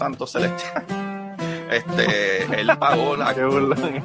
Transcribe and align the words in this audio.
Santo 0.00 0.26
Celestial. 0.26 0.84
Este, 1.70 2.60
él 2.60 2.68
pagó 2.80 3.14
la. 3.14 3.32
Qué 3.32 3.44
burlón. 3.44 4.02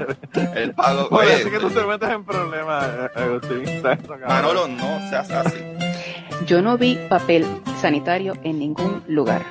Él 0.56 0.72
pagó. 0.76 1.08
Oye, 1.10 1.30
oye, 1.30 1.34
así 1.34 1.50
que 1.50 1.58
tú 1.58 1.72
te 1.72 1.84
metes 1.84 2.10
en 2.12 2.24
problemas, 2.24 2.86
eh, 2.86 3.20
Agustín. 3.20 3.82
Manolo, 4.28 4.68
no 4.68 5.10
seas 5.10 5.32
así. 5.32 5.58
Yo 6.46 6.62
no 6.62 6.78
vi 6.78 6.96
papel 7.10 7.44
sanitario 7.82 8.34
en 8.44 8.60
ningún 8.60 9.02
lugar. 9.08 9.42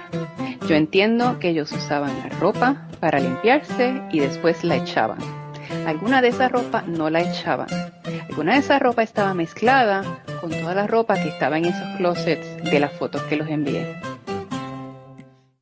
Yo 0.69 0.77
entiendo 0.77 1.41
que 1.41 1.49
ellos 1.49 1.73
usaban 1.73 2.17
la 2.21 2.29
ropa 2.39 2.87
para 3.01 3.19
limpiarse 3.19 4.01
y 4.13 4.21
después 4.21 4.63
la 4.63 4.77
echaban. 4.77 5.19
Alguna 5.85 6.23
de 6.23 6.29
esa 6.29 6.49
ropa 6.49 6.85
no 6.87 7.11
la 7.11 7.21
echaban. 7.21 7.67
Alguna 8.31 8.53
de 8.53 8.61
esa 8.61 8.79
ropa 8.79 9.03
estaba 9.03 9.35
mezclada 9.35 10.05
con 10.41 10.51
toda 10.51 10.77
la 10.77 10.87
ropa 10.87 11.15
que 11.15 11.31
estaba 11.31 11.59
en 11.59 11.65
esos 11.65 11.97
closets 11.97 12.63
de 12.63 12.79
las 12.79 12.93
fotos 12.93 13.23
que 13.23 13.35
los 13.35 13.49
envié. 13.49 14.14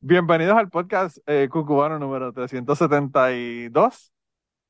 Bienvenidos 0.04 0.56
al 0.58 0.68
podcast 0.68 1.18
eh, 1.26 1.48
Cucubano 1.48 1.96
número 1.96 2.32
372. 2.32 4.12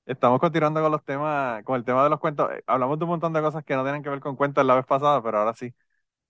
Estamos 0.05 0.39
continuando 0.41 0.83
con 0.83 0.93
los 0.93 1.03
temas, 1.05 1.65
con 1.65 1.77
el 1.77 1.85
tema 1.85 2.05
de 2.05 2.11
los 2.11 2.21
cuentos. 2.21 2.51
Eh, 2.53 2.63
Hablamos 2.67 2.99
de 2.99 3.05
un 3.05 3.11
montón 3.11 3.33
de 3.33 3.41
cosas 3.41 3.65
que 3.65 3.75
no 3.75 3.83
tienen 3.83 4.03
que 4.03 4.11
ver 4.11 4.21
con 4.21 4.37
cuentos 4.37 4.65
la 4.67 4.75
vez 4.75 4.85
pasada, 4.85 5.23
pero 5.23 5.39
ahora 5.39 5.55
sí. 5.55 5.75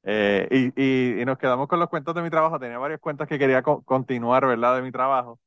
Eh, 0.05 0.72
y, 0.77 1.25
nos 1.25 1.36
quedamos 1.39 1.69
con 1.69 1.81
los 1.81 1.89
cuentos 1.89 2.14
de 2.14 2.22
mi 2.22 2.31
trabajo. 2.31 2.61
Tenía 2.61 2.78
varios 2.78 3.00
cuentos 3.00 3.27
que 3.27 3.41
quería 3.41 3.62
co- 3.62 3.83
continuar, 3.83 4.47
¿verdad? 4.47 4.77
De 4.77 4.83
mi 4.83 4.92
trabajo. 4.92 5.41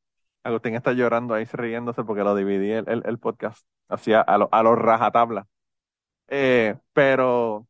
Agustín 0.44 0.76
está 0.76 0.92
llorando 0.94 1.34
ahí, 1.34 1.46
riéndose 1.46 2.04
porque 2.04 2.24
lo 2.24 2.36
dividí 2.36 2.72
el, 2.72 3.20
podcast 3.20 3.66
hacia 3.88 4.22
a 4.22 4.38
lo, 4.38 4.50
a 4.52 4.64
los 4.64 4.78
rajatabla. 4.78 5.48
Pero 6.28 7.68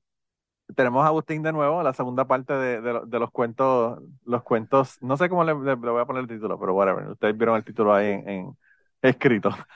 tenemos 0.75 1.03
a 1.03 1.07
Agustín 1.07 1.43
de 1.43 1.51
nuevo, 1.53 1.83
la 1.83 1.93
segunda 1.93 2.25
parte 2.27 2.53
de, 2.53 2.81
de, 2.81 3.01
de 3.05 3.19
los 3.19 3.31
cuentos, 3.31 3.99
los 4.25 4.43
cuentos, 4.43 4.97
no 5.01 5.17
sé 5.17 5.29
cómo 5.29 5.43
le, 5.43 5.53
le- 5.53 5.75
le 5.75 5.89
voy 5.91 6.01
a 6.01 6.05
poner 6.05 6.21
el 6.23 6.27
título, 6.29 6.59
pero 6.59 6.73
whatever, 6.73 7.07
ustedes 7.09 7.37
vieron 7.37 7.55
el 7.57 7.63
título 7.65 7.93
ahí 7.93 8.07
en, 8.11 8.29
en- 8.29 8.57
escrito. 9.01 9.49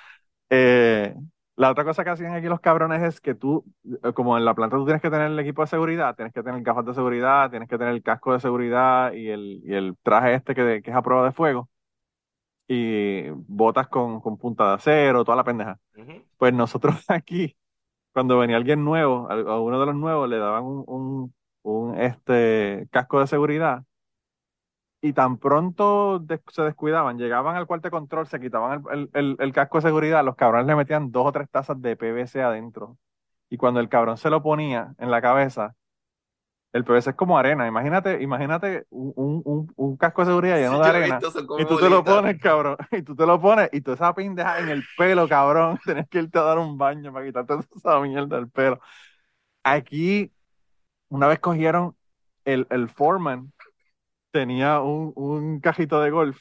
Eh, 0.51 1.15
la 1.57 1.71
otra 1.71 1.83
cosa 1.85 2.03
que 2.03 2.09
hacían 2.11 2.33
aquí 2.35 2.47
los 2.47 2.59
cabrones 2.59 3.03
es 3.03 3.21
que 3.21 3.35
tú, 3.35 3.65
eh, 4.03 4.13
como 4.13 4.37
en 4.37 4.45
la 4.45 4.55
planta 4.55 4.77
tú 4.77 4.85
tienes 4.85 5.01
que 5.01 5.09
tener 5.11 5.27
el 5.31 5.39
equipo 5.39 5.61
de 5.63 5.67
seguridad, 5.67 6.15
tienes 6.15 6.33
que 6.33 6.43
tener 6.43 6.61
gafas 6.63 6.85
de 6.85 6.93
seguridad, 6.95 7.49
tienes 7.51 7.69
que 7.69 7.77
tener 7.77 7.93
el 7.93 8.03
casco 8.03 8.33
de 8.33 8.39
seguridad 8.39 9.13
y 9.13 9.29
el, 9.29 9.61
y 9.65 9.73
el 9.75 9.95
traje 10.03 10.35
este 10.35 10.55
que, 10.55 10.81
que 10.83 10.91
es 10.91 10.95
a 10.97 11.01
prueba 11.03 11.25
de 11.25 11.31
fuego 11.33 11.69
y 12.67 13.29
botas 13.31 13.87
con, 13.87 14.21
con 14.21 14.37
punta 14.37 14.67
de 14.69 14.73
acero, 14.75 15.23
toda 15.25 15.37
la 15.37 15.43
pendeja. 15.43 15.79
Ujú. 15.97 16.23
Pues 16.37 16.53
nosotros 16.53 16.95
aquí, 17.09 17.57
cuando 18.13 18.37
venía 18.39 18.57
alguien 18.57 18.83
nuevo, 18.83 19.29
a 19.31 19.59
uno 19.61 19.79
de 19.79 19.85
los 19.87 19.95
nuevos 19.95 20.29
le 20.29 20.37
daban 20.37 20.63
un, 20.65 21.33
un, 21.63 21.97
este, 21.99 22.87
casco 22.91 23.19
de 23.19 23.27
seguridad 23.27 23.83
y 25.01 25.13
tan 25.13 25.37
pronto 25.37 26.23
se 26.51 26.61
descuidaban, 26.63 27.17
llegaban 27.17 27.55
al 27.55 27.67
cuarto 27.67 27.87
de 27.87 27.91
control, 27.91 28.27
se 28.27 28.39
quitaban 28.39 28.83
el- 28.91 29.09
el- 29.13 29.35
el 29.39 29.53
casco 29.53 29.77
de 29.77 29.83
seguridad, 29.83 30.25
los 30.25 30.35
cabrones 30.35 30.67
le 30.67 30.75
metían 30.75 31.11
dos 31.11 31.27
o 31.27 31.31
tres 31.31 31.49
tazas 31.49 31.81
de 31.81 31.95
PVC 31.95 32.41
adentro. 32.41 32.97
Y 33.49 33.57
cuando 33.57 33.79
el 33.79 33.89
cabrón 33.89 34.17
se 34.17 34.29
lo 34.29 34.43
ponía 34.43 34.93
en 34.99 35.09
la 35.11 35.21
cabeza, 35.21 35.75
el 36.73 36.83
PVC 36.85 37.11
es 37.11 37.15
como 37.15 37.37
arena. 37.37 37.67
Imagínate, 37.67 38.21
imagínate 38.21 38.85
un, 38.89 39.13
un, 39.45 39.73
un, 39.75 39.97
casco 39.97 40.21
de 40.21 40.27
seguridad 40.27 40.57
lleno 40.57 40.77
Sí, 40.77 40.83
de 40.83 40.85
arena. 40.89 41.19
visto, 41.19 41.31
Y 41.57 41.65
tú 41.65 41.77
te 41.79 41.89
lo 41.89 42.03
pones, 42.03 42.39
cabrón. 42.39 42.77
Y 42.91 43.01
tú 43.03 43.15
te 43.15 43.25
lo 43.25 43.39
pones 43.41 43.69
y 43.73 43.81
tú 43.81 43.93
esa 43.93 44.13
pendeja 44.13 44.59
en 44.59 44.69
el 44.69 44.83
pelo, 44.97 45.27
cabrón. 45.27 45.79
Tienes 45.85 46.07
que 46.09 46.19
irte 46.19 46.39
a 46.39 46.43
dar 46.43 46.59
un 46.59 46.77
baño 46.77 47.11
para 47.13 47.25
quitarte 47.25 47.53
esa 47.75 47.99
mierda 48.01 48.37
del 48.37 48.49
pelo. 48.49 48.79
Aquí, 49.63 50.31
una 51.09 51.27
vez 51.27 51.39
cogieron 51.39 51.95
el, 52.45 52.67
el 52.69 52.89
foreman, 52.89 53.53
tenía 54.31 54.81
un, 54.81 55.13
un 55.15 55.59
cajito 55.61 56.01
de 56.01 56.11
golf. 56.11 56.39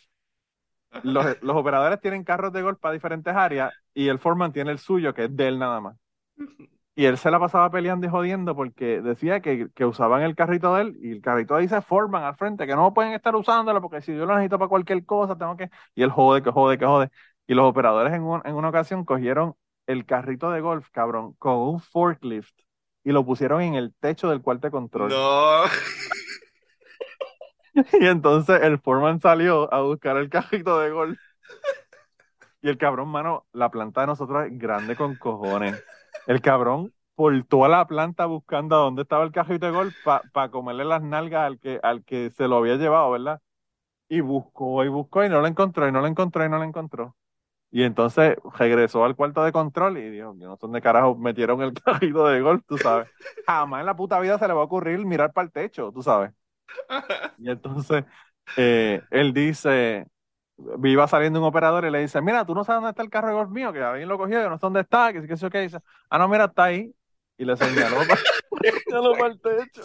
Los, 1.03 1.43
los 1.43 1.57
operadores 1.57 2.01
tienen 2.01 2.25
carros 2.25 2.53
de 2.53 2.63
golf 2.63 2.79
para 2.81 2.95
diferentes 2.95 3.35
áreas 3.35 3.73
y 3.95 4.09
el 4.09 4.19
foreman 4.19 4.53
tiene 4.53 4.73
el 4.73 4.79
suyo, 4.79 5.15
que 5.15 5.25
es 5.25 5.37
de 5.37 5.49
él 5.49 5.59
nada 5.59 5.81
más. 5.81 5.97
Y 6.99 7.05
él 7.07 7.17
se 7.17 7.31
la 7.31 7.39
pasaba 7.39 7.71
peleando 7.71 8.07
y 8.07 8.11
jodiendo 8.11 8.57
porque 8.57 9.01
decía 9.01 9.39
que, 9.41 9.69
que 9.73 9.85
usaban 9.85 10.23
el 10.23 10.35
carrito 10.35 10.75
de 10.75 10.83
él 10.83 10.99
y 11.01 11.13
el 11.13 11.21
carrito 11.21 11.57
dice 11.57 11.81
Foreman 11.81 12.25
al 12.25 12.35
frente, 12.37 12.67
que 12.67 12.75
no 12.75 12.93
pueden 12.93 13.13
estar 13.13 13.37
usándolo 13.37 13.81
porque 13.81 14.01
si 14.03 14.17
yo 14.17 14.27
lo 14.27 14.35
necesito 14.35 14.59
para 14.59 14.69
cualquier 14.69 15.05
cosa, 15.07 15.37
tengo 15.39 15.57
que... 15.57 15.71
Y 15.95 16.03
él 16.03 16.11
jode, 16.11 16.43
que 16.43 16.51
jode, 16.51 16.77
que 16.77 16.87
jode. 16.87 17.11
Y 17.47 17.55
los 17.55 17.67
operadores 17.67 18.13
en, 18.15 18.23
un- 18.25 18.43
en 18.45 18.55
una 18.57 18.71
ocasión 18.71 19.05
cogieron 19.05 19.55
el 19.87 20.07
carrito 20.07 20.51
de 20.51 20.61
golf, 20.61 20.89
cabrón, 20.91 21.35
con 21.39 21.55
un 21.57 21.81
forklift 21.81 22.53
y 23.05 23.13
lo 23.13 23.25
pusieron 23.25 23.63
en 23.63 23.75
el 23.77 23.95
techo 24.01 24.29
del 24.31 24.43
cuarto 24.43 24.67
de 24.67 24.73
control. 24.73 25.11
No. 25.11 25.63
Y 28.01 28.07
entonces 28.07 28.61
el 28.63 28.79
foreman 28.81 29.21
salió 29.21 29.73
a 29.73 29.83
buscar 29.83 30.17
el 30.17 30.29
carrito 30.29 30.79
de 30.81 30.91
golf. 30.91 31.19
Y 32.63 32.69
el 32.69 32.79
cabrón, 32.79 33.09
mano, 33.09 33.47
la 33.53 33.71
planta 33.71 34.03
de 34.03 34.09
nosotros 34.09 34.47
es 34.47 34.59
grande 34.59 34.97
con 34.97 35.17
cojones. 35.17 35.83
El 36.29 36.43
cabrón 36.43 36.93
por 37.15 37.43
toda 37.47 37.71
la 37.71 37.87
planta 37.87 38.27
buscando 38.27 38.77
a 38.77 38.81
dónde 38.81 39.01
estaba 39.03 39.25
el 39.25 39.33
carrito 39.33 39.65
de 39.65 39.73
golf 39.73 39.97
para 40.05 40.51
comerle 40.51 40.85
las 40.85 41.03
nalgas 41.03 41.47
al 41.47 41.59
que, 41.59 41.81
al 41.83 42.05
que 42.05 42.29
se 42.31 42.47
lo 42.47 42.59
había 42.59 42.77
llevado, 42.77 43.11
¿verdad? 43.11 43.41
Y 44.11 44.21
buscó 44.21 44.85
y 44.85 44.89
buscó 44.89 45.25
y 45.25 45.31
no 45.31 45.41
lo 45.41 45.47
encontró 45.47 45.89
y 45.89 45.93
no 45.93 46.03
lo 46.03 46.07
encontró 46.07 46.45
y 46.45 46.51
no 46.51 46.59
lo 46.59 46.65
encontró. 46.65 47.17
Y 47.71 47.83
entonces 47.83 48.37
regresó 48.59 49.07
al 49.07 49.17
cuarto 49.17 49.43
de 49.43 49.53
control 49.53 49.97
y 49.97 50.11
dijo, 50.11 50.35
yo 50.39 50.49
no 50.49 50.57
sé 50.57 50.61
dónde 50.63 50.83
carajo 50.83 51.17
metieron 51.17 51.63
el 51.63 51.73
carrito 51.83 52.27
de 52.29 52.43
golf, 52.43 52.63
tú 52.69 52.77
sabes. 52.77 53.09
Jamás 53.47 53.81
en 53.81 53.87
la 53.87 53.97
puta 53.97 54.21
vida 54.21 54.39
se 54.39 54.47
le 54.47 54.53
va 54.53 54.61
a 54.61 54.65
ocurrir 54.65 55.05
mirar 55.07 55.33
para 55.33 55.47
el 55.47 55.53
techo, 55.53 55.91
tú 55.93 56.03
sabes. 56.03 56.33
Y 57.39 57.51
entonces 57.51 58.05
eh, 58.59 59.03
él 59.11 59.33
dice, 59.33 60.07
iba 60.85 61.09
saliendo 61.09 61.39
un 61.41 61.47
operador 61.47 61.85
y 61.85 61.91
le 61.91 62.01
dice, 62.01 62.21
mira, 62.21 62.45
tú 62.45 62.55
no 62.55 62.65
sabes 62.65 62.79
dónde 62.79 62.91
está 62.91 63.03
el 63.03 63.11
carro 63.11 63.29
de 63.29 63.35
golf 63.35 63.51
mío, 63.51 63.73
que 63.73 63.83
alguien 63.83 64.09
lo 64.09 64.19
cogió, 64.19 64.41
yo 64.43 64.51
no 64.51 64.57
sé 64.57 64.63
dónde 64.63 64.81
está, 64.81 65.13
que 65.13 65.23
sí 65.23 65.29
que 65.29 65.37
sí, 65.37 65.49
que 65.51 65.61
dice, 65.61 65.79
ah, 66.11 66.19
no, 66.19 66.29
mira, 66.29 66.47
está 66.47 66.65
ahí. 66.65 66.93
Y 67.37 67.45
le 67.45 67.57
señaló 67.57 67.99
para 69.13 69.33
el 69.33 69.41
techo. 69.41 69.83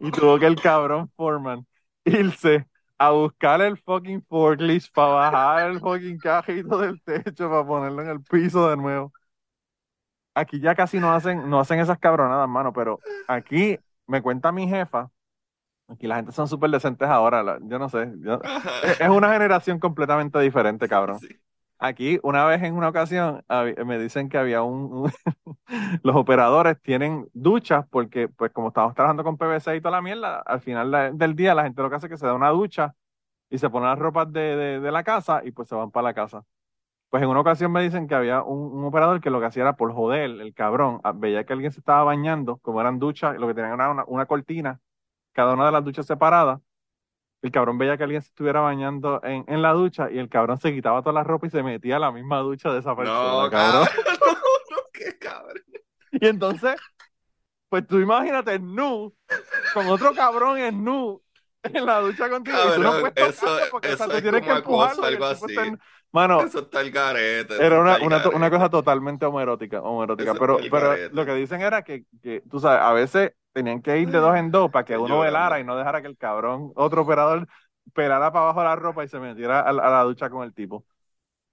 Y 0.00 0.10
tuvo 0.10 0.38
que 0.38 0.46
el 0.46 0.60
cabrón 0.60 1.10
Foreman 1.16 1.66
irse 2.04 2.66
a 2.98 3.10
buscar 3.10 3.60
el 3.60 3.76
fucking 3.78 4.22
forklift 4.22 4.92
para 4.92 5.30
bajar 5.30 5.70
el 5.70 5.80
fucking 5.80 6.18
cajito 6.18 6.78
del 6.78 7.00
techo 7.02 7.50
para 7.50 7.66
ponerlo 7.66 8.02
en 8.02 8.08
el 8.08 8.22
piso 8.22 8.68
de 8.68 8.76
nuevo. 8.76 9.12
Aquí 10.34 10.60
ya 10.60 10.74
casi 10.74 10.98
no 10.98 11.12
hacen, 11.12 11.48
no 11.48 11.60
hacen 11.60 11.80
esas 11.80 11.98
cabronadas, 11.98 12.48
mano, 12.48 12.72
pero 12.72 13.00
aquí 13.26 13.78
me 14.06 14.20
cuenta 14.22 14.52
mi 14.52 14.68
jefa, 14.68 15.10
aquí 15.88 16.06
la 16.06 16.16
gente 16.16 16.32
son 16.32 16.48
súper 16.48 16.70
decentes 16.70 17.08
ahora, 17.08 17.42
la- 17.42 17.58
yo 17.62 17.78
no 17.78 17.88
sé, 17.88 18.12
yo- 18.20 18.40
es 18.84 19.00
es 19.00 19.08
una 19.08 19.32
generación 19.32 19.78
completamente 19.78 20.38
diferente, 20.40 20.88
cabrón. 20.88 21.18
Sí. 21.20 21.28
Aquí, 21.78 22.18
una 22.22 22.44
vez 22.46 22.62
en 22.62 22.74
una 22.74 22.88
ocasión, 22.88 23.44
me 23.84 23.98
dicen 23.98 24.28
que 24.30 24.38
había 24.38 24.62
un, 24.62 24.92
un- 24.92 25.12
los 26.02 26.16
operadores 26.16 26.80
tienen 26.80 27.28
duchas 27.34 27.86
porque, 27.90 28.28
pues, 28.28 28.50
como 28.52 28.68
estamos 28.68 28.94
trabajando 28.94 29.24
con 29.24 29.36
PVC 29.36 29.76
y 29.76 29.80
toda 29.80 29.92
la 29.96 30.02
mierda, 30.02 30.40
al 30.40 30.60
final 30.60 30.90
la- 30.90 31.10
del 31.12 31.36
día 31.36 31.54
la 31.54 31.64
gente 31.64 31.82
lo 31.82 31.90
que 31.90 31.96
hace 31.96 32.06
es 32.06 32.10
que 32.12 32.16
se 32.18 32.26
da 32.26 32.34
una 32.34 32.48
ducha 32.50 32.94
y 33.50 33.58
se 33.58 33.70
pone 33.70 33.86
las 33.86 33.98
ropas 33.98 34.32
de, 34.32 34.40
de- 34.56 34.80
de 34.80 34.92
la 34.92 35.04
casa 35.04 35.42
y 35.44 35.52
pues 35.52 35.68
se 35.68 35.74
van 35.76 35.90
para 35.90 36.04
la 36.04 36.14
casa. 36.14 36.44
Pues 37.10 37.22
en 37.22 37.28
una 37.30 37.40
ocasión 37.40 37.72
me 37.72 37.82
dicen 37.82 38.08
que 38.08 38.14
había 38.14 38.42
un, 38.42 38.58
un 38.78 38.84
operador 38.84 39.20
que 39.20 39.30
lo 39.30 39.40
que 39.40 39.46
hacía 39.46 39.62
era 39.62 39.76
por 39.76 39.92
joder, 39.94 40.30
el 40.30 40.54
cabrón, 40.54 41.00
ah, 41.04 41.12
veía 41.14 41.44
que 41.44 41.52
alguien 41.52 41.72
se 41.72 41.80
estaba 41.80 42.04
bañando, 42.04 42.58
como 42.58 42.80
eran 42.80 42.98
duchas, 42.98 43.36
lo 43.38 43.46
que 43.46 43.54
tenían 43.54 43.74
era 43.74 43.90
una, 43.90 44.04
una 44.06 44.26
cortina, 44.26 44.80
cada 45.36 45.52
una 45.54 45.66
de 45.66 45.72
las 45.72 45.84
duchas 45.84 46.06
separadas. 46.06 46.60
El 47.42 47.52
cabrón 47.52 47.78
veía 47.78 47.96
que 47.96 48.02
alguien 48.02 48.22
se 48.22 48.28
estuviera 48.28 48.60
bañando 48.60 49.20
en, 49.22 49.44
en 49.46 49.62
la 49.62 49.72
ducha 49.72 50.10
y 50.10 50.18
el 50.18 50.28
cabrón 50.28 50.58
se 50.58 50.72
quitaba 50.74 51.02
toda 51.02 51.12
la 51.12 51.22
ropa 51.22 51.46
y 51.46 51.50
se 51.50 51.62
metía 51.62 51.96
a 51.96 51.98
la 52.00 52.10
misma 52.10 52.38
ducha 52.38 52.72
de 52.72 52.80
esa 52.80 52.96
persona, 52.96 53.18
No, 53.18 53.50
cabrón. 53.50 53.86
cabrón. 53.86 53.88
No, 54.70 54.76
qué 54.92 55.18
cabrón. 55.18 55.62
Y 56.12 56.26
entonces, 56.26 56.74
pues 57.68 57.86
tú 57.86 57.98
imagínate 58.00 58.58
nu, 58.58 59.14
con 59.74 59.86
otro 59.88 60.14
cabrón 60.14 60.58
en 60.58 60.82
nu 60.82 61.22
en 61.62 61.84
la 61.84 62.00
ducha 62.00 62.28
contigo 62.30 62.56
y 62.70 62.74
tú 62.76 62.82
no 62.82 63.00
puedes 63.00 63.12
eso- 63.16 63.46
porque 63.70 63.92
o 63.92 63.96
sea, 63.96 64.06
eso 64.06 64.16
es 64.16 64.22
tienes 64.22 64.42
que 64.42 64.50
empujarlo. 64.50 65.06
el 65.06 65.14
algo 65.14 65.24
así. 65.26 65.54
Mano, 66.12 66.40
Eso 66.40 66.60
está 66.60 66.80
el 66.80 66.90
garete. 66.90 67.54
eso 67.54 67.62
era 67.62 67.80
una, 67.80 67.98
una, 67.98 68.18
garete. 68.18 68.36
una 68.36 68.50
cosa 68.50 68.70
totalmente 68.70 69.26
homoerótica, 69.26 69.82
homoerótica. 69.82 70.30
Eso 70.30 70.40
Pero, 70.40 70.56
pero 70.70 70.90
garete. 70.90 71.14
lo 71.14 71.26
que 71.26 71.34
dicen 71.34 71.60
era 71.60 71.82
que, 71.82 72.06
que, 72.22 72.42
tú 72.50 72.58
sabes, 72.60 72.80
a 72.80 72.92
veces 72.92 73.32
tenían 73.56 73.82
que 73.82 73.98
ir 74.00 74.10
de 74.10 74.18
dos 74.18 74.36
en 74.36 74.50
dos 74.50 74.70
para 74.70 74.84
que 74.84 74.98
uno 74.98 75.20
velara 75.20 75.60
y 75.60 75.64
no 75.64 75.76
dejara 75.76 76.02
que 76.02 76.08
el 76.08 76.16
cabrón, 76.18 76.72
otro 76.76 77.02
operador, 77.02 77.48
pelara 77.94 78.32
para 78.32 78.44
abajo 78.46 78.64
la 78.64 78.76
ropa 78.76 79.04
y 79.04 79.08
se 79.08 79.20
metiera 79.20 79.60
a, 79.60 79.72
la- 79.72 79.82
a 79.84 79.90
la 79.90 80.02
ducha 80.04 80.30
con 80.30 80.44
el 80.44 80.54
tipo. 80.54 80.84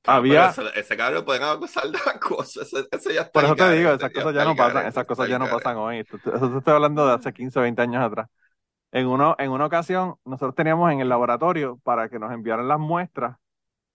Había, 0.05 0.27
Pero 0.27 0.45
ese, 0.45 0.79
ese 0.79 0.97
cabrón 0.97 1.25
pueden 1.25 1.43
acusar 1.43 1.89
de 1.89 1.99
acoso. 2.13 2.61
Ese, 2.61 2.87
ese 2.91 3.13
ya 3.13 3.21
está 3.21 3.31
por 3.33 3.45
eso 3.45 3.57
te 3.57 3.69
digo, 3.71 3.91
esas 3.91 4.11
cosas 4.11 4.33
ya 4.35 4.45
no 4.45 4.55
pasan, 4.55 4.85
esas 4.85 5.05
cosas 5.05 5.27
ya 5.27 5.39
no 5.39 5.49
pasan 5.49 5.77
hoy. 5.77 5.99
Eso 5.99 6.17
te 6.19 6.57
estoy 6.57 6.73
hablando 6.73 7.07
de 7.07 7.13
hace 7.13 7.33
15, 7.33 7.59
20 7.59 7.81
años 7.81 8.03
atrás. 8.03 8.27
En, 8.91 9.07
uno, 9.07 9.35
en 9.39 9.51
una 9.51 9.65
ocasión, 9.67 10.15
nosotros 10.25 10.55
teníamos 10.55 10.91
en 10.91 11.01
el 11.01 11.09
laboratorio 11.09 11.79
para 11.83 12.09
que 12.09 12.19
nos 12.19 12.31
enviaran 12.33 12.67
las 12.67 12.79
muestras 12.79 13.37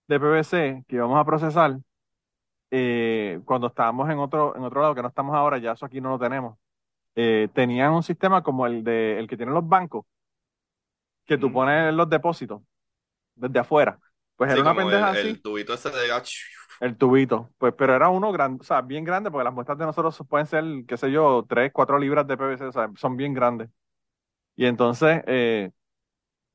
de 0.08 0.20
PVC 0.20 0.84
que 0.88 0.96
íbamos 0.96 1.20
a 1.20 1.24
procesar. 1.26 1.78
eh, 2.70 3.40
cuando 3.44 3.68
estábamos 3.68 4.10
en 4.10 4.18
otro, 4.18 4.56
en 4.56 4.64
otro 4.64 4.82
lado, 4.82 4.94
que 4.94 5.02
no 5.02 5.08
estamos 5.08 5.34
ahora, 5.36 5.58
ya 5.58 5.72
eso 5.72 5.86
aquí 5.86 6.00
no 6.00 6.10
lo 6.10 6.18
tenemos. 6.18 6.58
Eh, 7.18 7.48
tenían 7.54 7.92
un 7.94 8.04
sistema 8.04 8.42
como 8.44 8.66
el 8.66 8.84
de 8.84 9.18
el 9.20 9.28
que 9.28 9.36
tienen 9.38 9.54
los 9.56 9.68
bancos, 9.68 10.06
que 11.26 11.38
tú 11.38 11.48
Mm. 11.48 11.52
pones 11.52 11.92
los 11.94 12.08
depósitos 12.08 12.62
desde 13.36 13.60
afuera. 13.60 14.00
Pues 14.36 14.50
Sí, 14.50 14.52
era 14.52 14.62
una 14.62 14.74
pendeja 14.76 15.10
el, 15.10 15.12
así. 15.12 15.28
el 15.28 15.42
tubito 15.42 15.74
ese 15.74 15.90
de 15.90 16.08
El 16.80 16.96
tubito, 16.96 17.50
pues, 17.58 17.74
pero 17.76 17.94
era 17.96 18.08
uno 18.08 18.30
grande, 18.32 18.60
o 18.60 18.64
sea, 18.64 18.82
bien 18.82 19.02
grande, 19.04 19.30
porque 19.30 19.44
las 19.44 19.52
muestras 19.54 19.78
de 19.78 19.84
nosotros 19.86 20.16
pueden 20.28 20.46
ser, 20.46 20.64
qué 20.86 20.96
sé 20.96 21.10
yo, 21.10 21.44
3, 21.48 21.72
4 21.72 21.98
libras 21.98 22.26
de 22.28 22.36
PVC, 22.36 22.64
o 22.66 22.72
sea, 22.72 22.88
son 22.96 23.16
bien 23.16 23.34
grandes. 23.34 23.68
Y 24.56 24.66
entonces, 24.66 25.22
eh, 25.26 25.72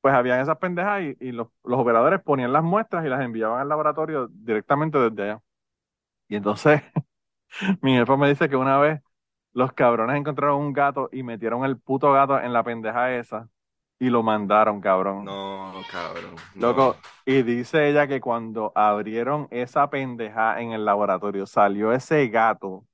pues 0.02 0.14
habían 0.16 0.40
esas 0.42 0.58
pendejas 0.60 1.04
y, 1.04 1.18
y 1.22 1.32
los, 1.34 1.50
los 1.64 1.80
operadores 1.80 2.22
ponían 2.24 2.54
las 2.54 2.64
muestras 2.64 3.06
y 3.06 3.10
las 3.10 3.22
enviaban 3.22 3.62
al 3.62 3.70
laboratorio 3.70 4.28
directamente 4.32 5.00
desde 5.00 5.24
allá. 5.24 5.42
Y 6.30 6.36
entonces, 6.38 6.82
mi 7.82 7.94
jefe 7.96 8.18
me 8.18 8.30
dice 8.30 8.50
que 8.50 8.56
una 8.58 8.80
vez 8.80 9.02
los 9.54 9.74
cabrones 9.74 10.18
encontraron 10.18 10.60
un 10.60 10.74
gato 10.74 11.10
y 11.12 11.24
metieron 11.24 11.64
el 11.66 11.78
puto 11.78 12.12
gato 12.12 12.40
en 12.40 12.54
la 12.54 12.64
pendeja 12.64 13.14
esa 13.16 13.50
y 14.00 14.10
lo 14.10 14.22
mandaron, 14.22 14.82
cabrón. 14.82 15.24
No, 15.24 15.72
cabrón. 15.90 16.36
no. 16.56 16.68
Loco, 16.68 16.98
y 17.26 17.42
dice 17.44 17.90
ella 17.90 18.08
que 18.08 18.20
cuando 18.20 18.72
abrieron 18.76 19.48
esa 19.52 19.90
pendeja 19.90 20.60
en 20.60 20.72
el 20.72 20.84
laboratorio, 20.84 21.46
salió 21.46 21.94
ese 21.94 22.28
gato 22.28 22.86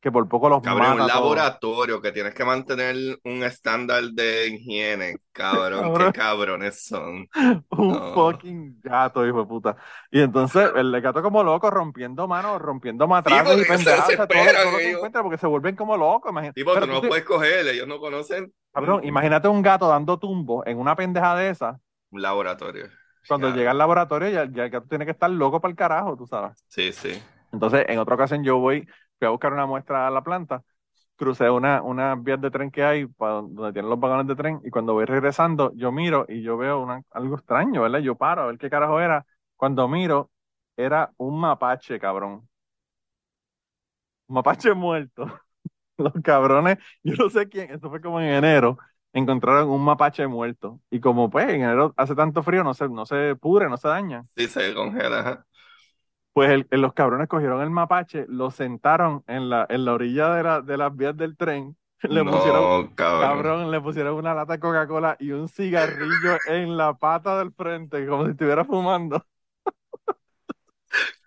que 0.00 0.10
por 0.10 0.26
poco 0.28 0.48
los 0.48 0.62
Cabrón, 0.62 0.92
un 0.92 0.98
mata 0.98 1.12
todos. 1.14 1.38
laboratorio 1.38 2.00
que 2.00 2.12
tienes 2.12 2.34
que 2.34 2.44
mantener 2.44 3.18
un 3.24 3.42
estándar 3.42 4.02
de 4.04 4.48
higiene, 4.48 5.16
cabrón, 5.32 5.92
Cabrón. 5.92 6.12
qué 6.12 6.12
cabrones 6.12 6.84
son. 6.86 7.28
Un 7.70 7.92
No. 7.92 8.14
fucking 8.14 8.80
gato, 8.82 9.26
hijo 9.26 9.40
de 9.40 9.46
puta. 9.46 9.76
Y 10.10 10.20
entonces 10.20 10.70
el 10.74 11.00
gato 11.00 11.22
como 11.22 11.42
loco, 11.42 11.70
rompiendo 11.70 12.26
manos, 12.28 12.60
rompiendo 12.60 13.06
matraques 13.08 13.56
porque 13.56 13.62
y 13.62 13.64
se 13.64 13.68
pendejadas, 13.68 14.08
o 14.08 14.16
sea, 14.16 14.26
todo, 14.26 14.38
todo 14.62 14.76
que 14.78 14.90
encuentra, 14.92 15.22
porque 15.22 15.38
se 15.38 15.46
vuelven 15.46 15.76
como 15.76 15.96
locos. 15.96 16.30
imagínate. 16.30 16.60
Tipo, 16.60 16.74
Pero 16.74 16.86
tú 16.86 16.92
no 16.92 17.00
tú 17.00 17.08
puedes 17.08 17.24
coger, 17.24 17.66
ellos 17.68 17.86
no 17.88 17.98
conocen 18.00 18.52
cabrón, 18.72 19.04
imagínate 19.04 19.48
un 19.48 19.62
gato 19.62 19.88
dando 19.88 20.18
tumbo 20.18 20.64
en 20.66 20.78
una 20.78 20.96
pendeja 20.96 21.34
de 21.36 21.50
esa. 21.50 21.78
un 22.10 22.22
laboratorio. 22.22 22.86
Cuando 23.28 23.48
Ya. 23.48 23.54
llega 23.54 23.70
al 23.72 23.78
laboratorio, 23.78 24.28
ya, 24.30 24.44
ya 24.50 24.64
el 24.64 24.70
gato 24.70 24.86
tiene 24.88 25.04
que 25.04 25.10
estar 25.12 25.30
loco 25.30 25.60
para 25.60 25.70
el 25.70 25.76
carajo, 25.76 26.16
tú 26.16 26.26
sabes. 26.26 26.52
Sí, 26.68 26.92
sí. 26.92 27.22
Entonces, 27.52 27.84
en 27.88 27.98
otra 27.98 28.14
ocasión 28.14 28.42
yo 28.44 28.58
voy, 28.58 28.86
fui 29.20 29.26
a 29.28 29.30
buscar 29.30 29.52
una 29.52 29.66
muestra 29.66 30.08
a 30.08 30.10
la 30.10 30.22
planta, 30.24 30.64
crucé 31.16 31.50
una, 31.50 31.82
unas 31.82 32.22
vías 32.22 32.40
de 32.40 32.50
tren 32.50 32.70
que 32.70 32.82
hay 32.84 33.06
donde 33.18 33.72
tienen 33.72 33.90
los 33.90 34.00
vagones 34.00 34.26
de 34.26 34.34
tren 34.36 34.60
y 34.64 34.70
cuando 34.70 34.94
voy 34.94 35.04
regresando, 35.04 35.72
yo 35.76 35.92
miro 35.92 36.26
y 36.28 36.42
yo 36.42 36.56
veo 36.56 36.86
algo 37.10 37.36
extraño, 37.36 37.82
¿verdad? 37.82 38.00
Yo 38.00 38.16
paro 38.16 38.42
a 38.42 38.46
ver 38.46 38.58
qué 38.58 38.70
carajo 38.70 39.00
era. 39.00 39.26
Cuando 39.56 39.86
miro, 39.88 40.30
era 40.76 41.12
un 41.18 41.38
mapache, 41.38 42.00
cabrón. 42.00 42.48
Un 44.28 44.34
mapache 44.34 44.74
muerto. 44.74 45.26
Los 45.98 46.14
cabrones, 46.24 46.78
yo 47.02 47.14
no 47.16 47.28
sé 47.30 47.48
quién, 47.48 47.70
esto 47.72 47.90
fue 47.90 48.00
como 48.00 48.20
en 48.20 48.28
enero, 48.28 48.78
encontraron 49.12 49.68
un 49.68 49.84
mapache 49.84 50.26
muerto. 50.26 50.80
Y 50.90 51.00
como 51.00 51.30
pues 51.30 51.48
en 51.50 51.62
enero 51.62 51.92
hace 51.96 52.14
tanto 52.14 52.42
frío, 52.42 52.64
no 52.64 52.72
se, 52.74 52.88
no 52.88 53.04
se 53.06 53.36
pudre, 53.36 53.68
no 53.68 53.76
se 53.76 53.88
daña. 53.88 54.24
Sí, 54.34 54.48
se 54.48 54.74
congela. 54.74 55.46
Pues 56.32 56.50
el- 56.50 56.66
los 56.80 56.92
cabrones 56.94 57.28
cogieron 57.28 57.60
el 57.62 57.70
mapache, 57.70 58.24
lo 58.28 58.50
sentaron 58.50 59.24
en 59.26 59.50
la, 59.50 59.66
en 59.68 59.84
la 59.84 59.94
orilla 59.94 60.32
de, 60.34 60.42
la, 60.42 60.60
de 60.62 60.76
las 60.76 60.94
vías 60.96 61.16
del 61.16 61.36
tren, 61.36 61.76
le 62.02 62.24
pusieron, 62.24 62.88
cabrón. 62.94 63.20
cabrón, 63.28 63.70
le 63.70 63.80
pusieron 63.80 64.14
una 64.14 64.34
lata 64.34 64.54
de 64.54 64.60
Coca-Cola 64.60 65.16
y 65.18 65.32
un 65.32 65.48
cigarrillo 65.48 66.38
en 66.46 66.76
la 66.76 66.94
pata 66.94 67.38
del 67.38 67.52
frente, 67.52 68.06
como 68.06 68.24
si 68.26 68.30
estuviera 68.32 68.64
fumando. 68.64 69.24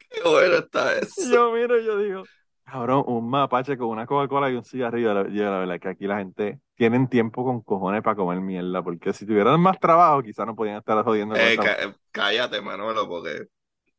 Qué 0.09 0.21
bueno 0.29 0.55
está 0.57 0.93
eso. 0.97 1.21
yo 1.31 1.51
miro 1.53 1.79
y 1.79 1.85
yo 1.85 1.97
digo, 1.97 2.23
cabrón, 2.65 3.03
un 3.07 3.29
mapache 3.29 3.77
con 3.77 3.87
una 3.89 4.05
Coca-Cola 4.05 4.49
y 4.51 4.55
un 4.55 4.63
cigarrillo. 4.63 5.27
Yo 5.27 5.43
la 5.45 5.59
verdad 5.59 5.79
que 5.79 5.89
aquí 5.89 6.07
la 6.07 6.17
gente 6.17 6.59
tienen 6.75 7.07
tiempo 7.07 7.43
con 7.43 7.61
cojones 7.61 8.01
para 8.03 8.15
comer 8.15 8.39
mierda, 8.41 8.83
porque 8.83 9.13
si 9.13 9.25
tuvieran 9.25 9.59
más 9.59 9.79
trabajo, 9.79 10.21
quizás 10.23 10.45
no 10.45 10.55
podían 10.55 10.77
estar 10.77 11.03
jodiendo 11.03 11.35
Eh, 11.35 11.57
ca- 11.57 11.95
cállate, 12.11 12.61
Manolo, 12.61 13.07
porque 13.07 13.47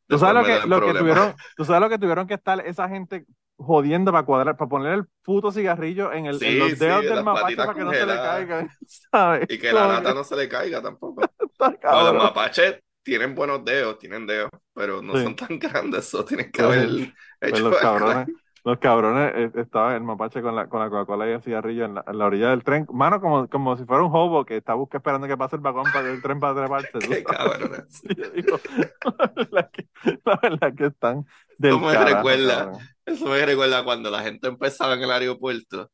¿Tú 0.06 0.18
sabes 0.18 0.34
lo 0.34 0.44
que, 0.44 0.68
lo 0.68 0.80
que 0.80 0.98
tuvieron, 0.98 1.34
tú 1.56 1.64
sabes 1.64 1.80
lo 1.80 1.88
que 1.88 1.98
tuvieron 1.98 2.26
que 2.26 2.34
estar 2.34 2.66
esa 2.66 2.88
gente 2.88 3.24
jodiendo 3.56 4.12
para 4.12 4.24
cuadrar, 4.26 4.56
para 4.56 4.68
poner 4.68 4.92
el 4.94 5.06
puto 5.22 5.50
cigarrillo 5.52 6.12
en, 6.12 6.26
el, 6.26 6.42
en 6.42 6.58
los 6.58 6.70
sí, 6.70 6.78
dedos 6.78 7.04
del 7.04 7.24
mapache 7.24 7.56
para 7.56 7.74
que 7.74 7.80
no 7.84 7.92
se 7.92 8.06
le 8.06 8.14
¿sabes? 9.10 9.46
Y 9.48 9.58
que 9.58 9.72
la 9.72 9.86
lata 9.86 10.08
que 10.10 10.14
no 10.14 10.24
se 10.24 10.36
le 10.36 10.48
caiga 10.48 10.82
tampoco. 10.82 11.22
Los 11.58 12.14
mapaches 12.14 12.80
tienen 13.02 13.34
buenos 13.34 13.64
dedos, 13.64 13.98
tienen 13.98 14.26
dedos, 14.26 14.50
pero 14.74 15.00
no 15.02 15.16
Sí. 15.16 15.24
son 15.24 15.36
tan 15.36 15.58
grandes, 15.58 16.06
eso 16.06 16.24
tienen 16.24 16.50
que 16.50 16.62
haber 16.62 17.14
hecho 17.40 17.68
los 17.68 17.76
cabrones, 17.78 18.28
los 18.64 18.78
cabrones, 18.78 19.32
eh, 19.36 19.60
estaba 19.60 19.94
el 19.96 20.02
mapache 20.02 20.40
con 20.42 20.56
la, 20.56 20.68
con 20.68 20.80
la 20.80 20.88
Coca-Cola 20.90 21.28
y 21.28 21.32
el 21.32 21.42
cigarrillo 21.42 21.84
en 21.84 21.94
la, 21.96 22.04
en 22.06 22.18
la 22.18 22.26
orilla 22.26 22.50
del 22.50 22.64
tren, 22.64 22.86
mano, 22.92 23.20
como, 23.20 23.48
como 23.48 23.76
si 23.76 23.84
fuera 23.84 24.02
un 24.04 24.10
hobo 24.14 24.44
que 24.46 24.56
está 24.56 24.74
buscando 24.74 24.98
esperando 25.00 25.26
que 25.28 25.36
pase 25.36 25.56
el 25.56 25.62
vagón 25.62 25.90
para 25.92 26.10
el 26.10 26.22
tren 26.22 26.40
para 26.40 26.54
treparse. 26.54 26.98
Qué 27.08 27.26
cabrones. 27.26 28.02
Digo, 28.34 28.60
la 29.18 29.32
verdad 29.36 29.70
que, 29.72 29.88
la 30.24 30.38
verdad 30.42 30.74
que 30.76 30.86
están 30.86 31.26
del 31.58 31.78
Eso 31.78 31.80
me 31.80 31.98
carajo, 31.98 32.04
recuerda, 32.04 32.54
cabrón. 32.54 32.88
eso 33.06 33.26
me 33.26 33.44
recuerda 33.46 33.84
cuando 33.84 34.10
la 34.10 34.22
gente 34.22 34.48
empezaba 34.48 34.94
en 34.94 35.02
el 35.02 35.10
aeropuerto. 35.10 35.90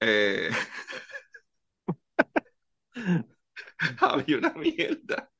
eh, 0.00 0.50
había 4.00 4.38
una 4.38 4.50
mierda. 4.54 5.30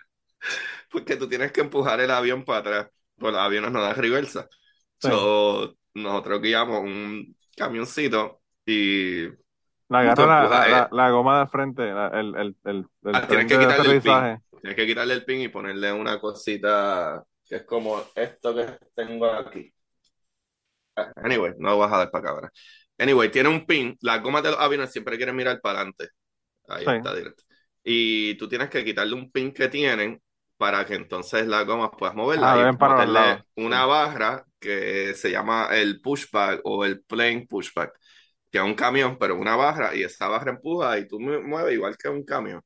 Porque 0.90 1.16
tú 1.16 1.28
tienes 1.28 1.52
que 1.52 1.60
empujar 1.60 2.00
el 2.00 2.10
avión 2.10 2.44
para 2.44 2.58
atrás. 2.60 2.88
Pues 3.16 3.32
los 3.32 3.42
aviones 3.42 3.70
no 3.72 3.82
dan 3.82 3.96
reversa. 3.96 4.48
Sí. 4.98 5.08
So, 5.08 5.76
nosotros 5.94 6.40
guiamos 6.42 6.80
un 6.80 7.36
camioncito 7.56 8.42
y 8.66 9.28
tú 9.88 9.96
agarra 9.98 10.26
la, 10.26 10.48
la, 10.48 10.68
eh, 10.68 10.86
la, 10.88 10.88
la 10.92 11.10
goma 11.10 11.40
de 11.40 11.46
frente, 11.48 11.82
la- 11.92 12.08
el, 12.08 12.34
el, 12.36 12.56
el, 12.64 12.86
el 13.04 13.12
Ah, 13.12 13.26
tienes 13.26 13.46
que 13.46 13.58
de 13.58 13.58
quitarle 13.58 13.88
el 13.88 14.00
pin. 14.00 14.30
Tienes 14.60 14.76
que 14.76 14.86
quitarle 14.86 15.14
el 15.14 15.24
pin 15.24 15.40
y 15.40 15.48
ponerle 15.48 15.92
una 15.92 16.20
cosita 16.20 17.22
que 17.44 17.56
es 17.56 17.62
como 17.64 18.02
esto 18.14 18.54
que 18.54 18.66
tengo 18.94 19.26
aquí. 19.26 19.72
Anyway, 21.22 21.52
no 21.58 21.78
vas 21.78 21.92
a 21.92 21.98
dar 21.98 22.10
para 22.10 22.24
cámara. 22.24 22.50
Anyway, 22.98 23.30
tiene 23.30 23.48
un 23.48 23.66
pin. 23.66 23.96
Las 24.00 24.22
gomas 24.22 24.42
de 24.42 24.50
los 24.50 24.60
aviones 24.60 24.90
siempre 24.92 25.16
quieren 25.16 25.36
mirar 25.36 25.60
para 25.60 25.78
adelante. 25.80 26.08
Ahí 26.68 26.86
Sí. 26.86 26.90
está 26.90 27.14
directo. 27.14 27.44
Y 27.84 28.36
tú 28.36 28.48
tienes 28.48 28.70
que 28.70 28.84
quitarle 28.84 29.14
un 29.14 29.30
pin 29.32 29.52
que 29.52 29.68
tienen 29.68 30.22
para 30.58 30.86
que 30.86 30.94
entonces 30.96 31.46
las 31.46 31.66
gomas 31.66 31.90
puedas 31.98 32.14
moverlas 32.16 32.52
Ah, 32.52 32.72
y 32.72 32.78
para 32.78 32.94
meterle 33.04 33.44
una 33.56 33.86
barra 33.86 34.46
que 34.60 35.14
se 35.14 35.30
llama 35.30 35.68
el 35.72 36.00
pushback 36.02 36.60
o 36.64 36.84
el 36.84 37.02
plane 37.04 37.46
pushback, 37.48 37.92
que 38.50 38.58
es 38.58 38.64
un 38.64 38.74
camión, 38.74 39.18
pero 39.18 39.36
una 39.36 39.56
barra 39.56 39.94
y 39.94 40.02
esa 40.04 40.28
barra 40.28 40.52
empuja 40.52 40.98
y 40.98 41.08
tú 41.08 41.20
mu- 41.20 41.42
mueves 41.42 41.74
igual 41.74 41.96
que 41.98 42.08
un 42.08 42.24
camión. 42.24 42.62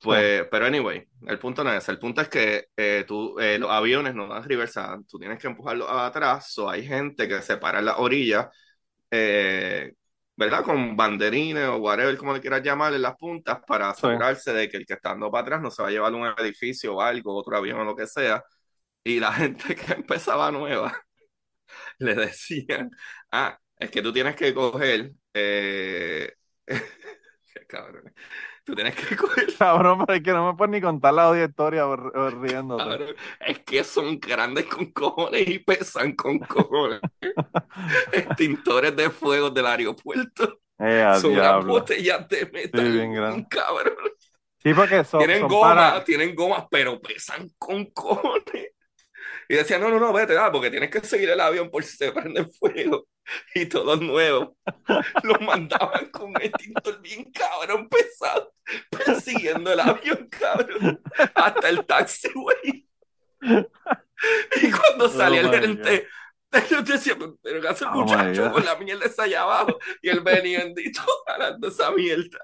Pues, 0.00 0.46
pero 0.50 0.66
anyway, 0.66 1.04
el 1.26 1.38
punto 1.38 1.64
no 1.64 1.72
es. 1.72 1.88
El 1.88 1.98
punto 1.98 2.20
es 2.20 2.28
que 2.28 2.66
eh, 2.76 3.04
tú, 3.08 3.38
eh, 3.40 3.58
los 3.58 3.70
aviones 3.70 4.14
no 4.14 4.28
dan 4.28 4.44
reversa, 4.48 4.98
tú 5.08 5.18
tienes 5.18 5.38
que 5.40 5.48
empujarlos 5.48 5.88
atrás, 5.90 6.56
o 6.58 6.70
hay 6.70 6.86
gente 6.86 7.26
que 7.28 7.42
se 7.42 7.56
para 7.56 7.80
en 7.80 7.86
la 7.86 7.96
orilla, 7.98 8.50
eh, 9.10 9.92
¿verdad? 10.36 10.64
Con 10.64 10.96
banderines 10.96 11.68
o 11.68 11.76
whatever, 11.78 12.16
como 12.18 12.34
le 12.34 12.40
quieras 12.40 12.62
llamar, 12.62 12.94
en 12.94 13.02
las 13.02 13.16
puntas, 13.16 13.60
para 13.66 13.90
Sí. 14.00 14.08
asegurarse 14.08 14.52
de 14.52 14.68
que 14.68 14.76
el 14.78 14.86
que 14.86 14.94
está 14.94 15.10
andando 15.12 15.30
para 15.30 15.42
atrás 15.42 15.62
no 15.62 15.70
se 15.70 15.82
va 15.82 15.88
a 15.88 15.90
llevar 15.92 16.14
un 16.14 16.26
edificio 16.38 16.96
o 16.96 17.00
algo, 17.02 17.34
otro 17.36 17.56
avión 17.56 17.80
o 17.80 17.84
lo 17.84 17.96
que 17.96 18.06
sea. 18.06 18.42
Y 19.04 19.20
la 19.20 19.32
gente 19.34 19.76
que 19.76 19.94
empezaba 19.94 20.50
nueva 20.52 20.94
le 21.98 22.14
decían, 22.14 22.90
ah, 23.32 23.58
es 23.78 23.90
que 23.90 24.02
tú 24.02 24.12
tienes 24.12 24.36
que 24.36 24.54
coger, 24.54 25.12
eh... 25.34 26.32
cabrones. 27.68 28.12
Tú 28.64 28.74
tienes 28.74 28.94
que 28.96 29.16
coger 29.18 29.46
Cabrón, 29.58 30.04
pero 30.06 30.16
es 30.18 30.22
que 30.22 30.32
no 30.32 30.46
me 30.52 30.56
puedes 30.56 30.72
ni 30.72 30.80
contar 30.80 31.14
la 31.14 31.28
odia 31.30 31.44
historia 31.46 31.86
o, 31.86 31.92
o 31.92 32.30
riéndote. 32.30 32.98
Cabrón, 32.98 33.14
es 33.40 33.58
que 33.60 33.84
son 33.84 34.18
grandes 34.20 34.66
con 34.66 34.92
cojones 34.92 35.48
y 35.48 35.58
pesan 35.60 36.14
con 36.14 36.38
cojones. 36.38 37.00
Extintores 38.12 38.94
de 38.96 39.10
fuego 39.10 39.50
del 39.50 39.66
aeropuerto. 39.66 40.60
Eh, 40.78 41.04
Son 41.10 41.34
unas 41.36 41.58
diablo. 41.58 41.64
botellas 41.64 42.28
de 42.28 42.46
metal. 42.46 42.82
Sí, 42.82 42.90
bien 42.90 43.12
grande. 43.14 43.48
Cabrón. 43.48 43.96
Sí, 44.62 44.74
porque 44.74 45.04
son, 45.04 45.24
Tienen 45.24 45.38
son 45.38 45.48
gomas, 45.48 45.58
para... 45.58 46.04
tienen 46.04 46.34
gomas, 46.34 46.66
pero 46.70 47.00
pesan 47.00 47.50
con 47.58 47.86
cojones. 47.86 48.65
Y 49.48 49.54
decían, 49.54 49.80
no, 49.80 49.88
no, 49.88 50.00
no, 50.00 50.12
vete, 50.12 50.36
ah, 50.36 50.50
porque 50.50 50.70
tienes 50.70 50.90
que 50.90 51.00
seguir 51.00 51.30
el 51.30 51.40
avión 51.40 51.70
por 51.70 51.84
si 51.84 51.96
se 51.96 52.12
prende 52.12 52.44
fuego. 52.46 53.06
Y 53.54 53.66
todos 53.66 54.00
nuevos. 54.00 54.50
Los 55.22 55.40
mandaban 55.40 56.10
con 56.10 56.30
un 56.30 56.40
extintor 56.40 57.00
bien 57.00 57.30
cabrón, 57.32 57.88
pesado, 57.88 58.52
persiguiendo 58.88 59.72
el 59.72 59.80
avión, 59.80 60.28
cabrón, 60.28 61.00
hasta 61.34 61.68
el 61.68 61.84
taxiway. 61.84 62.88
Y 63.42 64.70
cuando 64.70 65.08
salía 65.08 65.40
el 65.40 65.46
Oh 65.46 65.52
gerente, 65.52 66.06
yo 66.70 66.82
decía, 66.82 67.16
pero 67.42 67.60
¿qué 67.60 67.68
hace 67.68 67.84
el 67.84 67.90
Oh 67.90 67.94
muchacho 67.94 68.52
con 68.52 68.64
la 68.64 68.76
mierda 68.76 69.06
esa 69.06 69.24
allá 69.24 69.42
abajo? 69.42 69.78
Y 70.00 70.08
él 70.08 70.20
venía 70.20 70.60
bendito 70.60 71.02
jalando 71.26 71.68
esa 71.68 71.90
mierda. 71.90 72.38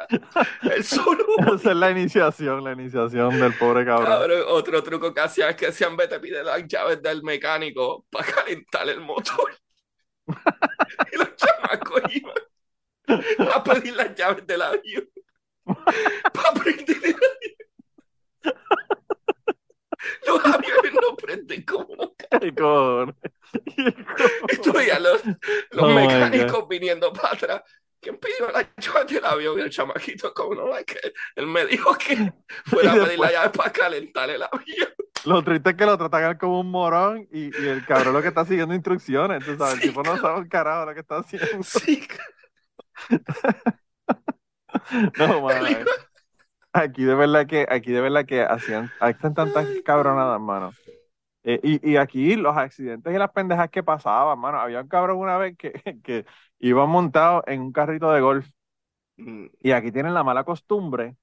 Él 0.63 0.85
solo. 0.85 1.25
Esa 1.55 1.71
es 1.71 1.77
la 1.77 1.91
iniciación, 1.91 2.65
la 2.65 2.73
iniciación 2.73 3.39
del 3.41 3.55
pobre 3.55 3.85
cabrón. 3.85 4.07
Cabrón, 4.07 4.43
otro 4.49 4.83
truco 4.83 5.15
que 5.15 5.21
hacían 5.21 5.51
es 5.51 5.57
que 5.57 5.67
decían, 5.67 5.97
vete, 5.97 6.19
pide 6.21 6.43
las 6.43 6.67
llaves 6.67 7.03
del 7.03 7.23
mecánico 7.23 8.07
para 8.11 8.27
calentar 8.27 8.89
el 8.89 9.01
motor. 9.01 9.53
y 11.13 11.17
los 11.17 11.37
chamacos 11.37 12.03
iban 12.15 13.49
a 13.55 13.65
pedir 13.65 13.95
las 13.95 14.15
llaves 14.15 14.47
del 14.47 14.63
avión 14.63 15.09
para 15.65 16.53
prender 16.55 16.97
el 17.03 17.15
avión. 17.15 17.53
los 20.27 20.45
aviones 20.45 20.93
no 20.95 21.17
prenden 21.17 21.63
como 21.63 21.95
los 21.95 22.11
carros. 22.17 23.15
Y 23.53 23.93
cojones. 23.93 23.95
Y 23.97 24.05
cojones. 24.05 24.49
Estoy 24.49 24.91
a 24.91 24.99
los, 24.99 25.23
los 25.71 25.85
Oh 25.85 25.89
mecánicos 25.89 26.69
viniendo 26.69 27.13
para 27.13 27.35
atrás. 27.35 27.63
¿Quién 28.01 28.19
pidió 28.19 28.51
la 28.51 28.69
llave 28.79 29.05
del 29.15 29.25
avión? 29.25 29.59
Y 29.59 29.63
el 29.63 29.71
chamaquito, 29.71 30.35
como 30.35 30.57
no, 30.57 30.69
like, 30.69 30.99
él 31.37 31.47
me 31.47 31.65
dijo 31.67 31.97
que 31.97 32.33
fuera 32.67 32.93
a 32.93 32.95
pedir 32.97 33.19
la 33.19 33.31
llave 33.31 33.51
para 33.51 33.71
calentar 33.73 34.29
el 34.29 34.43
avión. 34.43 34.89
Lo 35.25 35.45
triste 35.45 35.71
es 35.71 35.77
que 35.77 35.87
lo 35.87 35.97
tratan 35.97 36.37
como 36.37 36.59
un 36.59 36.71
morón 36.71 37.29
y, 37.31 37.57
y 37.57 37.69
el 37.69 37.87
cabrón 37.87 38.15
lo 38.15 38.23
que 38.23 38.29
está 38.29 38.45
siguiendo 38.45 38.75
instrucciones, 38.75 39.45
tú 39.45 39.57
sabes, 39.57 39.75
el 39.75 39.81
Sí, 39.81 39.89
tipo 39.89 40.03
no 40.03 40.19
sabe 40.19 40.41
un 40.41 40.49
carajo 40.49 40.87
lo 40.87 40.95
que 40.95 41.01
está 41.01 41.19
haciendo. 41.19 41.63
Sí, 41.63 42.09
No, 45.19 45.41
mano, 45.43 45.67
eh. 45.67 45.85
Aquí 46.73 47.05
de 47.05 47.15
verdad 47.15 47.47
que, 47.47 47.67
aquí 47.69 47.93
de 47.93 48.01
verdad 48.01 48.25
que 48.25 48.43
hacían, 48.43 48.91
hacen 48.99 49.35
tantas 49.35 49.69
cabronadas, 49.85 50.41
mano. 50.41 50.73
Eh, 51.45 51.61
y, 51.63 51.93
y 51.93 51.97
aquí 51.97 52.37
los 52.37 52.57
accidentes 52.57 53.13
y 53.15 53.19
las 53.19 53.33
pendejas 53.33 53.71
que 53.71 53.83
pasaban, 53.83 54.39
mano. 54.39 54.61
Había 54.61 54.81
un 54.83 54.89
cabrón 54.89 55.19
una 55.19 55.39
vez 55.39 55.57
que, 55.57 55.73
que 56.05 56.25
iba 56.61 56.87
montado 56.87 57.43
en 57.47 57.61
un 57.63 57.73
carrito 57.73 58.13
de 58.13 58.21
golf. 58.21 58.49
Mm, 59.19 59.47
Y 59.61 59.73
aquí 59.73 59.93
tienen 59.93 60.15
la 60.15 60.25
mala 60.25 60.45
costumbre 60.45 61.17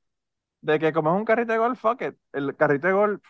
de 0.62 0.80
que 0.80 0.94
como 0.94 1.12
es 1.14 1.18
un 1.20 1.26
carrito 1.26 1.54
de 1.54 1.60
golf, 1.60 1.80
fuck 1.80 2.02
it, 2.04 2.16
el 2.34 2.56
carrito 2.56 2.88
de 2.88 2.94
golf, 2.94 3.22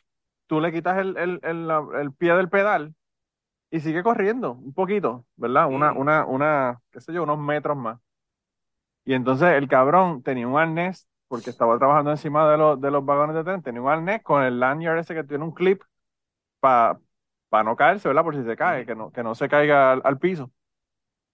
tú 0.48 0.62
le 0.62 0.72
quitas 0.72 1.00
el, 1.00 1.18
el, 1.18 1.40
el, 1.44 1.70
el 2.02 2.14
pie 2.14 2.34
del 2.36 2.50
pedal 2.50 2.96
y 3.72 3.80
sigue 3.82 4.04
corriendo 4.04 4.54
un 4.54 4.74
poquito, 4.74 5.26
¿verdad? 5.38 5.68
Una, 5.68 5.94
Mm. 5.94 5.98
una, 5.98 6.26
una, 6.26 6.82
qué 6.92 7.02
sé 7.02 7.14
yo, 7.14 7.24
unos 7.24 7.40
metros 7.40 7.78
más. 7.78 8.00
Y 9.06 9.14
entonces 9.14 9.50
el 9.56 9.68
cabrón 9.68 10.22
tenía 10.24 10.48
un 10.48 10.58
arnés, 10.60 11.08
porque 11.28 11.50
estaba 11.50 11.78
trabajando 11.78 12.12
encima 12.12 12.50
de 12.52 12.58
los, 12.58 12.80
de 12.82 12.92
los 12.92 13.06
vagones 13.06 13.36
de 13.36 13.44
tren, 13.44 13.62
tenía 13.62 13.82
un 13.82 13.90
arnés 13.90 14.22
con 14.24 14.44
el 14.44 14.60
lanyard 14.60 15.00
ese 15.00 15.14
que 15.16 15.24
tiene 15.24 15.44
un 15.44 15.52
clip 15.54 15.82
para 16.60 17.00
no 17.64 17.76
caerse, 17.76 18.08
¿verdad? 18.08 18.24
Por 18.24 18.36
si 18.36 18.44
se 18.44 18.56
cae, 18.58 18.86
que 18.86 18.96
no, 18.96 19.12
que 19.12 19.24
no 19.24 19.36
se 19.36 19.50
caiga 19.50 19.92
al, 19.94 20.02
al 20.04 20.20
piso. 20.20 20.52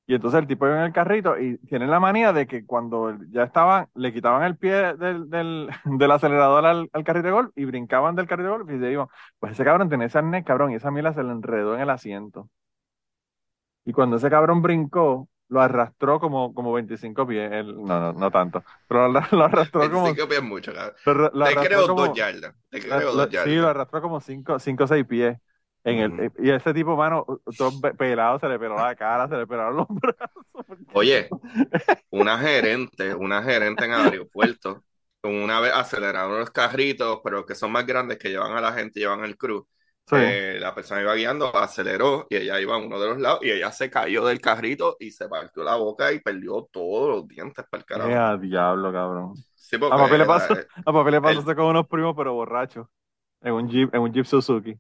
Y 0.08 0.14
entonces 0.16 0.40
el 0.40 0.48
tipo 0.48 0.68
iba 0.68 0.78
en 0.78 0.84
el 0.86 0.94
carrito 0.94 1.40
y 1.40 1.58
tienen 1.68 1.90
la 1.90 2.00
manía 2.00 2.32
de 2.32 2.46
que 2.46 2.66
cuando 2.66 3.18
ya 3.32 3.44
estaban, 3.44 3.88
le 3.96 4.14
quitaban 4.14 4.44
el 4.44 4.56
pie 4.58 4.96
del, 4.96 5.30
del, 5.32 5.70
del 5.86 6.12
acelerador 6.12 6.66
al, 6.66 6.90
al 6.94 7.04
carrito 7.04 7.28
de 7.28 7.34
golf 7.34 7.52
y 7.56 7.66
brincaban 7.66 8.16
del 8.16 8.28
carrito 8.28 8.50
de 8.52 8.58
golf 8.58 8.72
y 8.72 8.80
se 8.80 8.92
iban. 8.92 9.08
Pues 9.40 9.54
ese 9.54 9.64
cabrón 9.66 9.90
tenía 9.90 10.08
ese 10.08 10.20
arnés, 10.20 10.46
cabrón, 10.46 10.72
y 10.72 10.76
esa 10.76 10.92
mierda 10.92 11.14
se 11.14 11.24
le 11.24 11.32
enredó 11.32 11.76
en 11.76 11.82
el 11.82 11.90
asiento. 11.90 12.50
Y 13.86 13.94
cuando 13.94 14.18
ese 14.18 14.30
cabrón 14.30 14.62
brincó, 14.62 15.30
lo 15.50 15.62
arrastró 15.62 16.20
como, 16.20 16.54
como 16.54 16.74
25 16.74 17.28
pies. 17.28 17.50
no, 17.66 17.74
no, 18.00 18.14
no 18.14 18.32
tanto. 18.32 18.64
Pero 18.88 19.08
lo, 19.10 19.22
lo 19.32 19.44
arrastró 19.44 19.82
como. 19.90 20.04
25 20.06 20.28
pies 20.30 20.44
mucho, 20.44 20.74
cabrón. 20.74 20.96
Lo, 21.06 21.32
lo 21.34 21.46
Te 21.46 21.56
creo 21.56 21.88
como- 21.88 22.06
dos 22.08 22.16
yardas. 22.18 22.56
Te 22.70 22.82
creo 22.82 23.14
dos 23.14 23.30
yardas. 23.30 23.50
sí, 23.50 23.56
lo 23.58 23.68
arrastró 23.70 24.02
como 24.02 24.20
5 24.22 24.54
o 24.56 24.60
6 24.88 25.06
pies. 25.08 25.38
En 25.84 26.00
el, 26.00 26.12
Ujú. 26.14 26.44
y 26.44 26.50
ese 26.50 26.74
tipo, 26.74 26.96
mano, 26.98 27.24
todo 27.56 27.80
pe- 27.80 27.94
pelado, 27.94 28.40
se 28.40 28.48
le 28.50 28.58
peló 28.58 28.76
la 28.76 28.96
cara, 28.96 29.28
se 29.28 29.36
le 29.38 29.46
pelaron 29.46 29.78
los 29.78 29.88
brazos. 29.90 30.44
porque- 30.52 30.84
Oye, 30.94 31.30
una 32.10 32.40
gerente, 32.40 33.14
una 33.14 33.44
gerente 33.44 33.86
en 33.86 33.92
el 33.92 34.02
aeropuerto, 34.02 34.84
una 35.22 35.60
vez 35.60 35.72
aceleraron 35.74 36.40
los 36.40 36.50
carritos, 36.50 37.20
pero 37.24 37.46
que 37.46 37.54
son 37.54 37.72
más 37.72 37.86
grandes, 37.86 38.18
que 38.18 38.30
llevan 38.30 38.54
a 38.54 38.62
la 38.62 38.74
gente, 38.74 39.00
llevan 39.00 39.24
al 39.24 39.38
crew. 39.38 39.68
Sí. 40.08 40.16
Eh, 40.20 40.58
la 40.60 40.76
persona 40.76 41.02
iba 41.02 41.16
guiando, 41.16 41.56
aceleró 41.56 42.28
y 42.30 42.36
ella 42.38 42.60
iba 42.62 42.76
a 42.76 42.78
uno 42.78 43.00
de 43.00 43.08
los 43.08 43.18
lados 43.20 43.40
y 43.44 43.50
ella 43.52 43.72
se 43.72 43.90
cayó 43.90 44.24
del 44.26 44.40
carrito 44.40 44.98
y 45.00 45.12
se 45.12 45.28
partió 45.28 45.64
la 45.64 45.76
boca 45.78 46.12
y 46.14 46.20
perdió 46.20 46.68
todos 46.72 47.10
los 47.10 47.28
dientes 47.28 47.66
para 47.70 47.80
el 47.82 47.86
carajo. 47.86 48.10
Eh, 48.12 48.16
a 48.16 48.38
diablo, 48.38 48.92
cabrón. 48.94 49.34
Sí, 49.56 49.78
A 49.90 49.98
papi 49.98 50.18
le 50.18 50.26
pasó, 50.26 50.54
a 50.86 50.94
papi 50.94 51.12
le 51.12 51.22
pasó 51.22 51.40
el- 51.40 51.56
con 51.56 51.66
unos 51.66 51.88
primos, 51.88 52.14
pero 52.16 52.34
borrachos. 52.34 52.88
En 53.42 53.54
un 53.54 53.70
Jeep, 53.70 53.94
en 53.96 54.02
un 54.02 54.14
Jeep 54.14 54.26
Suzuki. 54.26 54.80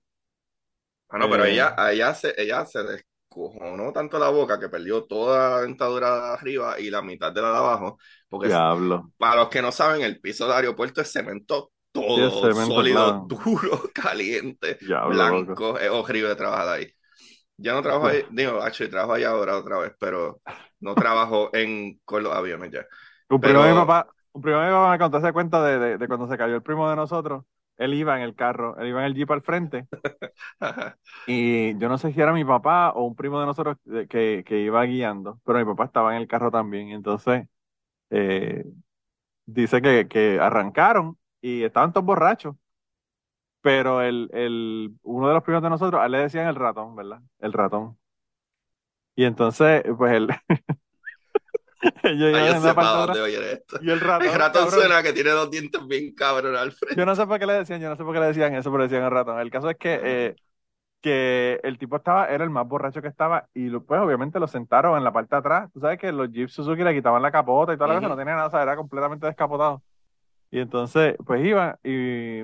Ah, 1.10 1.17
no, 1.17 1.29
pero 1.29 1.46
Eh. 1.46 1.53
ella, 1.53 1.75
ella 1.91 2.13
se, 2.13 2.34
ella 2.41 2.65
se 2.65 2.84
descojonó 2.84 3.91
tanto 3.94 4.17
la 4.20 4.29
boca 4.29 4.60
que 4.60 4.70
perdió 4.70 5.03
toda 5.05 5.51
la 5.51 5.62
dentadura 5.62 6.15
de 6.29 6.34
arriba 6.34 6.79
y 6.79 6.89
la 6.89 7.01
mitad 7.01 7.32
de 7.32 7.41
la 7.41 7.51
de 7.51 7.58
abajo. 7.58 7.98
Porque 8.29 8.48
Diablo. 8.48 9.12
para 9.17 9.36
los 9.38 9.50
que 9.50 9.62
no 9.62 9.72
saben, 9.72 10.01
el 10.01 10.20
piso 10.20 10.46
del 10.46 10.55
aeropuerto 10.58 11.01
es 11.01 11.12
cemento 11.12 11.72
todo, 12.13 12.51
Sí, 12.51 12.51
sólido, 12.51 13.13
duro, 13.27 13.83
caliente, 13.93 14.79
blanco. 15.03 15.55
loco. 15.55 15.79
Es 15.79 15.89
horrible 15.89 16.35
trabajar 16.35 16.69
ahí. 16.69 16.93
Ya 17.57 17.74
no 17.74 17.81
trabajo 17.83 18.07
ahí, 18.07 18.24
digo, 18.31 18.62
actually, 18.62 18.91
trabajo 18.91 19.13
allá 19.13 19.29
ahora 19.31 19.57
otra 19.57 19.79
vez, 19.79 19.93
pero 20.00 20.41
no 20.81 20.97
trabajo 20.97 21.51
en, 21.55 22.00
con 22.05 22.24
los 22.24 22.33
aviones 22.33 22.71
ya. 22.71 22.85
Un 23.29 23.41
primo 23.41 23.63
de 23.63 23.69
mi 23.74 23.75
papá, 23.75 24.07
un 24.33 24.41
primo 24.41 24.59
de 24.59 24.67
mi 24.67 24.71
papá 24.71 24.91
me 24.91 25.00
contó 25.00 25.17
ese 25.17 25.33
cuento 25.33 25.63
de, 25.63 25.79
de, 25.79 25.97
de 25.97 26.07
cuando 26.07 26.27
se 26.27 26.38
cayó 26.38 26.55
el 26.55 26.63
primo 26.63 26.89
de 26.89 26.95
nosotros. 26.95 27.43
Él 27.77 27.93
iba 27.93 28.15
en 28.15 28.21
el 28.24 28.35
carro, 28.35 28.77
él 28.79 28.88
iba 28.88 29.01
en 29.01 29.07
el 29.07 29.15
Jeep 29.15 29.31
al 29.31 29.41
frente. 29.41 29.88
Y 31.27 31.77
yo 31.79 31.89
no 31.89 31.97
sé 31.97 32.13
si 32.13 32.21
era 32.21 32.33
mi 32.33 32.45
papá 32.45 32.91
o 32.91 33.03
un 33.05 33.15
primo 33.15 33.39
de 33.39 33.47
nosotros 33.47 33.77
de- 33.85 34.07
que, 34.07 34.43
que 34.45 34.59
iba 34.62 34.83
guiando, 34.83 35.39
pero 35.43 35.57
mi 35.59 35.65
papá 35.65 35.85
estaba 35.85 36.15
en 36.15 36.21
el 36.21 36.27
carro 36.27 36.51
también. 36.51 36.89
Entonces, 36.89 37.47
eh, 38.12 38.65
dice 39.45 39.81
que, 39.81 40.07
que 40.09 40.39
arrancaron 40.41 41.17
y 41.46 41.64
estaban 41.64 41.94
todos 41.94 42.06
borrachos. 42.06 42.56
Pero 43.62 44.02
el, 44.02 44.30
el, 44.34 44.96
uno 45.04 45.28
de 45.28 45.34
los 45.34 45.44
primos 45.44 45.64
de 45.64 45.70
nosotros, 45.70 46.00
a 46.02 46.06
él 46.06 46.12
le 46.12 46.20
decían 46.20 46.48
el 46.48 46.56
ratón, 46.56 46.96
¿verdad? 46.96 47.20
El 47.40 47.52
ratón. 47.54 47.98
Y 49.16 49.24
entonces, 49.24 49.84
pues 49.98 50.14
él. 50.14 50.28
Ay, 52.04 52.18
yo 52.18 52.30
la 52.32 52.62
sé 52.62 52.74
para 52.74 52.90
de 52.90 52.98
dónde 52.98 53.12
atrás, 53.12 53.18
voy 53.22 53.36
a 53.36 53.38
ir 53.40 53.44
esto. 53.44 53.80
y 53.82 53.90
el 53.92 54.00
ratón, 54.00 54.28
El 54.34 54.40
ratón 54.40 54.62
cabrón, 54.64 54.80
suena 54.82 55.04
que 55.04 55.14
tiene 55.14 55.30
dos 55.32 55.52
dientes 55.52 55.88
bien 55.88 56.14
cabrón 56.16 56.56
al 56.56 56.72
frente. 56.72 56.96
yo 56.98 57.06
no 57.06 57.16
sé 57.16 57.25
por 57.28 57.40
qué 57.40 57.46
le 57.46 57.54
decían, 57.54 57.82
yo 57.82 57.90
no 57.90 57.96
sé 57.96 58.04
por 58.04 58.14
qué 58.14 58.20
le 58.20 58.28
decían 58.28 58.54
eso, 58.56 58.72
pero 58.72 58.84
decían 58.84 59.04
el 59.04 59.12
ratón. 59.12 59.40
El 59.40 59.52
caso 59.52 59.70
es 59.70 59.78
que, 59.78 60.00
eh, 60.04 60.36
que 61.02 61.60
el 61.64 61.78
tipo 61.78 61.98
estaba, 61.98 62.28
era 62.28 62.44
el 62.44 62.50
más 62.52 62.68
borracho 62.68 63.02
que 63.02 63.08
estaba, 63.10 63.50
y 63.54 63.68
lo- 63.70 63.84
pues 63.86 64.02
obviamente 64.02 64.40
lo 64.40 64.48
sentaron 64.48 64.98
en 64.98 65.04
la 65.04 65.14
parte 65.14 65.36
de 65.36 65.40
atrás. 65.40 65.72
Tú 65.74 65.80
sabes 65.82 66.00
que 66.00 66.12
los 66.12 66.32
Jeep 66.32 66.50
Suzuki 66.50 66.84
le 66.84 66.94
quitaban 66.96 67.22
la 67.22 67.32
capota 67.32 67.74
y 67.74 67.78
toda 67.78 67.90
la 67.90 67.96
cosa, 67.96 68.10
no 68.10 68.18
tenía 68.18 68.36
nada, 68.36 68.48
o 68.48 68.52
sea, 68.52 68.64
era 68.64 68.75
completamente 68.78 69.28
descapotado. 69.28 69.84
Y 70.55 70.59
entonces, 70.59 71.15
pues 71.25 71.45
iba, 71.45 71.77
y 71.83 71.89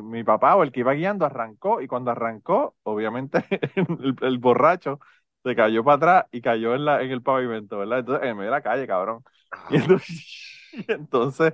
mi 0.04 0.24
papá 0.26 0.58
o 0.58 0.64
el 0.64 0.72
que 0.74 0.82
iba 0.82 0.92
guiando 0.94 1.26
arrancó, 1.26 1.80
y 1.82 1.88
cuando 1.88 2.12
arrancó, 2.12 2.76
obviamente 2.84 3.46
el, 3.78 4.16
el 4.22 4.38
borracho 4.38 5.00
se 5.44 5.56
cayó 5.56 5.82
para 5.84 5.96
atrás 5.96 6.26
y 6.32 6.42
cayó 6.42 6.76
en, 6.76 6.84
la, 6.86 7.02
en 7.04 7.12
el 7.12 7.22
pavimento, 7.24 7.78
¿verdad? 7.78 8.00
Entonces, 8.00 8.28
en 8.28 8.36
medio 8.36 8.52
de 8.52 8.58
la 8.58 8.62
calle, 8.62 8.86
cabrón. 8.86 9.24
Y 9.70 9.78
entonces, 9.78 10.70
y 10.74 10.86
entonces, 10.92 11.54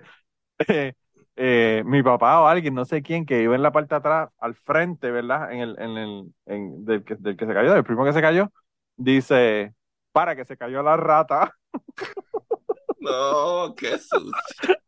eh, 0.69 0.93
eh, 1.35 1.83
mi 1.85 2.03
papá 2.03 2.41
o 2.41 2.47
alguien, 2.47 2.75
no 2.75 2.85
sé 2.85 3.01
quién, 3.03 3.25
que 3.25 3.43
iba 3.43 3.55
en 3.55 3.63
la 3.63 3.71
parte 3.71 3.95
de 3.95 3.97
atrás, 3.99 4.29
al 4.39 4.55
frente, 4.55 5.11
¿verdad? 5.11 5.51
En 5.53 5.59
el, 5.61 5.79
en 5.79 5.97
el, 5.97 6.33
en, 6.47 6.85
del, 6.85 7.03
que, 7.05 7.15
del 7.15 7.37
que 7.37 7.45
se 7.47 7.53
cayó, 7.53 7.73
del 7.73 7.83
primo 7.85 8.05
que 8.05 8.13
se 8.13 8.21
cayó, 8.21 8.51
dice, 8.97 9.75
para 10.13 10.35
que 10.35 10.45
se 10.45 10.57
cayó 10.57 10.83
la 10.83 10.97
rata, 10.97 11.53
No, 13.09 13.75
qué 13.75 13.97
sucio. 13.97 14.31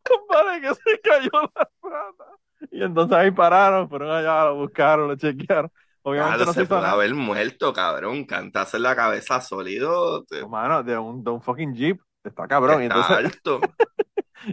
para 0.28 0.60
que 0.60 0.74
se 0.74 1.00
cayó 1.02 1.30
la 1.54 1.70
rata. 1.82 2.24
Y 2.70 2.82
entonces 2.82 3.16
ahí 3.16 3.30
pararon, 3.30 3.88
fueron 3.88 4.10
allá, 4.10 4.44
lo 4.46 4.56
buscaron, 4.56 5.08
lo 5.08 5.16
chequearon. 5.16 5.70
Obviamente 6.02 6.36
Claro, 6.38 6.46
no 6.46 6.52
se 6.52 6.60
se 6.62 6.66
puede 6.66 6.86
haber 6.86 7.14
muerto, 7.14 7.72
cabrón. 7.72 8.24
Cantarse 8.24 8.76
en 8.76 8.82
la 8.84 8.96
cabeza 8.96 9.40
sólido. 9.40 10.24
te- 10.24 10.42
Mano, 10.46 10.82
de 10.82 10.98
un, 10.98 11.22
de 11.22 11.30
un 11.30 11.40
fucking 11.42 11.74
jeep, 11.74 12.00
está 12.24 12.46
cabrón. 12.48 12.82
Y 12.82 12.86
entonces, 12.86 13.16
alto. 13.16 13.60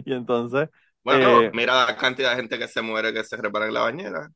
y 0.04 0.12
entonces 0.12 0.68
Bueno, 1.04 1.28
Eh, 1.38 1.50
mira 1.52 1.86
la 1.86 1.96
cantidad 1.96 2.30
de 2.30 2.36
gente 2.36 2.58
que 2.58 2.68
se 2.68 2.82
muere 2.82 3.12
que 3.12 3.24
se 3.24 3.36
repara 3.36 3.66
en 3.66 3.74
la 3.74 3.80
bañera. 3.82 4.28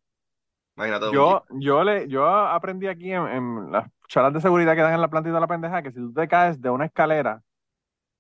Imagínate 0.76 1.06
Yo, 1.12 1.44
yo 1.50 1.84
le, 1.84 2.08
yo 2.08 2.26
aprendí 2.26 2.86
aquí 2.86 3.12
en, 3.12 3.26
en 3.26 3.72
las 3.72 3.90
charlas 4.08 4.32
de 4.34 4.40
seguridad 4.40 4.74
que 4.74 4.80
dan 4.82 4.94
en 4.94 5.00
la 5.00 5.08
planta 5.10 5.28
y 5.28 5.32
toda 5.32 5.40
la 5.40 5.46
pendeja 5.46 5.82
que 5.82 5.90
si 5.90 5.96
tú 5.98 6.12
te 6.12 6.26
caes 6.28 6.60
de 6.60 6.70
una 6.70 6.86
escalera 6.86 7.42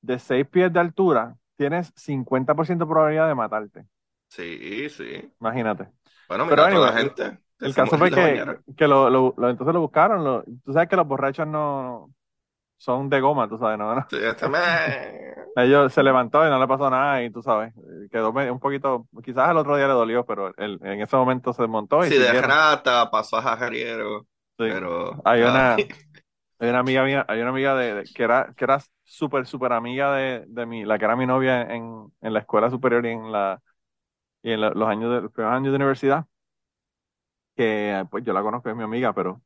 de 0.02 0.18
seis 0.18 0.46
pies 0.48 0.72
de 0.72 0.80
altura, 0.80 1.36
tienes 1.56 1.92
50% 1.96 2.84
de 2.86 2.90
probabilidad 2.90 3.28
de 3.28 3.34
matarte. 3.34 3.86
Sí, 4.28 4.88
sí. 4.90 5.30
Imagínate. 5.40 5.88
Bueno, 6.28 6.46
Pero 6.48 6.68
toda 6.68 6.92
la 6.92 6.98
gente. 6.98 7.38
El 7.60 7.74
caso 7.74 7.96
fue 7.98 8.10
que, 8.10 8.42
que 8.76 8.88
lo, 8.88 9.08
lo- 9.10 9.34
lo- 9.36 9.50
entonces 9.50 9.74
lo 9.74 9.80
buscaron. 9.80 10.24
lo- 10.24 10.42
tú 10.64 10.72
sabes 10.72 10.88
que 10.88 10.96
los 10.96 11.06
borrachos 11.06 11.46
no 11.46 12.12
son 12.78 13.08
de 13.10 13.20
goma, 13.20 13.48
tú 13.48 13.58
sabes, 13.58 13.78
¿no? 13.78 13.94
Sí, 14.10 14.16
este 14.20 14.46
Ellos 15.56 15.92
se 15.92 16.02
levantó 16.02 16.46
y 16.46 16.50
no 16.50 16.58
le 16.58 16.66
pasó 16.66 16.88
nada 16.90 17.22
y 17.22 17.30
tú 17.30 17.42
sabes, 17.42 17.74
quedó 18.10 18.30
un 18.30 18.58
poquito, 18.60 19.06
quizás 19.22 19.50
el 19.50 19.58
otro 19.58 19.76
día 19.76 19.86
le 19.86 19.92
dolió, 19.92 20.24
pero 20.24 20.48
él, 20.56 20.78
en 20.82 21.00
ese 21.02 21.16
momento 21.16 21.52
se 21.52 21.62
desmontó 21.62 22.04
y 22.06 22.08
Sí, 22.08 22.18
de 22.18 22.40
rata 22.40 23.10
pasó 23.10 23.36
a 23.36 23.42
jajariero, 23.42 24.26
Sí. 24.58 24.64
pero... 24.68 25.20
Hay 25.24 25.42
una, 25.42 25.76
hay 26.62 26.70
una 26.70 26.80
amiga 26.80 27.04
mía, 27.04 27.26
hay 27.28 27.40
una 27.42 27.50
amiga 27.50 27.76
de, 27.76 27.94
de- 27.94 28.10
que 28.10 28.24
era, 28.24 28.54
que 28.56 28.64
era 28.64 28.80
súper, 29.04 29.46
súper 29.46 29.72
amiga 29.74 30.14
de, 30.16 30.44
de 30.48 30.66
mi, 30.66 30.84
la 30.84 30.98
que 30.98 31.04
era 31.06 31.16
mi 31.16 31.26
novia 31.26 31.62
en, 31.62 32.12
en 32.22 32.32
la 32.34 32.40
escuela 32.40 32.70
superior 32.70 33.06
y 33.06 33.10
en 33.10 33.32
la, 33.32 33.62
y 34.42 34.52
en 34.52 34.60
la- 34.62 34.70
los 34.70 34.88
años 34.88 35.14
de, 35.14 35.22
los 35.22 35.32
primeros 35.32 35.56
años 35.56 35.72
de 35.72 35.76
universidad, 35.76 36.26
que 37.56 38.04
pues 38.10 38.24
yo 38.24 38.32
la 38.32 38.42
conozco, 38.42 38.70
es 38.70 38.76
mi 38.76 38.82
amiga, 38.84 39.12
pero 39.14 39.42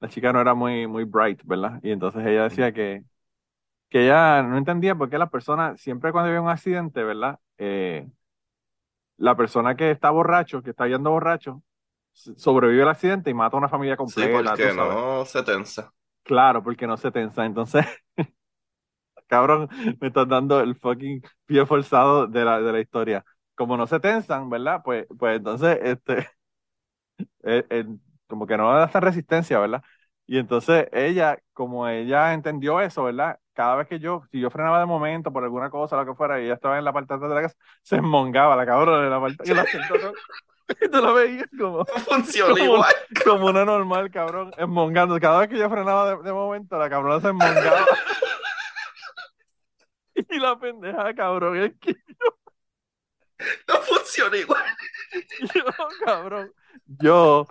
la 0.00 0.08
chica 0.08 0.32
no 0.32 0.40
era 0.42 0.54
muy, 0.54 0.86
muy 0.86 1.04
bright, 1.04 1.42
¿verdad? 1.44 1.80
Y 1.84 1.92
entonces 1.92 2.26
ella 2.26 2.44
decía 2.44 2.72
que, 2.72 3.04
que 3.90 4.04
ella 4.06 4.42
no 4.42 4.58
entendía 4.58 4.94
por 4.96 5.10
qué 5.10 5.18
las 5.18 5.30
personas, 5.30 5.80
siempre 5.80 6.12
cuando 6.12 6.28
había 6.30 6.42
un 6.42 6.50
accidente, 6.50 7.04
¿verdad? 7.04 7.40
Eh, 7.58 8.08
la 9.16 9.36
persona 9.36 9.76
que 9.76 9.90
está 9.90 10.10
borracho, 10.10 10.62
que 10.62 10.70
está 10.70 10.86
yendo 10.88 11.10
borracho, 11.10 11.62
sobrevive 12.12 12.82
al 12.82 12.88
accidente 12.90 13.30
y 13.30 13.34
mata 13.34 13.56
a 13.56 13.60
una 13.60 13.68
familia 13.68 13.96
Sí, 14.04 14.22
completa. 14.22 14.58
tú 14.58 14.70
porque 14.70 14.72
no 14.72 15.24
se 15.26 15.42
tensa. 15.42 15.92
Claro, 16.24 16.62
porque 16.62 16.86
no 16.86 16.96
se 16.96 17.10
tensa. 17.10 17.44
Entonces, 17.44 17.84
cabrón, 19.26 19.68
me 20.00 20.08
estás 20.08 20.28
dando 20.28 20.60
el 20.60 20.76
fucking 20.76 21.22
pie 21.46 21.66
forzado 21.66 22.26
de 22.26 22.44
la, 22.44 22.60
de 22.60 22.72
la 22.72 22.80
historia. 22.80 23.24
Como 23.54 23.76
no 23.76 23.86
se 23.86 24.00
tensan, 24.00 24.50
¿verdad? 24.50 24.82
Pues, 24.84 25.06
pues 25.18 25.36
entonces, 25.38 25.78
este, 25.82 26.28
eh, 27.44 27.64
eh, 27.70 27.84
como 28.26 28.46
que 28.46 28.56
no 28.56 28.70
hacen 28.72 29.02
resistencia, 29.02 29.58
¿verdad? 29.58 29.82
Y 30.26 30.38
entonces 30.38 30.88
ella, 30.92 31.38
como 31.52 31.86
ella 31.88 32.32
entendió 32.32 32.80
eso, 32.80 33.04
¿verdad? 33.04 33.38
Cada 33.52 33.76
vez 33.76 33.86
que 33.88 33.98
yo, 33.98 34.22
si 34.32 34.40
yo 34.40 34.50
frenaba 34.50 34.80
de 34.80 34.86
momento 34.86 35.32
por 35.32 35.44
alguna 35.44 35.70
cosa, 35.70 35.96
lo 35.96 36.06
que 36.06 36.14
fuera, 36.14 36.40
y 36.40 36.44
ella 36.46 36.54
estaba 36.54 36.78
en 36.78 36.84
la 36.84 36.92
parte 36.92 37.12
de 37.14 37.16
atrás 37.16 37.30
de 37.30 37.34
la 37.36 37.42
casa, 37.42 37.56
se 37.82 38.00
mongaba 38.00 38.56
la 38.56 38.66
cabrona 38.66 39.04
en 39.04 39.10
la 39.10 39.20
parte 39.20 39.44
que 39.44 39.54
la. 39.54 39.64
Y 39.74 40.53
tú 40.92 40.98
lo 41.00 41.14
veías 41.14 41.46
como, 41.58 41.78
No 41.78 41.84
funciona 42.00 42.52
como, 42.52 42.64
igual. 42.64 42.94
como 43.24 43.46
una 43.46 43.64
normal, 43.64 44.10
cabrón, 44.10 44.52
esmongando. 44.56 45.18
Cada 45.20 45.40
vez 45.40 45.48
que 45.48 45.58
yo 45.58 45.68
frenaba 45.70 46.16
de, 46.16 46.22
de 46.22 46.32
momento, 46.32 46.78
la 46.78 46.88
cabrona 46.90 47.20
se 47.20 47.28
esmongaba. 47.28 47.84
Y 50.14 50.38
la 50.38 50.58
pendeja, 50.58 51.14
cabrón, 51.14 51.56
es 51.58 51.72
que 51.80 51.94
No 53.68 53.80
funciona 53.82 54.36
igual. 54.36 54.64
yo, 55.54 55.64
cabrón, 56.04 56.52
yo, 56.86 57.46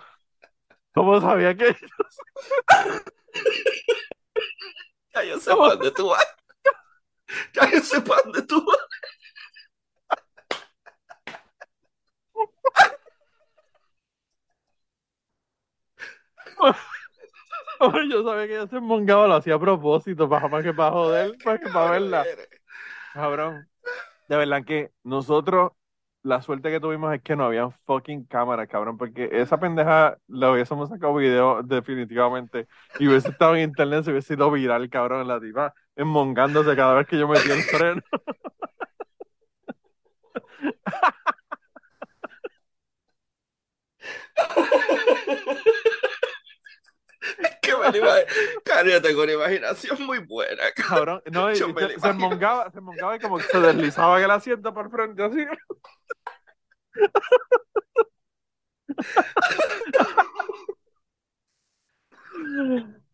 ¿cómo 0.94 1.20
sabía 1.20 1.56
que 1.56 1.76
Ya 5.14 5.24
yo 5.24 5.38
sé 5.40 5.50
para 5.56 5.74
dónde 5.74 5.90
tú 5.92 6.08
vas. 6.08 6.26
Ya 7.54 7.70
yo 7.70 7.80
sé 7.80 8.00
para 8.00 8.22
dónde 8.22 8.42
tú 8.42 8.64
vas. 8.64 8.78
yo 18.10 18.24
sabía 18.24 18.46
que 18.46 18.54
ella 18.56 18.66
se 18.66 18.80
lo 18.80 19.34
hacía 19.34 19.54
a 19.54 19.58
propósito, 19.58 20.28
para 20.28 20.48
más 20.48 20.62
que 20.62 20.72
para 20.72 20.92
joder, 20.92 21.36
para 21.44 21.58
que 21.58 21.68
para 21.70 21.90
verla. 21.90 22.24
Cabrón, 23.12 23.68
de 24.28 24.36
verdad 24.36 24.64
que 24.64 24.90
nosotros, 25.02 25.72
la 26.22 26.40
suerte 26.40 26.70
que 26.70 26.80
tuvimos 26.80 27.14
es 27.14 27.22
que 27.22 27.36
no 27.36 27.44
había 27.44 27.68
fucking 27.86 28.24
cámaras, 28.24 28.68
cabrón, 28.68 28.96
porque 28.96 29.28
esa 29.32 29.58
pendeja 29.58 30.16
la 30.26 30.52
hubiésemos 30.52 30.88
sacado 30.88 31.14
video 31.14 31.62
definitivamente 31.62 32.66
y 32.98 33.08
hubiese 33.08 33.28
estado 33.28 33.56
en 33.56 33.64
internet, 33.68 34.04
se 34.04 34.10
hubiese 34.10 34.34
sido 34.34 34.50
viral, 34.50 34.88
cabrón, 34.88 35.28
la 35.28 35.40
tipa 35.40 35.74
enmongándose 35.96 36.74
cada 36.74 36.94
vez 36.94 37.06
que 37.06 37.18
yo 37.18 37.28
metía 37.28 37.54
el 37.54 37.62
freno. 37.62 38.02
Tengo 49.02 49.22
una 49.22 49.32
imaginación 49.32 50.02
muy 50.04 50.18
buena. 50.18 50.62
Cabrón, 50.74 51.22
no, 51.30 51.50
y- 51.50 51.56
se, 51.56 51.64
se 51.64 52.08
enmongaba, 52.08 52.70
se 52.70 52.78
enmongaba 52.78 53.16
y 53.16 53.20
como 53.20 53.38
que 53.38 53.44
se 53.44 53.60
deslizaba 53.60 54.22
el 54.22 54.30
asiento 54.30 54.72
por 54.72 54.90
frente, 54.90 55.22
así. 55.22 55.44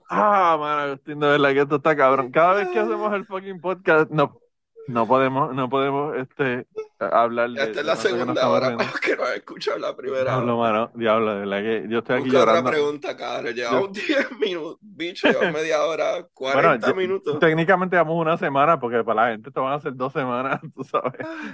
Ah, 0.08 0.56
mano, 0.58 0.80
Agustín, 0.82 1.20
de 1.20 1.26
verdad 1.28 1.52
que 1.52 1.60
esto 1.60 1.76
está 1.76 1.96
cabrón. 1.96 2.30
Cada 2.32 2.54
vez 2.54 2.68
que 2.68 2.80
hacemos 2.80 3.12
el 3.14 3.24
fucking 3.26 3.60
podcast, 3.60 4.10
no, 4.10 4.40
no 4.88 5.06
podemos, 5.06 5.54
no 5.54 5.68
podemos, 5.70 6.16
este, 6.16 6.66
hablar 6.98 7.50
de, 7.50 7.62
Esta 7.62 7.80
es 7.80 7.86
la 7.86 7.96
segunda 7.96 8.48
hora, 8.48 8.76
para 8.76 8.90
que 9.02 9.16
no 9.16 9.26
escuchado 9.28 9.78
la 9.78 9.94
primera 9.96 10.24
Diablo, 10.24 10.58
hora. 10.58 10.72
mano, 10.72 10.90
diablo, 10.94 11.34
de 11.34 11.40
verdad 11.46 11.58
que 11.62 11.86
yo 11.88 11.98
estoy 11.98 12.16
aquí 12.16 12.24
Busca 12.24 12.38
otra 12.40 12.52
llorando. 12.54 12.70
pregunta, 12.70 13.16
cabrón. 13.16 13.54
Llevamos 13.54 13.92
10 14.06 14.32
minutos, 14.40 14.78
bicho, 14.80 15.28
llevamos 15.28 15.52
media 15.60 15.84
hora, 15.84 16.12
Bueno, 16.12 16.28
40 16.62 16.88
yo- 16.88 16.94
minutos. 16.94 17.38
técnicamente 17.38 17.94
llevamos 17.96 18.16
una 18.20 18.36
semana, 18.36 18.80
porque 18.80 19.04
para 19.04 19.26
la 19.26 19.30
gente 19.32 19.50
esto 19.50 19.62
van 19.62 19.74
a 19.74 19.80
ser 19.80 19.94
dos 19.94 20.12
semanas, 20.12 20.60
tú 20.74 20.82
sabes, 20.84 21.12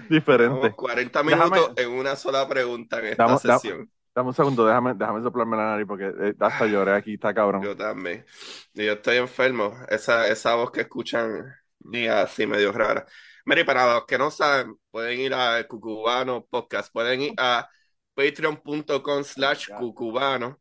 diferentes. 0.09 0.57
Llevamos 0.57 0.77
40 0.77 1.23
Déjame- 1.23 1.35
minutos 1.51 1.73
en 1.77 1.91
una 1.91 2.17
sola 2.17 2.49
pregunta 2.49 2.99
en 3.01 3.07
esta 3.07 3.25
Damos- 3.25 3.43
da- 3.43 3.59
sesión. 3.59 3.91
Dame 4.15 4.29
un 4.29 4.35
segundo, 4.35 4.65
déjame, 4.67 4.95
déjame 4.95 5.21
soplarme 5.23 5.59
la 5.59 5.65
nariz, 5.73 5.87
porque 5.87 6.07
eh, 6.07 6.35
hasta 6.41 6.65
lloré 6.65 6.93
aquí, 6.95 7.13
está 7.15 7.35
cabrón. 7.35 7.63
Yo 7.63 7.77
también. 7.77 8.25
Yo 8.73 8.93
estoy 8.95 9.19
enfermo. 9.19 9.75
Esa, 9.91 10.27
esa 10.29 10.55
voz 10.55 10.71
que 10.71 10.81
escuchan 10.81 11.45
ni 11.91 12.07
así 12.07 12.47
medio 12.47 12.73
rara. 12.73 13.07
Mire, 13.45 13.65
para 13.65 13.95
los 13.95 14.07
que 14.07 14.19
no 14.19 14.31
saben, 14.31 14.75
pueden 14.91 15.21
ir 15.21 15.35
a 15.35 15.67
Cucubano 15.69 16.45
Podcast. 16.47 16.93
Pueden 16.93 17.23
ir 17.23 17.35
a 17.39 17.69
patreon.com 18.15 19.25
slash 19.25 19.69
cucubano 19.79 20.61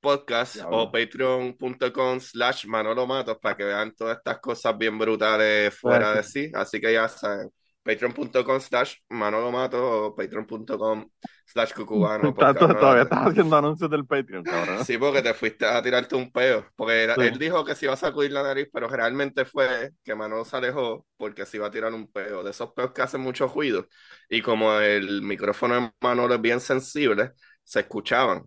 podcast 0.00 0.56
o 0.70 0.90
patreon.com 0.90 2.20
slash 2.20 2.66
Manolo 2.66 3.06
Matos 3.06 3.38
para 3.38 3.56
que 3.56 3.64
vean 3.64 3.94
todas 3.94 4.18
estas 4.18 4.38
cosas 4.40 4.76
bien 4.76 4.98
brutales 4.98 5.74
fuera 5.74 6.14
de 6.14 6.22
sí. 6.22 6.50
Así 6.54 6.80
que 6.80 6.92
ya 6.92 7.08
saben, 7.08 7.50
patreon.com 7.82 8.60
slash 8.60 8.96
Manolo 9.08 9.50
Matos 9.50 9.80
o 9.82 10.14
patreon.com 10.14 11.08
slash 11.46 11.72
cucubano 11.72 12.32
todavía 12.34 13.02
estás 13.02 13.26
haciendo 13.28 13.56
anuncios 13.56 13.90
del 13.90 14.06
Patreon, 14.06 14.44
cabrón. 14.44 14.84
Sí, 14.84 14.98
porque 14.98 15.22
te 15.22 15.34
fuiste 15.34 15.66
a 15.66 15.82
tirarte 15.82 16.14
un 16.14 16.30
peo. 16.30 16.66
Porque 16.76 17.12
Sí. 17.14 17.20
él 17.22 17.38
dijo 17.38 17.64
que 17.64 17.74
se 17.74 17.86
iba 17.86 17.94
a 17.94 17.96
sacudir 17.96 18.32
la 18.32 18.42
nariz, 18.42 18.68
pero 18.72 18.88
realmente 18.88 19.44
fue 19.44 19.90
que 20.04 20.14
Manolo 20.14 20.44
se 20.44 20.56
alejó 20.56 21.06
porque 21.16 21.46
se 21.46 21.56
iba 21.56 21.66
a 21.66 21.70
tirar 21.70 21.92
un 21.92 22.10
peo. 22.10 22.42
De 22.42 22.50
esos 22.50 22.72
peos 22.72 22.92
que 22.92 23.02
hacen 23.02 23.20
mucho 23.20 23.48
ruido. 23.48 23.86
Y 24.28 24.42
como 24.42 24.72
el 24.78 25.22
micrófono 25.22 25.74
de 25.80 25.92
Manolo 26.00 26.34
es 26.34 26.40
bien 26.40 26.60
sensible, 26.60 27.32
se 27.64 27.80
escuchaban. 27.80 28.44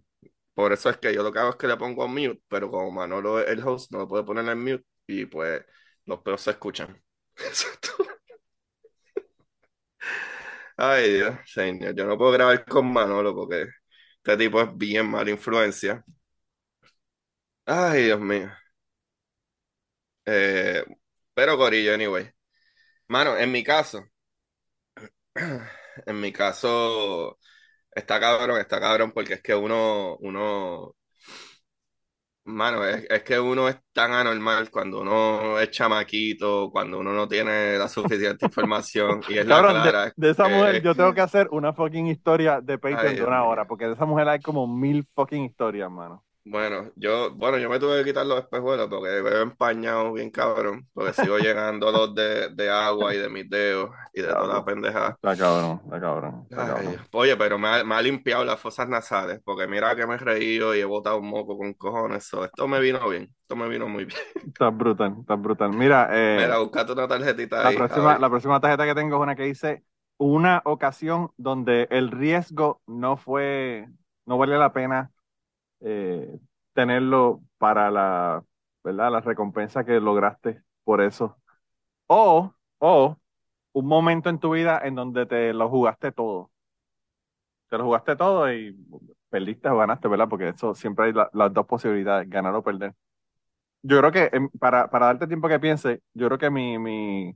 Por 0.53 0.71
eso 0.71 0.89
es 0.89 0.97
que 0.97 1.13
yo 1.13 1.23
lo 1.23 1.31
que 1.33 1.39
hago 1.39 1.49
es 1.51 1.55
que 1.55 1.67
le 1.67 1.77
pongo 1.77 2.07
mute, 2.07 2.41
pero 2.47 2.69
como 2.69 2.91
Manolo 2.91 3.39
es 3.39 3.49
el 3.49 3.63
host, 3.67 3.91
no 3.91 3.99
lo 3.99 4.07
puede 4.07 4.23
poner 4.23 4.47
en 4.47 4.59
mute 4.63 4.85
y 5.07 5.25
pues 5.25 5.63
los 6.05 6.19
peos 6.21 6.41
se 6.41 6.51
escuchan. 6.51 7.01
Eso 7.35 7.67
es 7.73 7.79
todo. 7.79 8.07
Ay, 10.77 11.13
Dios, 11.13 11.35
señor. 11.45 11.95
Yo 11.95 12.05
no 12.05 12.17
puedo 12.17 12.31
grabar 12.31 12.65
con 12.65 12.91
Manolo 12.91 13.33
porque 13.35 13.67
este 14.17 14.37
tipo 14.37 14.61
es 14.61 14.69
bien 14.77 15.09
mala 15.09 15.31
influencia. 15.31 16.03
Ay, 17.65 18.03
Dios 18.05 18.19
mío. 18.21 18.49
Eh, 20.25 20.83
pero 21.33 21.57
Corillo, 21.57 21.93
anyway. 21.93 22.29
Mano, 23.09 23.37
en 23.37 23.51
mi 23.51 23.63
caso, 23.63 24.03
en 26.05 26.19
mi 26.21 26.31
caso, 26.31 27.39
está 27.91 28.19
cabrón, 28.19 28.59
está 28.61 28.79
cabrón, 28.79 29.11
porque 29.13 29.35
es 29.35 29.41
que 29.41 29.55
uno, 29.55 30.17
uno, 30.21 30.95
mano, 32.45 32.83
es, 32.85 33.05
es 33.09 33.23
que 33.23 33.39
uno 33.39 33.67
es 33.69 33.77
tan 33.93 34.11
anormal 34.13 34.69
cuando 34.71 35.01
uno 35.01 35.59
es 35.59 35.69
chamaquito, 35.71 36.69
cuando 36.71 36.99
uno 36.99 37.13
no 37.13 37.27
tiene 37.27 37.77
la 37.77 37.87
suficiente 37.87 38.45
información 38.45 39.21
y 39.29 39.37
es 39.37 39.45
la 39.47 39.55
Cabrón, 39.57 39.73
de, 39.73 39.81
clara. 39.81 40.13
de 40.15 40.29
esa 40.31 40.47
que- 40.47 40.53
mujer 40.55 40.81
yo 40.81 40.95
tengo 40.95 41.13
que 41.13 41.21
hacer 41.21 41.47
una 41.51 41.73
fucking 41.73 42.07
historia 42.07 42.61
de 42.61 42.77
Patreon 42.77 42.99
Ay, 43.07 43.15
de 43.15 43.23
una 43.23 43.43
hora, 43.45 43.65
porque 43.67 43.87
de 43.87 43.93
esa 43.93 44.05
mujer 44.05 44.27
hay 44.29 44.41
como 44.41 44.67
mil 44.67 45.05
fucking 45.15 45.43
historias, 45.45 45.89
mano. 45.91 46.23
Bueno, 46.45 46.91
yo, 46.95 47.33
bueno, 47.35 47.57
yo 47.57 47.69
me 47.69 47.79
tuve 47.79 47.99
que 47.99 48.05
quitar 48.09 48.25
los 48.25 48.39
espejuelos 48.39 48.89
porque 48.89 49.21
veo 49.21 49.41
empañado 49.41 50.11
bien 50.11 50.29
cabrón, 50.29 50.89
porque 50.93 51.13
sigo 51.13 51.37
llegando 51.39 51.89
los 51.91 52.13
de, 52.13 52.49
de 52.49 52.69
agua 52.69 53.15
y 53.15 53.17
de 53.17 53.29
mis 53.29 53.49
dedos 53.49 53.91
y 54.13 54.21
de 54.21 54.33
toda 54.33 54.55
la 54.55 54.63
Diablo. 54.63 54.65
pendeja. 54.65 55.17
Está 55.21 55.37
cabrón, 55.37 55.81
está 55.85 55.99
cabrón, 56.01 56.47
está 56.49 56.65
Ay, 56.65 56.65
cabrón. 56.65 56.97
oye, 57.11 57.35
pero 57.37 57.57
me 57.57 57.67
ha, 57.69 57.83
me 57.83 57.95
ha 57.95 58.01
limpiado 58.01 58.45
las 58.45 58.59
fosas 58.59 58.87
nasales, 58.87 59.41
porque 59.43 59.67
mira 59.67 59.95
que 59.95 60.05
me 60.05 60.15
he 60.15 60.17
reído 60.17 60.75
y 60.75 60.79
he 60.81 60.85
botado 60.85 61.17
un 61.19 61.29
moco 61.29 61.57
con 61.57 61.73
cojones. 61.73 62.25
so, 62.25 62.45
esto 62.45 62.67
me 62.67 62.79
vino 62.79 63.07
bien, 63.09 63.23
esto 63.41 63.55
me 63.55 63.67
vino 63.69 63.87
muy 63.87 64.05
bien. 64.05 64.19
Está 64.47 64.69
brutal, 64.69 65.15
está 65.21 65.35
brutal. 65.35 65.71
Mira, 65.73 66.09
eh, 66.11 66.37
Mira, 66.37 66.57
búscate 66.59 66.91
una 66.93 67.07
tarjetita 67.07 67.61
la 67.61 67.69
ahí. 67.69 67.73
próxima, 67.73 68.17
la 68.19 68.29
próxima 68.29 68.59
tarjeta 68.59 68.85
que 68.85 68.95
tengo 68.95 69.17
es 69.17 69.21
una 69.23 69.35
que 69.35 69.43
dice 69.43 69.83
una 70.17 70.61
ocasión 70.65 71.31
donde 71.37 71.87
el 71.91 72.11
riesgo 72.11 72.81
no 72.87 73.17
fue, 73.17 73.87
no 74.25 74.37
vale 74.37 74.57
la 74.57 74.73
pena 74.73 75.11
eh, 75.83 76.39
tenerlo 76.73 77.43
para 77.59 77.91
la, 77.91 78.43
¿verdad? 78.83 79.11
La 79.11 79.21
recompensa 79.21 79.85
que 79.85 79.99
lograste 80.01 80.63
por 80.83 81.01
eso. 81.01 81.37
O, 82.07 82.53
o 82.79 83.17
un 83.73 83.87
momento 83.87 84.29
en 84.29 84.39
tu 84.39 84.51
vida 84.53 84.81
en 84.83 84.95
donde 84.95 85.25
te 85.27 85.53
lo 85.53 85.69
jugaste 85.69 86.11
todo. 86.13 86.51
Te 87.69 87.77
lo 87.77 87.85
jugaste 87.85 88.15
todo 88.15 88.51
y 88.53 88.75
perdiste 89.29 89.67
o 89.69 89.77
ganaste, 89.77 90.07
¿verdad? 90.07 90.29
Porque 90.29 90.49
eso 90.49 90.75
siempre 90.75 91.05
hay 91.05 91.13
la- 91.13 91.29
las 91.33 91.51
dos 91.53 91.65
posibilidades, 91.65 92.29
ganar 92.29 92.53
o 92.55 92.63
perder. 92.63 92.93
Yo 93.83 93.99
creo 93.99 94.11
que 94.13 94.29
em, 94.37 94.49
para, 94.59 94.89
para 94.91 95.07
darte 95.07 95.27
tiempo 95.27 95.47
que 95.49 95.59
piense, 95.59 96.01
yo 96.13 96.27
creo 96.27 96.39
que 96.39 96.49
mi, 96.51 96.79
mi, 96.79 97.35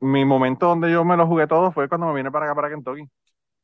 mi 0.00 0.24
momento 0.24 0.66
donde 0.66 0.90
yo 0.92 1.04
me 1.04 1.16
lo 1.16 1.26
jugué 1.26 1.46
todo 1.46 1.72
fue 1.72 1.88
cuando 1.88 2.06
me 2.08 2.14
vine 2.14 2.30
para 2.30 2.46
acá, 2.46 2.54
para 2.54 2.70
Kentucky, 2.70 3.08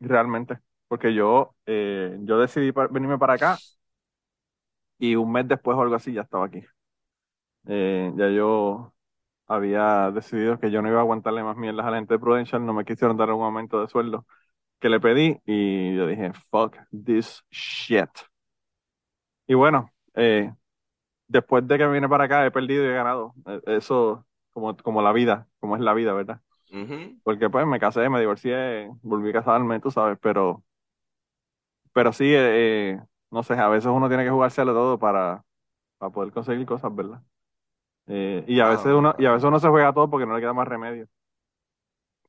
realmente. 0.00 0.60
Porque 0.88 1.14
yo, 1.14 1.54
eh, 1.66 2.16
yo 2.22 2.38
decidí 2.38 2.72
pa- 2.72 2.88
venirme 2.88 3.18
para 3.18 3.34
acá 3.34 3.62
y 4.98 5.14
un 5.16 5.32
mes 5.32 5.48
después 5.48 5.76
o 5.76 5.82
algo 5.82 5.94
así 5.96 6.12
ya 6.12 6.22
estaba 6.22 6.46
aquí. 6.46 6.62
Eh, 7.66 8.12
ya 8.16 8.30
yo 8.30 8.94
había 9.46 10.10
decidido 10.12 10.60
que 10.60 10.70
yo 10.70 10.82
no 10.82 10.88
iba 10.88 10.98
a 10.98 11.02
aguantarle 11.02 11.42
más 11.44 11.56
mierdas 11.56 11.86
a 11.86 11.90
la 11.90 11.98
gente 11.98 12.14
de 12.14 12.20
Prudential, 12.20 12.64
no 12.66 12.74
me 12.74 12.84
quisieron 12.84 13.16
dar 13.16 13.32
un 13.32 13.44
aumento 13.44 13.80
de 13.80 13.88
sueldo 13.88 14.26
que 14.80 14.88
le 14.90 15.00
pedí 15.00 15.38
y 15.46 15.96
yo 15.96 16.06
dije, 16.06 16.32
fuck 16.50 16.76
this 17.06 17.42
shit. 17.50 18.10
Y 19.46 19.54
bueno, 19.54 19.92
eh, 20.14 20.52
después 21.28 21.66
de 21.68 21.78
que 21.78 21.86
me 21.86 21.94
vine 21.94 22.08
para 22.10 22.24
acá 22.24 22.46
he 22.46 22.50
perdido 22.50 22.84
y 22.84 22.88
he 22.88 22.92
ganado. 22.94 23.34
Eh, 23.46 23.60
Eso 23.66 24.26
como, 24.52 24.76
como 24.78 25.02
la 25.02 25.12
vida, 25.12 25.48
como 25.60 25.76
es 25.76 25.82
la 25.82 25.94
vida, 25.94 26.14
¿verdad? 26.14 26.42
Ujú. 26.72 27.20
Porque 27.22 27.50
pues 27.50 27.66
me 27.66 27.80
casé, 27.80 28.08
me 28.10 28.20
divorcié, 28.20 28.90
volví 29.02 29.30
a 29.30 29.34
casarme, 29.34 29.80
tú 29.80 29.90
sabes, 29.92 30.18
pero, 30.22 30.64
pero 31.98 32.12
sí, 32.12 32.24
eh, 32.34 32.92
eh, 32.92 33.00
no 33.30 33.42
sé, 33.42 33.54
a 33.54 33.68
veces 33.68 33.90
uno 33.92 34.08
tiene 34.08 34.24
que 34.24 34.30
jugárselo 34.30 34.72
todo 34.72 34.98
para, 34.98 35.44
para 35.98 36.12
poder 36.12 36.32
conseguir 36.32 36.66
cosas, 36.66 36.94
¿verdad? 36.94 37.22
Eh, 38.08 38.44
y 38.48 38.60
a 38.60 38.68
veces 38.68 38.88
uno, 38.94 39.14
y 39.18 39.26
a 39.26 39.32
veces 39.32 39.44
uno 39.46 39.60
se 39.60 39.68
juega 39.68 39.92
todo 39.94 40.10
porque 40.10 40.26
no 40.26 40.34
le 40.36 40.40
queda 40.42 40.54
más 40.54 40.68
remedio. 40.68 41.08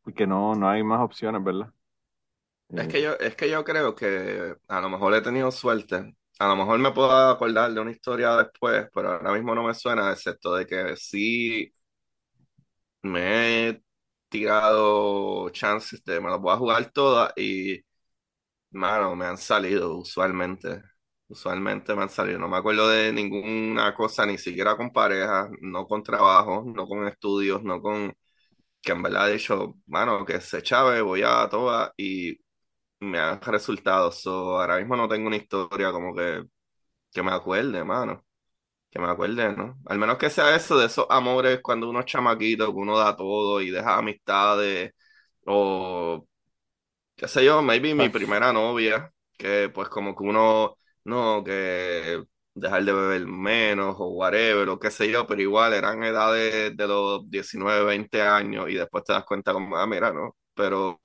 Porque 0.03 0.27
no, 0.27 0.55
no 0.55 0.69
hay 0.69 0.84
más 0.84 0.99
opciones, 1.01 1.43
¿verdad? 1.43 1.73
Es 2.75 2.88
Eh, 2.88 2.89
que 2.89 3.01
yo, 3.01 3.13
es 3.19 3.36
que 3.36 3.49
yo 3.49 3.63
creo 3.63 3.95
que 3.95 4.55
a 4.67 4.82
lo 4.82 4.89
mejor 4.89 5.13
he 5.15 5.21
tenido 5.21 5.51
suerte. 5.51 6.15
A 6.39 6.47
lo 6.47 6.55
mejor 6.55 6.79
me 6.79 6.91
puedo 6.91 7.12
acordar 7.29 7.73
de 7.73 7.82
una 7.82 7.91
historia 7.91 8.36
después, 8.38 8.88
pero 8.93 9.12
ahora 9.13 9.34
mismo 9.34 9.53
no 9.55 9.63
me 9.63 9.73
suena, 9.73 10.12
excepto 10.12 10.55
de 10.55 10.65
que 10.65 10.95
sí 10.95 11.73
me 13.03 13.69
he 13.69 13.84
tirado 14.29 15.49
chances 15.51 16.03
de 16.05 16.19
me 16.21 16.29
las 16.29 16.39
voy 16.39 16.53
a 16.53 16.58
jugar 16.58 16.91
todas 16.91 17.34
y, 17.38 17.79
mano, 18.71 19.15
me 19.15 19.25
han 19.25 19.38
salido 19.38 19.97
usualmente. 19.97 20.82
Usualmente 21.27 21.95
me 21.95 22.03
han 22.03 22.10
salido. 22.10 22.39
No 22.39 22.47
me 22.49 22.58
acuerdo 22.58 22.89
de 22.89 23.13
ninguna 23.13 23.93
cosa, 23.93 24.25
ni 24.25 24.38
siquiera 24.38 24.75
con 24.75 24.91
parejas, 24.91 25.49
no 25.62 25.86
con 25.88 26.01
trabajo, 26.03 26.63
no 26.65 26.88
con 26.88 27.08
estudios, 27.08 27.63
no 27.63 27.82
con... 27.82 28.13
Que 28.82 28.93
en 28.93 29.03
verdad 29.03 29.29
he 29.29 29.34
dicho, 29.34 29.75
mano, 29.88 30.25
que 30.25 30.41
se 30.41 30.62
chave, 30.63 31.01
voy 31.01 31.23
a 31.25 31.47
todas 31.49 31.91
y 31.97 32.38
me 33.01 33.19
han 33.19 33.41
resultado. 33.41 34.12
So, 34.12 34.60
ahora 34.62 34.77
mismo 34.79 34.95
no 34.97 35.08
tengo 35.10 35.27
una 35.27 35.38
historia 35.38 35.91
como 35.91 36.15
que, 36.15 36.43
que 37.12 37.23
me 37.23 37.32
acuerde, 37.32 37.84
mano. 37.84 38.25
Que 38.91 38.99
me 38.99 39.08
acuerde, 39.10 39.53
¿no? 39.55 39.79
Al 39.88 39.99
menos 39.99 40.17
que 40.17 40.29
sea 40.32 40.55
eso 40.55 40.77
de 40.79 40.88
esos 40.88 41.08
amores 41.10 41.62
cuando 41.63 41.89
uno 41.89 42.01
es 42.01 42.08
chamaquito, 42.08 42.67
que 42.67 42.71
uno 42.79 42.97
da 42.97 43.15
todo 43.17 43.62
y 43.62 43.71
deja 43.71 43.97
amistades. 43.99 44.93
O, 45.45 46.27
qué 47.19 47.27
sé 47.27 47.43
yo, 47.45 47.62
maybe 47.62 47.93
mi 47.93 48.10
pues, 48.10 48.12
primera 48.12 48.53
novia, 48.53 49.12
que 49.38 49.69
pues 49.73 49.89
como 49.89 50.15
que 50.15 50.23
uno, 50.23 50.77
no, 51.03 51.43
que 51.43 52.23
dejar 52.53 52.84
de 52.86 52.93
beber 52.93 53.27
menos 53.27 53.95
o 53.99 54.10
whatever, 54.10 54.69
o 54.69 54.79
qué 54.79 54.89
sé 54.91 55.12
yo, 55.12 55.27
pero 55.27 55.41
igual 55.41 55.73
eran 55.73 56.03
edades 56.03 56.75
de 56.75 56.88
los 56.88 57.29
19 57.29 57.84
20 57.86 58.21
años 58.21 58.69
y 58.69 58.75
después 58.75 59.03
te 59.03 59.13
das 59.13 59.25
cuenta 59.25 59.53
como, 59.53 59.75
ah, 59.77 59.86
mira, 59.88 60.13
¿no? 60.13 60.38
Pero 60.53 60.99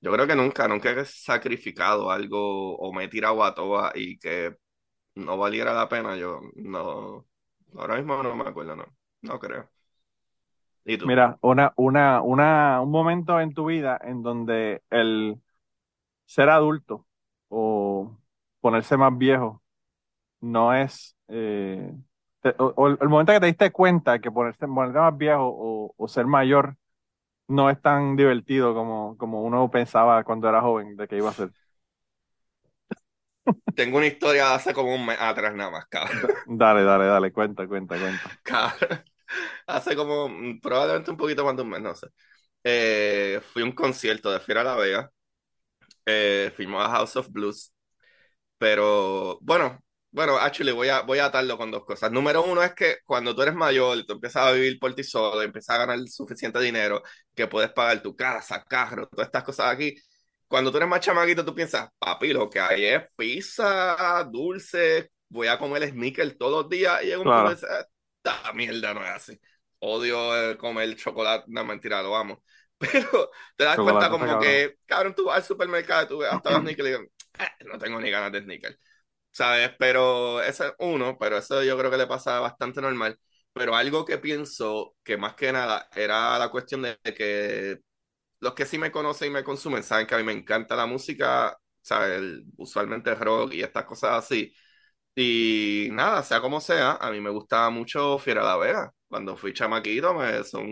yo 0.00 0.12
creo 0.12 0.26
que 0.26 0.36
nunca, 0.36 0.68
nunca 0.68 0.90
he 0.92 1.04
sacrificado 1.04 2.10
algo 2.10 2.76
o 2.76 2.92
me 2.92 3.04
he 3.04 3.08
tirado 3.08 3.42
a 3.44 3.54
toa 3.54 3.92
y 3.94 4.18
que 4.18 4.54
no 5.16 5.38
valiera 5.38 5.74
la 5.74 5.88
pena. 5.88 6.16
Yo 6.16 6.40
no, 6.56 7.26
ahora 7.76 7.96
mismo 7.96 8.22
no 8.22 8.36
me 8.36 8.48
acuerdo, 8.48 8.76
no, 8.76 8.86
no 9.22 9.38
creo. 9.40 9.70
Mira, 11.02 11.38
una, 11.42 11.72
una, 11.76 12.20
una, 12.22 12.80
un 12.82 12.90
momento 12.90 13.40
en 13.40 13.54
tu 13.54 13.66
vida 13.66 13.98
en 14.02 14.22
donde 14.22 14.82
el 14.90 15.40
ser 16.26 16.50
adulto 16.50 17.06
o 17.48 18.18
ponerse 18.60 18.96
más 18.96 19.16
viejo 19.18 19.62
no 20.40 20.74
es, 20.74 21.16
eh, 21.28 21.92
te- 22.42 22.54
o, 22.58 22.74
o 22.76 22.88
el 22.88 23.08
momento 23.08 23.32
que 23.32 23.40
te 23.40 23.46
diste 23.46 23.72
cuenta 23.72 24.20
que 24.20 24.30
ponerse, 24.32 24.66
ponerte 24.68 24.98
más 25.00 25.16
viejo 25.18 25.44
o, 25.48 25.94
o 25.96 26.08
ser 26.08 26.26
mayor 26.26 26.76
no 27.48 27.70
es 27.70 27.80
tan 27.82 28.16
divertido 28.16 28.74
como, 28.74 29.16
como 29.18 29.42
uno 29.44 29.70
pensaba 29.70 30.24
cuando 30.24 30.48
era 30.48 30.62
joven 30.62 30.96
de 30.96 31.08
que 31.08 31.18
iba 31.18 31.30
a 31.30 31.34
ser. 31.34 31.52
Tengo 33.74 33.98
una 33.98 34.06
historia 34.08 34.54
hace 34.54 34.72
como 34.74 34.92
un 34.94 35.06
mes 35.06 35.18
atrás 35.20 35.54
nada 35.54 35.70
más, 35.70 35.86
cabrón. 35.86 36.16
Dale, 36.46 36.82
dale, 36.84 37.06
dale, 37.06 37.32
cuenta, 37.32 37.66
cuenta, 37.68 37.98
cuenta. 37.98 38.30
Cabrón. 38.44 39.04
Hace 39.66 39.96
como 39.96 40.28
mm, 40.28 40.60
probablemente 40.60 41.10
un 41.10 41.16
poquito 41.16 41.44
más 41.44 41.56
de 41.56 41.62
un 41.62 41.70
mes, 41.70 41.80
no 41.82 41.94
sé. 41.94 42.08
Eh, 42.64 43.40
fui 43.52 43.62
a 43.62 43.64
un 43.66 43.72
concierto 43.72 44.30
de 44.30 44.40
Fiera 44.40 44.64
La 44.64 44.76
Vega. 44.76 45.10
Eh, 46.06 46.52
fuimos 46.56 46.84
a 46.84 46.90
House 46.90 47.16
of 47.16 47.28
Blues. 47.30 47.72
Pero 48.58 49.38
bueno, 49.42 49.78
bueno, 50.10 50.36
actually 50.38 50.72
voy 50.72 50.88
a, 50.88 51.02
voy 51.02 51.18
a 51.18 51.26
atarlo 51.26 51.58
con 51.58 51.70
dos 51.70 51.84
cosas. 51.84 52.10
Número 52.10 52.42
uno 52.44 52.62
es 52.62 52.74
que 52.74 52.98
cuando 53.04 53.34
tú 53.34 53.42
eres 53.42 53.54
mayor, 53.54 54.04
tú 54.06 54.14
empiezas 54.14 54.46
a 54.46 54.52
vivir 54.52 54.78
por 54.78 54.94
ti 54.94 55.04
solo, 55.04 55.42
empiezas 55.42 55.76
a 55.76 55.78
ganar 55.86 55.98
suficiente 56.08 56.58
dinero 56.60 57.02
que 57.34 57.46
puedes 57.46 57.70
pagar 57.72 58.02
tu 58.02 58.16
casa, 58.16 58.64
carro, 58.64 59.08
todas 59.08 59.26
estas 59.26 59.44
cosas 59.44 59.66
aquí. 59.72 59.94
Cuando 60.48 60.70
tú 60.70 60.78
eres 60.78 60.88
más 60.88 61.00
chamaquito, 61.00 61.44
tú 61.44 61.54
piensas, 61.54 61.90
papi, 61.98 62.32
lo 62.32 62.48
que 62.48 62.60
hay 62.60 62.86
es 62.86 63.02
pizza, 63.16 64.24
dulce, 64.30 65.10
voy 65.28 65.48
a 65.48 65.58
comer 65.58 65.88
sneaker 65.90 66.36
todos 66.38 66.62
los 66.62 66.70
días 66.70 67.02
y 67.02 67.06
llega 67.06 67.18
un 67.18 67.24
Claro, 67.24 67.54
esta 68.32 68.52
mierda 68.52 68.94
no 68.94 69.02
es 69.04 69.10
así. 69.10 69.40
Odio 69.80 70.52
eh, 70.52 70.56
comer 70.58 70.96
chocolate, 70.96 71.44
no, 71.48 71.64
mentira, 71.64 72.02
lo 72.02 72.16
amo. 72.16 72.42
Pero 72.78 73.30
te 73.56 73.64
das 73.64 73.80
cuenta 73.80 74.08
chocolate 74.08 74.16
está 74.16 74.26
como 74.26 74.36
cabrón. 74.36 74.62
que, 74.66 74.76
cabrón, 74.86 75.14
tú 75.14 75.26
vas 75.26 75.38
al 75.38 75.44
supermercado 75.44 76.04
y 76.04 76.08
tú 76.08 76.18
ves 76.18 76.30
hasta 76.30 76.50
los 76.50 76.60
sneakers 76.60 76.88
y 76.88 76.92
dices, 76.92 77.08
"Eh, 77.38 77.64
no 77.66 77.78
tengo 77.78 78.00
ni 78.00 78.10
ganas 78.10 78.32
de 78.32 78.42
sneakers. 78.42 78.78
¿sabes? 79.30 79.70
Pero 79.78 80.42
ese 80.42 80.66
es 80.68 80.72
uno, 80.80 81.16
pero 81.18 81.38
eso 81.38 81.62
yo 81.62 81.78
creo 81.78 81.90
que 81.90 81.96
le 81.98 82.06
pasa 82.06 82.40
bastante 82.40 82.80
normal. 82.80 83.18
Pero 83.52 83.74
algo 83.76 84.04
que 84.04 84.18
pienso 84.18 84.96
que 85.04 85.16
más 85.16 85.34
que 85.34 85.52
nada 85.52 85.88
era 85.94 86.38
la 86.38 86.50
cuestión 86.50 86.82
de 86.82 86.98
que 87.16 87.78
los 88.40 88.54
que 88.54 88.66
sí 88.66 88.78
me 88.78 88.92
conocen 88.92 89.28
y 89.30 89.34
me 89.34 89.44
consumen 89.44 89.82
saben 89.82 90.06
que 90.06 90.14
a 90.14 90.18
mí 90.18 90.24
me 90.24 90.32
encanta 90.32 90.76
la 90.76 90.86
música, 90.86 91.56
¿sabes? 91.82 92.22
Usualmente 92.56 93.14
rock 93.14 93.54
y 93.54 93.62
estas 93.62 93.84
cosas 93.84 94.24
así. 94.24 94.52
Y 95.18 95.88
nada, 95.92 96.22
sea 96.22 96.40
como 96.42 96.60
sea, 96.60 96.92
a 97.00 97.10
mí 97.10 97.20
me 97.20 97.30
gustaba 97.30 97.70
mucho 97.70 98.18
Fiera 98.18 98.42
La 98.44 98.56
Vega. 98.58 98.92
Cuando 99.08 99.36
fui 99.36 99.54
chamaquito, 99.54 100.12
me, 100.14 100.44
son 100.44 100.66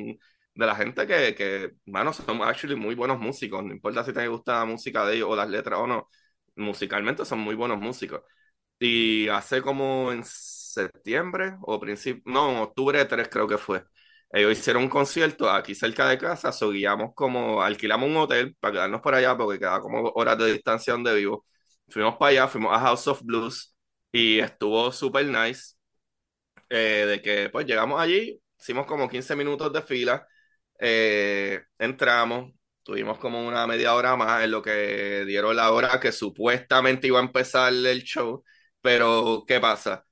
de 0.55 0.67
la 0.67 0.77
gente 0.77 1.07
que, 1.07 1.35
que, 1.35 1.73
mano, 1.87 2.13
son 2.13 2.43
actually 2.43 2.77
muy 2.77 2.95
buenos 2.95 3.19
músicos. 3.19 3.65
No 3.65 3.73
importa 3.73 4.05
si 4.05 4.13
te 4.13 4.29
gusta 4.29 4.59
la 4.61 4.65
música 4.67 5.07
de 5.07 5.17
ellos 5.17 5.31
o 5.31 5.37
las 5.37 5.49
letras 5.49 5.81
o 5.81 5.87
no, 5.87 6.09
musicalmente 6.57 7.25
son 7.25 7.41
muy 7.41 7.55
buenos 7.55 7.81
músicos. 7.81 8.21
Y 8.79 9.29
hace 9.29 9.63
como 9.63 10.13
en 10.13 10.23
septiembre 10.25 11.57
o 11.63 11.81
principio, 11.81 12.23
no, 12.27 12.63
octubre 12.65 13.05
3 13.05 13.29
creo 13.29 13.49
que 13.49 13.59
fue. 13.59 13.85
Ellos 14.31 14.53
hicieron 14.59 14.85
un 14.85 14.89
concierto 14.91 15.51
aquí 15.51 15.75
cerca 15.75 16.09
de 16.09 16.19
casa, 16.19 16.53
so 16.53 16.71
guiamos 16.71 17.13
como, 17.15 17.63
alquilamos 17.63 18.09
un 18.11 18.17
hotel 18.17 18.57
para 18.61 18.73
quedarnos 18.73 19.01
por 19.01 19.15
allá 19.15 19.37
porque 19.37 19.59
quedaba 19.59 19.81
como 19.81 20.11
horas 20.17 20.39
de 20.39 20.53
distancia 20.53 20.93
donde 20.93 21.15
vivo. 21.15 21.47
Fuimos 21.89 22.17
para 22.17 22.31
allá, 22.31 22.49
fuimos 22.49 22.73
a 22.75 22.81
House 22.81 23.07
of 23.09 23.23
Blues 23.23 23.74
y 24.15 24.39
estuvo 24.41 24.93
super 24.93 25.27
nice. 25.27 25.75
eh, 26.71 27.07
de 27.07 27.23
que 27.23 27.51
pues 27.51 27.67
llegamos 27.67 28.01
allí, 28.01 28.41
hicimos 28.59 28.87
como 28.87 29.09
15 29.09 29.37
minutos 29.37 29.73
de 29.73 29.83
fila, 29.83 30.27
eh, 30.79 31.63
entramos, 31.79 32.53
tuvimos 32.83 33.19
como 33.19 33.47
una 33.47 33.67
media 33.67 33.95
hora 33.95 34.17
más 34.17 34.45
en 34.45 34.51
lo 34.51 34.63
que 34.63 35.25
dieron 35.27 35.57
la 35.57 35.71
hora 35.73 36.01
que 36.01 36.13
supuestamente 36.13 37.07
iba 37.09 37.19
a 37.21 37.23
empezar 37.23 37.73
el 37.73 38.03
show, 38.03 38.45
pero 38.81 39.45
¿qué 39.47 39.61
pasa? 39.61 40.05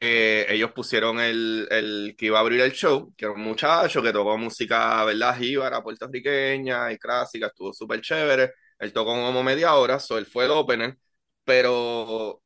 Eh, 0.00 0.46
ellos 0.50 0.72
pusieron 0.72 1.20
el, 1.20 1.66
el 1.70 2.14
que 2.18 2.26
iba 2.26 2.38
a 2.38 2.42
abrir 2.42 2.60
el 2.60 2.72
show, 2.72 3.14
que 3.16 3.24
era 3.26 3.34
un 3.34 3.40
muchacho 3.42 4.02
que 4.02 4.12
tocó 4.12 4.36
música, 4.38 5.04
¿verdad? 5.04 5.38
Jíbara, 5.38 5.82
puertorriqueña 5.82 6.92
y 6.92 6.98
clásica, 6.98 7.46
estuvo 7.48 7.72
súper 7.72 8.00
chévere. 8.02 8.52
Él 8.78 8.92
tocó 8.92 9.12
como 9.14 9.42
media 9.42 9.74
hora, 9.74 9.98
so 9.98 10.18
él 10.18 10.26
fue 10.26 10.44
el 10.46 10.50
opener, 10.52 10.98
pero 11.44 12.42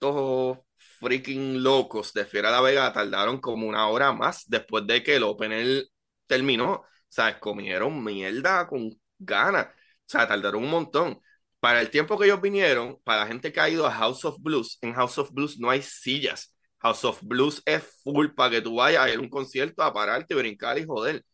estos 0.00 0.58
freaking 1.00 1.62
locos 1.62 2.12
de 2.12 2.24
Fiera 2.24 2.50
La 2.50 2.60
Vega 2.60 2.92
tardaron 2.92 3.40
como 3.40 3.66
una 3.66 3.88
hora 3.88 4.12
más 4.12 4.44
después 4.48 4.86
de 4.86 5.02
que 5.02 5.16
el 5.16 5.24
opener 5.24 5.86
terminó. 6.26 6.72
O 6.74 6.86
sea, 7.08 7.38
comieron 7.40 8.02
mierda 8.04 8.66
con 8.68 8.90
ganas. 9.18 9.66
O 9.66 9.70
sea, 10.06 10.28
tardaron 10.28 10.64
un 10.64 10.70
montón. 10.70 11.20
Para 11.60 11.80
el 11.80 11.90
tiempo 11.90 12.16
que 12.18 12.26
ellos 12.26 12.40
vinieron, 12.40 13.00
para 13.02 13.22
la 13.22 13.26
gente 13.26 13.52
que 13.52 13.60
ha 13.60 13.68
ido 13.68 13.86
a 13.86 13.90
House 13.92 14.24
of 14.24 14.36
Blues, 14.40 14.78
en 14.82 14.94
House 14.94 15.18
of 15.18 15.30
Blues 15.32 15.58
no 15.58 15.70
hay 15.70 15.82
sillas. 15.82 16.54
House 16.78 17.04
of 17.04 17.20
Blues 17.22 17.60
es 17.66 17.82
full 18.04 18.28
para 18.34 18.50
que 18.50 18.62
tú 18.62 18.76
vayas 18.76 19.02
a 19.04 19.10
ir 19.10 19.18
a 19.18 19.20
un 19.20 19.28
concierto 19.28 19.82
a 19.82 19.92
pararte, 19.92 20.34
brincar 20.34 20.78
y 20.78 20.86
joder. 20.86 21.24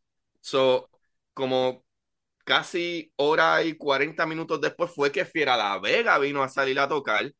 So, 0.40 0.88
como 1.34 1.84
casi 2.44 3.12
hora 3.16 3.62
y 3.64 3.76
40 3.76 4.26
minutos 4.26 4.60
después 4.60 4.90
fue 4.94 5.12
que 5.12 5.24
Fiera 5.26 5.56
La 5.56 5.78
Vega 5.78 6.18
vino 6.18 6.42
a 6.42 6.48
salir 6.48 6.78
a 6.80 6.88
tocar. 6.88 7.30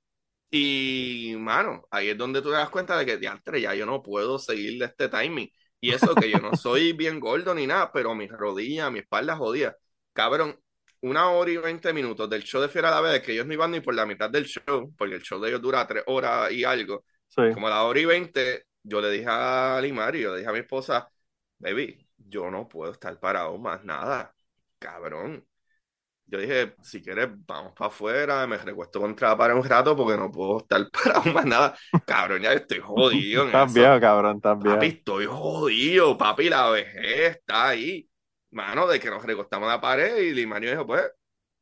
Y, 0.57 1.35
mano, 1.37 1.85
ahí 1.91 2.11
es 2.11 2.17
donde 2.17 2.41
tú 2.41 2.51
te 2.51 2.55
das 2.55 2.71
cuenta 2.71 2.97
de 2.97 3.05
que, 3.05 3.17
diantre, 3.17 3.61
ya 3.61 3.75
yo 3.75 3.87
no 3.87 4.01
puedo 4.01 4.39
seguir 4.39 4.79
de 4.79 4.85
este 4.85 5.09
timing. 5.09 5.51
Y 5.81 5.91
eso 5.93 6.15
que 6.15 6.31
yo 6.31 6.39
no 6.39 6.53
soy 6.57 6.93
bien 6.93 7.19
gordo 7.19 7.53
ni 7.57 7.67
nada, 7.67 7.91
pero 7.93 8.15
mis 8.15 8.31
rodillas, 8.31 8.93
mi 8.93 9.01
espalda 9.01 9.35
jodida. 9.35 9.77
Cabrón, 10.13 10.57
una 11.01 11.29
hora 11.31 11.51
y 11.51 11.57
20 11.57 11.93
minutos 11.93 12.31
del 12.31 12.45
show 12.45 12.63
de 12.63 12.69
Fiera 12.69 12.93
La 12.93 13.01
Vega, 13.01 13.21
que 13.21 13.33
ellos 13.33 13.47
no 13.47 13.53
iban 13.53 13.73
ni 13.73 13.81
por 13.81 13.97
la 13.97 14.07
mitad 14.07 14.31
del 14.31 14.45
show, 14.45 14.95
porque 14.97 15.17
el 15.17 15.23
show 15.23 15.41
de 15.41 15.49
ellos 15.49 15.61
dura 15.61 15.85
tres 15.89 16.05
horas 16.07 16.53
y 16.53 16.63
algo. 16.63 17.05
sí. 17.27 17.43
Como 17.53 17.67
a 17.67 17.71
la 17.71 17.83
hora 17.83 17.99
y 17.99 18.05
20, 18.05 18.67
yo 18.85 19.01
le 19.01 19.11
dije 19.11 19.27
a 19.29 19.81
Limari, 19.83 20.21
yo 20.21 20.31
le 20.35 20.39
dije 20.39 20.51
a 20.51 20.53
mi 20.53 20.61
esposa, 20.61 21.11
baby, 21.59 22.09
yo 22.17 22.49
no 22.49 22.69
puedo 22.69 22.93
estar 22.93 23.19
parado 23.19 23.59
más 23.59 23.85
nada, 23.85 24.33
cabrón. 24.79 25.45
Yo 26.27 26.39
dije, 26.39 26.75
si 26.83 27.03
quieres, 27.03 27.29
vamos 27.47 27.73
para 27.77 27.89
afuera, 27.89 28.47
me 28.47 28.57
recuesto 28.57 29.01
contra 29.01 29.37
para 29.37 29.55
un 29.55 29.65
rato 29.65 29.97
porque 29.97 30.17
no 30.17 30.31
puedo 30.31 30.59
estar 30.59 30.89
parado 30.91 31.33
más 31.33 31.45
nada. 31.45 31.79
Cabrón, 32.07 32.43
ya 32.43 32.53
estoy 32.53 32.81
jodido 32.81 33.45
viejo, 33.73 34.01
cabrón, 34.01 34.37
estás 34.37 34.59
Papi, 34.59 34.87
estoy 34.87 35.27
jodido, 35.27 36.17
papi, 36.17 36.49
la 36.49 36.71
vejez 36.71 37.37
está 37.37 37.69
ahí. 37.69 38.09
Mano, 38.51 38.87
de 38.87 39.01
que 39.01 39.11
nos 39.11 39.25
recostamos 39.25 39.69
la 39.69 39.81
pared 39.81 40.17
y 40.19 40.33
Limario 40.33 40.71
dijo, 40.71 40.87
pues, 40.87 41.03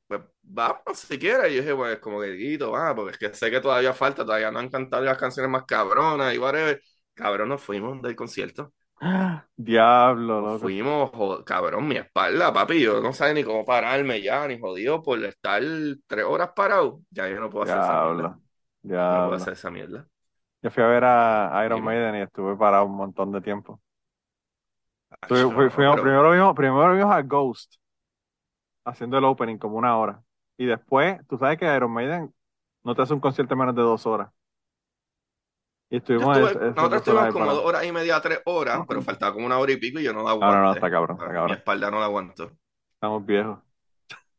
pues 0.07 0.21
vamos 0.43 0.99
si 0.99 1.19
quieres. 1.19 1.51
Y 1.51 1.57
yo 1.57 1.63
dije, 1.63 1.75
pues, 1.75 1.99
como 1.99 2.21
que 2.21 2.33
Guito, 2.33 2.71
va, 2.71 2.95
porque 2.95 3.13
es 3.13 3.19
que 3.19 3.35
sé 3.35 3.51
que 3.51 3.61
todavía 3.61 3.95
falta, 3.95 4.25
todavía 4.25 4.51
no 4.51 4.59
han 4.59 4.69
cantado 4.69 5.03
las 5.03 5.19
canciones 5.19 5.51
más 5.51 5.65
cabronas 5.65 6.35
y 6.35 6.39
whatever. 6.39 6.81
Cabrón, 7.15 7.49
nos 7.49 7.63
fuimos 7.63 8.01
del 8.03 8.15
concierto. 8.15 8.73
Diablo, 9.57 10.41
loco. 10.41 10.59
fuimos, 10.61 11.11
cabrón, 11.45 11.89
mi 11.89 11.97
espalda, 11.97 12.53
papi, 12.53 12.81
yo 12.83 13.01
no 13.01 13.13
sabía 13.13 13.35
ni 13.35 13.45
cómo 13.45 13.65
pararme 13.65 14.23
ya, 14.23 14.47
ni 14.47 14.59
jodido 14.59 15.03
por 15.03 15.23
estar 15.25 15.61
tres 16.07 16.25
horas 16.25 16.51
parado. 16.55 17.01
Ya 17.11 17.29
yo 17.29 17.41
no 17.41 17.51
puedo 17.51 17.65
hacer 17.65 17.79
esa 17.79 18.05
mierda. 18.05 18.39
Diablo, 18.83 19.19
No 19.23 19.29
puedo 19.29 19.37
hacer 19.43 19.53
esa 19.55 19.71
mierda. 19.71 20.09
Yo 20.63 20.71
fui 20.71 20.83
a 20.83 20.87
ver 20.87 21.05
a 21.05 21.63
Iron. 21.67 21.83
Maiden 21.83 22.15
y 22.17 22.21
estuve 22.23 22.57
parado 22.57 22.87
un 22.87 22.97
montón 22.97 23.33
de 23.33 23.41
tiempo. 23.41 23.81
Fui- 25.29 25.39
fui- 25.39 25.65
no, 25.65 25.71
fuimos- 25.71 25.95
pero- 25.97 26.03
primero, 26.03 26.31
vimos, 26.33 26.55
primero 26.55 26.95
vimos 26.95 27.13
a 27.13 27.23
Ghost 27.23 27.75
haciendo 28.85 29.19
el 29.19 29.25
opening 29.25 29.59
como 29.59 29.77
una 29.77 29.97
hora. 29.99 30.23
Y 30.57 30.67
después, 30.67 31.19
tú 31.29 31.39
sabes 31.39 31.59
que 31.59 31.75
Iron 31.75 31.91
Maiden 31.93 32.33
no 32.85 32.95
te 32.95 33.03
hace 33.03 33.15
un 33.15 33.21
concierto 33.21 33.55
en 33.55 33.59
menos 33.61 33.75
de 33.75 33.83
dos 33.83 34.07
horas. 34.07 34.31
Y 35.93 35.97
estuvimos 35.99 36.39
estuve- 36.39 36.71
nosotros 36.71 36.95
estuvimos 37.03 37.33
como 37.35 37.45
dos 37.53 37.65
horas 37.67 37.85
y 37.85 37.93
media, 37.93 38.19
tres 38.23 38.41
horas, 38.47 38.81
pero 38.89 39.03
faltaba 39.03 39.35
como 39.35 39.45
una 39.45 39.59
hora 39.59 39.73
y 39.73 39.77
pico 39.77 40.01
y 40.01 40.03
yo 40.03 40.15
no 40.15 40.23
la 40.23 40.31
Ah, 40.31 40.37
no, 40.41 40.63
no, 40.63 40.73
está 40.73 40.91
cabrón, 40.91 41.19
está 41.21 41.45
Mi 41.45 41.53
espalda 41.53 41.91
no 41.91 41.99
la 41.99 42.07
aguanto. 42.07 42.51
Estamos 42.95 43.27
viejos. 43.27 43.59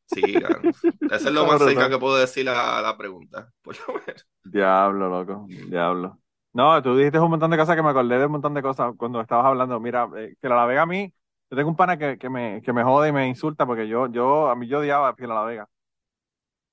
Sí, 0.08 0.34
cabrón. 0.34 0.74
Eso 0.74 1.28
es 1.28 1.32
lo 1.32 1.46
más 1.46 1.62
cerca 1.64 1.90
que 1.90 2.00
puedo 2.00 2.16
decir 2.18 2.50
a 2.50 2.82
la 2.82 2.98
pregunta. 2.98 3.52
Por 3.62 3.76
lo 3.88 3.94
menos. 3.94 4.28
Diablo, 4.44 5.10
loco, 5.10 5.46
diablo. 5.48 6.18
No, 6.54 6.82
tú 6.82 6.98
dijiste 6.98 7.20
un 7.20 7.30
montón 7.30 7.52
de 7.52 7.58
cosas 7.58 7.76
que 7.76 7.84
me 7.84 7.90
acordé 7.90 8.18
de 8.18 8.26
un 8.26 8.32
montón 8.32 8.56
de 8.56 8.64
cosas 8.64 8.94
cuando 8.98 9.22
estabas 9.22 9.46
hablando. 9.46 9.80
Mira, 9.80 10.10
eh, 10.18 10.36
que 10.42 10.50
la 10.50 10.66
Vega 10.66 10.82
a 10.82 10.86
mí, 10.88 11.14
yo 11.52 11.56
tengo 11.58 11.70
un 11.70 11.76
pana 11.76 11.98
que, 11.98 12.18
que 12.18 12.30
me, 12.30 12.64
que 12.64 12.74
me 12.74 12.84
jode 12.84 13.10
y 13.10 13.12
me 13.12 13.28
insulta 13.28 13.68
porque 13.68 13.88
yo, 13.88 14.08
yo, 14.08 14.50
a 14.50 14.56
mí 14.56 14.68
yo 14.68 14.80
odiaba 14.80 15.10
a 15.10 15.28
La 15.28 15.44
Vega. 15.44 15.68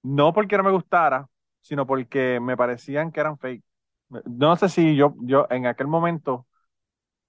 No 0.05 0.33
porque 0.33 0.57
no 0.57 0.63
me 0.63 0.71
gustara, 0.71 1.27
sino 1.61 1.87
porque 1.87 2.41
me 2.41 2.57
parecían 2.57 3.13
que 3.13 3.21
eran 3.21 3.37
fake. 3.37 3.63
No 4.27 4.57
sé 4.57 4.69
si 4.69 4.97
yo, 4.97 5.15
yo 5.23 5.47
en 5.51 5.67
aquel 5.67 5.87
momento, 5.87 6.47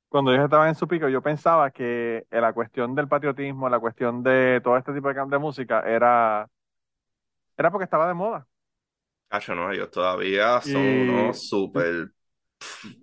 cuando 0.10 0.32
ellos 0.34 0.46
estaban 0.46 0.70
en 0.70 0.76
su 0.76 0.88
pico, 0.88 1.10
yo 1.10 1.22
pensaba 1.24 1.72
que 1.72 2.28
la 2.32 2.54
cuestión 2.54 2.96
del 2.96 3.08
patriotismo, 3.10 3.70
la 3.70 3.80
cuestión 3.80 4.24
de 4.24 4.62
todo 4.64 4.78
este 4.78 4.94
tipo 4.94 5.14
de, 5.14 5.26
de 5.28 5.40
música 5.40 5.82
era, 5.82 6.50
era 7.58 7.72
porque 7.72 7.86
estaba 7.86 8.08
de 8.08 8.14
moda. 8.14 8.48
Acho, 9.30 9.56
no, 9.56 9.72
ellos 9.72 9.90
todavía 9.92 10.62
son 10.62 10.88
Y- 10.90 11.02
unos 11.02 11.48
súper. 11.48 12.12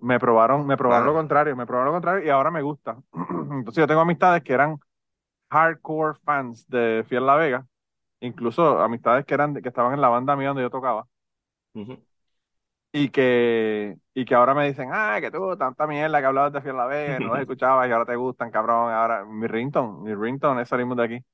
Me 0.01 0.19
probaron, 0.19 0.65
me 0.67 0.77
probaron 0.77 1.05
lo 1.07 1.13
contrario, 1.13 1.55
me 1.55 1.65
probaron 1.65 1.87
lo 1.87 1.93
contrario 1.93 2.25
y 2.25 2.29
ahora 2.29 2.51
me 2.51 2.61
gusta. 2.61 2.97
Entonces 3.51 3.75
yo 3.81 3.87
tengo 3.87 4.01
amistades 4.01 4.43
que 4.43 4.53
eran 4.53 4.77
hardcore 5.51 6.19
fans 6.25 6.67
de 6.69 7.05
Fiel 7.09 7.25
La 7.25 7.35
Vega, 7.37 7.67
incluso 8.21 8.79
amistades 8.81 9.25
que 9.25 9.35
eran 9.35 9.55
que 9.61 9.69
estaban 9.69 9.93
en 9.93 10.01
la 10.01 10.09
banda 10.09 10.35
mía 10.37 10.49
donde 10.49 10.63
yo 10.63 10.71
tocaba 10.71 11.07
Ujú. 11.73 12.05
Y 12.91 13.09
que 13.09 13.97
y 14.13 14.25
que 14.25 14.35
ahora 14.35 14.53
me 14.55 14.67
dicen, 14.67 14.89
"Ah, 14.93 15.19
que 15.21 15.31
tú 15.31 15.55
tanta 15.57 15.87
mierda 15.87 16.19
que 16.19 16.25
hablabas 16.27 16.53
de 16.53 16.61
Fiel 16.61 16.77
La 16.77 16.85
Vega, 16.87 17.19
no 17.19 17.29
los 17.29 17.39
escuchabas 17.41 17.87
y 17.87 17.91
ahora 17.91 18.05
te 18.05 18.15
gustan, 18.15 18.51
cabrón, 18.51 18.91
ahora 18.91 19.25
mi 19.25 19.47
ringtone, 19.47 20.01
mi 20.03 20.15
ringtone 20.15 20.63
es 20.63 20.69
salimos 20.69 20.97
de 20.97 21.03
aquí." 21.03 21.25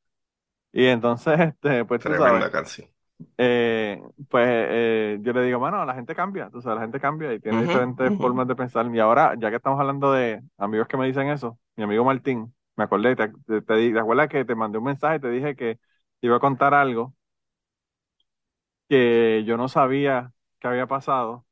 Y 0.73 0.85
entonces 0.87 1.39
este 1.39 1.85
pues 1.85 2.03
tú 2.03 2.15
Tremenda 2.15 2.17
sabes, 2.17 2.51
canción. 2.51 2.89
eh, 3.37 4.01
pues 4.29 4.47
eh, 4.49 5.19
yo 5.21 5.33
le 5.33 5.43
digo, 5.43 5.59
mano, 5.59 5.85
la 5.85 5.95
gente 5.95 6.15
cambia, 6.15 6.49
tú 6.51 6.61
sabes, 6.61 6.77
la 6.77 6.83
gente 6.83 6.99
cambia 6.99 7.33
y 7.33 7.39
tiene 7.41 7.61
Ujú, 7.61 7.63
diferentes 7.63 8.13
ujú. 8.13 8.15
formas 8.15 8.47
de 8.47 8.55
pensar. 8.55 8.87
Y 8.93 8.99
ahora, 8.99 9.35
ya 9.39 9.49
que 9.49 9.57
estamos 9.57 9.79
hablando 9.79 10.11
de 10.13 10.41
amigos 10.57 10.87
que 10.87 10.97
me 10.97 11.07
dicen 11.07 11.29
eso, 11.29 11.59
mi 11.75 11.83
amigo 11.83 12.05
Martín, 12.05 12.53
me 12.77 12.85
acordé, 12.85 13.15
te, 13.15 13.29
te, 13.47 13.61
te 13.61 13.75
di- 13.75 13.93
¿te 13.93 13.99
acuerdas 13.99 14.29
que 14.29 14.45
te 14.45 14.55
mandé 14.55 14.77
un 14.79 14.85
mensaje 14.85 15.17
y 15.17 15.19
te 15.21 15.29
dije 15.31 15.55
que 15.55 15.75
te 16.21 16.27
iba 16.27 16.37
a 16.37 16.39
contar 16.39 16.73
algo 16.73 17.15
que 18.89 19.43
yo 19.45 19.57
no 19.57 19.67
sabía 19.69 20.31
que 20.69 20.75
había 20.75 20.87
pasado, 20.87 21.45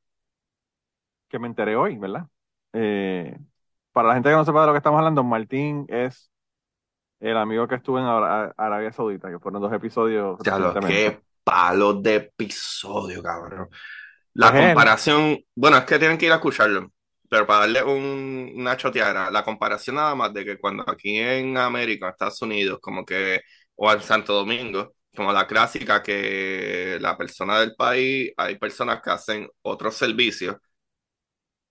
que 1.30 1.40
me 1.40 1.48
enteré 1.48 1.76
hoy, 1.76 1.98
¿verdad? 1.98 2.28
Eh, 2.74 3.38
para 3.92 4.10
la 4.10 4.14
gente 4.16 4.30
que 4.30 4.36
no 4.36 4.46
sepa 4.46 4.62
de 4.62 4.68
lo 4.68 4.74
que 4.74 4.78
estamos 4.78 4.98
hablando, 5.00 5.24
Martín 5.24 5.86
es 5.90 6.32
el 7.20 7.38
amigo 7.38 7.68
que 7.68 7.76
estuvo 7.76 8.00
en 8.00 8.06
Ara- 8.06 8.54
Arabia 8.58 8.92
Saudita, 8.92 9.30
que 9.30 9.40
fueron 9.40 9.62
dos 9.62 9.74
episodios 9.74 10.40
Ya 10.44 10.60
lo 10.60 10.74
que 10.80 11.22
palo 11.44 11.94
de 11.96 12.16
episodio, 12.16 13.22
cabrón. 13.22 13.70
La 14.34 14.52
él- 14.52 14.68
comparación, 14.68 15.40
bueno, 15.56 15.78
es 15.78 15.86
que 15.86 16.00
tienen 16.00 16.18
que 16.18 16.26
ir 16.28 16.32
a 16.32 16.36
escucharlo, 16.36 16.92
pero 17.30 17.46
para 17.48 17.62
darle 17.62 17.84
un, 17.84 18.54
una 18.56 18.78
choteada, 18.78 19.30
la 19.32 19.44
comparación 19.44 19.98
nada 19.98 20.16
más 20.16 20.34
de 20.34 20.46
que 20.46 20.60
cuando 20.60 20.84
aquí 20.90 21.18
en 21.20 21.58
América, 21.58 22.10
Estados 22.10 22.42
Unidos, 22.42 22.80
como 22.82 23.06
que, 23.06 23.42
o 23.76 23.92
en 23.92 24.02
Santo 24.02 24.34
Domingo, 24.34 24.94
como 25.16 25.32
la 25.32 25.46
clásica 25.48 26.02
que 26.04 26.98
la 27.02 27.18
persona 27.18 27.60
del 27.60 27.76
país, 27.76 28.32
hay 28.38 28.58
personas 28.58 29.02
que 29.02 29.12
hacen 29.12 29.50
otros 29.62 29.96
servicios, 29.96 30.58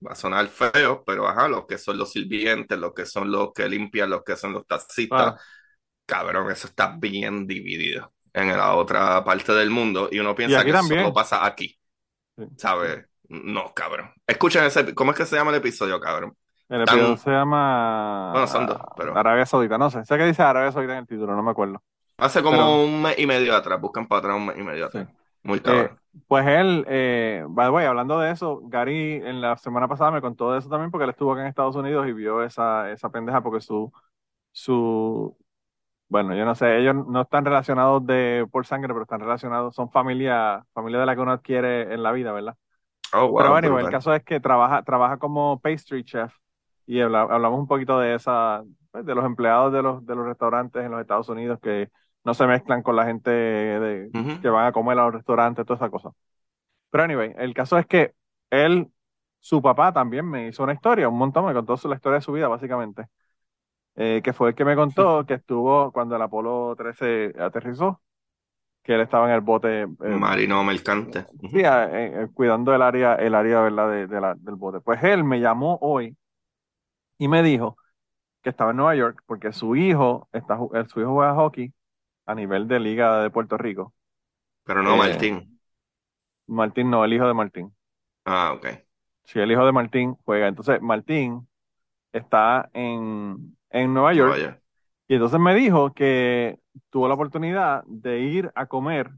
va 0.07 0.13
a 0.13 0.15
sonar 0.17 0.47
feo, 0.49 1.03
pero 1.07 1.29
ajá, 1.29 1.49
los 1.49 1.67
que 1.67 1.79
son 1.79 1.97
los 1.99 2.11
sirvientes, 2.13 2.79
los 2.79 2.93
que 2.93 3.07
son 3.07 3.31
los 3.31 3.53
que 3.53 3.69
limpian, 3.69 4.11
los 4.11 4.23
que 4.25 4.37
son 4.37 4.53
los 4.53 4.67
taxistas, 4.67 5.41
cabrón, 6.07 6.51
eso 6.51 6.67
está 6.69 6.97
bien 6.99 7.47
dividido 7.47 8.13
en 8.33 8.49
la 8.57 8.75
otra 8.75 9.23
parte 9.25 9.53
del 9.53 9.71
mundo 9.71 10.09
y 10.11 10.19
uno 10.19 10.35
piensa 10.35 10.65
que 10.65 10.73
también. 10.73 11.03
solo 11.03 11.15
pasa 11.15 11.45
aquí, 11.45 11.79
Sí. 12.37 12.45
¿sabes? 12.57 13.07
No, 13.29 13.73
cabrón. 13.75 14.13
Escuchen 14.27 14.65
ese, 14.65 14.95
¿cómo 14.95 15.13
es 15.13 15.17
que 15.17 15.27
se 15.27 15.37
llama 15.37 15.51
el 15.51 15.59
episodio, 15.59 16.01
cabrón? 16.01 16.37
El 16.69 16.85
Tan- 16.85 16.97
episodio 16.97 17.17
se 17.19 17.31
llama 17.31 18.31
Bueno, 18.33 18.47
son 18.47 18.67
dos, 18.67 18.79
pero- 18.97 19.17
Arabia 19.17 19.47
Saudita, 19.47 19.79
no 19.79 19.91
sé. 19.91 20.05
Sé 20.05 20.17
que 20.19 20.25
dice 20.27 20.43
Arabia 20.43 20.73
Saudita 20.73 20.95
en 20.95 21.01
el 21.01 21.07
título, 21.07 21.35
no 21.37 21.43
me 21.43 21.51
acuerdo. 21.51 21.83
Hace 22.23 22.43
como 22.43 22.57
Pero- 22.57 22.85
un 22.85 23.03
mes 23.03 23.19
y 23.19 23.27
medio 23.27 23.55
atrás, 23.57 23.81
buscan 23.81 24.07
para 24.07 24.21
atrás 24.21 24.37
un 24.37 24.47
mes 24.47 24.59
y 24.59 24.63
medio 24.63 24.87
atrás. 24.87 25.07
Sí. 25.09 25.15
Muy 25.45 25.59
Eh, 25.59 25.63
cabrón. 25.63 26.01
pues 26.29 26.47
él, 26.47 26.85
eh, 26.89 27.45
by 27.49 27.67
the 27.67 27.71
way, 27.71 27.87
hablando 27.87 28.19
de 28.21 28.31
eso, 28.31 28.61
Gary 28.65 29.15
en 29.15 29.41
la 29.41 29.57
semana 29.57 29.89
pasada 29.89 30.13
me 30.13 30.21
contó 30.21 30.53
de 30.53 30.61
eso 30.61 30.69
también 30.69 30.91
porque 30.93 31.05
él 31.05 31.11
estuvo 31.11 31.33
acá 31.33 31.41
en 31.43 31.49
Estados 31.49 31.75
Unidos 31.75 32.07
y 32.07 32.13
vio 32.13 32.45
esa, 32.45 32.91
esa 32.93 33.11
pendeja 33.11 33.43
porque 33.43 33.61
su, 33.61 33.93
su, 34.53 35.37
bueno, 36.09 36.35
yo 36.37 36.45
no 36.45 36.55
sé, 36.55 36.79
ellos 36.79 36.95
no 37.09 37.23
están 37.23 37.45
relacionados 37.45 38.07
de 38.07 38.47
por 38.53 38.67
sangre, 38.67 38.89
pero 38.93 39.03
están 39.03 39.21
relacionados, 39.21 39.75
son 39.75 39.91
familia, 39.91 40.65
familia 40.75 41.01
de 41.01 41.07
la 41.07 41.15
que 41.17 41.21
uno 41.23 41.33
adquiere 41.33 41.93
en 41.93 42.03
la 42.03 42.13
vida, 42.13 42.31
¿verdad? 42.33 42.57
Oh, 43.15 43.29
wow, 43.29 43.37
Pero 43.39 43.51
bueno, 43.51 43.79
el 43.81 43.91
caso 43.91 44.15
es 44.15 44.23
que 44.23 44.39
trabaja, 44.41 44.83
trabaja 44.85 45.17
como 45.19 45.61
pastry 45.61 46.05
chef 46.05 46.33
y 46.87 47.01
habla- 47.01 47.23
hablamos 47.23 47.59
un 47.59 47.67
poquito 47.67 47.99
de 47.99 48.15
esa, 48.15 48.63
pues, 48.91 49.05
de 49.05 49.15
los 49.15 49.25
empleados 49.25 49.73
de 49.73 49.83
los, 49.83 50.07
de 50.07 50.15
los 50.15 50.25
restaurantes 50.27 50.85
en 50.85 50.91
los 50.93 51.01
Estados 51.01 51.29
Unidos 51.29 51.59
que 51.61 51.91
no 52.25 52.35
se 52.35 52.47
mezclan 52.47 52.83
con 52.83 52.97
la 52.97 53.07
gente 53.07 53.31
de, 53.31 54.13
que 54.41 54.49
van 54.49 54.67
a 54.67 54.73
comer 54.73 54.99
a 54.99 55.05
los 55.07 55.15
restaurantes, 55.15 55.67
toda 55.67 55.77
esa 55.77 55.91
cosa. 55.91 56.11
Pero 56.91 57.05
anyway, 57.05 57.33
el 57.39 57.55
caso 57.55 57.79
es 57.79 57.87
que 57.87 58.15
él, 58.51 58.89
su 59.41 59.63
papá 59.63 59.93
también 59.93 60.29
me 60.29 60.49
hizo 60.49 60.63
una 60.65 60.75
historia, 60.75 61.09
un 61.09 61.19
montón, 61.19 61.47
me 61.47 61.55
contó 61.55 61.77
la 61.89 61.97
historia 61.97 62.17
de 62.19 62.23
su 62.23 62.33
vida, 62.33 62.49
básicamente. 62.49 63.09
Eh, 63.97 64.23
que 64.25 64.33
fue 64.33 64.51
el 64.51 64.55
que 64.55 64.65
me 64.65 64.75
contó 64.77 65.27
que 65.27 65.35
estuvo 65.35 65.93
cuando 65.93 66.17
el 66.17 66.23
Apolo 66.23 66.75
13 66.77 67.35
aterrizó, 67.39 68.01
que 68.83 68.95
él 68.95 69.01
estaba 69.03 69.29
en 69.29 69.35
el 69.35 69.41
bote. 69.43 69.83
eh, 69.83 69.87
Marino 70.01 70.65
mercante. 70.65 71.27
Sí, 71.53 71.61
eh, 71.61 72.23
eh, 72.25 72.29
cuidando 72.35 72.75
el 72.75 72.83
área, 72.83 73.15
el 73.17 73.35
área, 73.35 73.61
¿verdad? 73.63 73.91
De, 73.91 74.07
de 74.09 74.21
la- 74.21 74.35
del 74.37 74.57
bote. 74.57 74.81
Pues 74.81 75.03
él 75.05 75.25
me 75.25 75.41
llamó 75.41 75.79
hoy 75.83 76.17
y 77.19 77.29
me 77.29 77.43
dijo 77.43 77.77
que 78.43 78.51
estaba 78.51 78.71
en 78.73 78.79
Nueva 78.79 78.97
York 78.97 79.23
porque 79.27 79.53
su 79.53 79.77
hijo, 79.77 80.29
está, 80.33 80.59
su 80.89 81.01
hijo 81.01 81.15
juega 81.15 81.35
hockey 81.35 81.73
a 82.27 82.35
nivel 82.35 82.69
de 82.69 82.81
Liga 82.81 83.23
de 83.23 83.31
Puerto 83.31 83.59
Rico. 83.59 83.95
Pero 84.65 84.83
no 84.83 84.97
Eh, 84.97 84.97
Martín. 84.97 85.59
Martín 86.47 86.89
no, 86.91 87.05
el 87.05 87.13
hijo 87.15 87.27
de 87.27 87.35
Martín. 87.35 87.75
Ah, 88.25 88.53
ok. 88.55 88.67
Sí, 89.25 89.39
el 89.41 89.51
hijo 89.53 89.65
de 89.65 89.73
Martín 89.73 90.17
juega. 90.25 90.49
Entonces, 90.49 90.81
Martín 90.83 91.49
está 92.13 92.71
en, 92.75 93.57
en 93.71 93.95
Nueva 93.95 94.15
York 94.15 94.45
y 95.09 95.15
entonces 95.15 95.41
me 95.41 95.55
dijo 95.55 95.93
que 95.95 96.59
tuvo 96.91 97.09
la 97.09 97.15
oportunidad 97.15 97.85
de 97.87 98.21
ir 98.21 98.53
a 98.55 98.67
comer. 98.67 99.11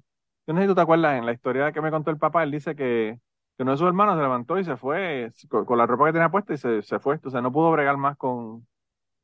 Yo 0.47 0.55
no 0.55 0.61
sé 0.61 0.65
si 0.65 0.69
tú 0.69 0.75
te 0.75 0.83
acuerdas, 0.83 1.19
en 1.19 1.27
la 1.27 1.33
historia 1.33 1.73
que 1.73 1.83
me 1.83 1.91
contó 1.91 2.11
el 2.11 2.19
papá, 2.19 2.45
él 2.45 2.51
dice 2.53 2.77
que, 2.77 3.21
que 3.57 3.63
uno 3.65 3.73
de 3.73 3.79
sus 3.79 3.89
hermanos 3.89 4.17
se 4.17 4.23
levantó 4.23 4.59
y 4.59 4.65
se 4.65 4.77
fue 4.77 5.33
con, 5.49 5.65
con 5.67 5.79
la 5.79 5.87
ropa 5.87 6.07
que 6.07 6.13
tenía 6.15 6.31
puesta 6.31 6.55
y 6.55 6.59
se, 6.59 6.83
se 6.83 6.99
fue. 7.01 7.17
Entonces 7.17 7.43
no 7.43 7.53
pudo 7.53 7.73
bregar 7.73 7.97
más 7.99 8.17
con, 8.17 8.67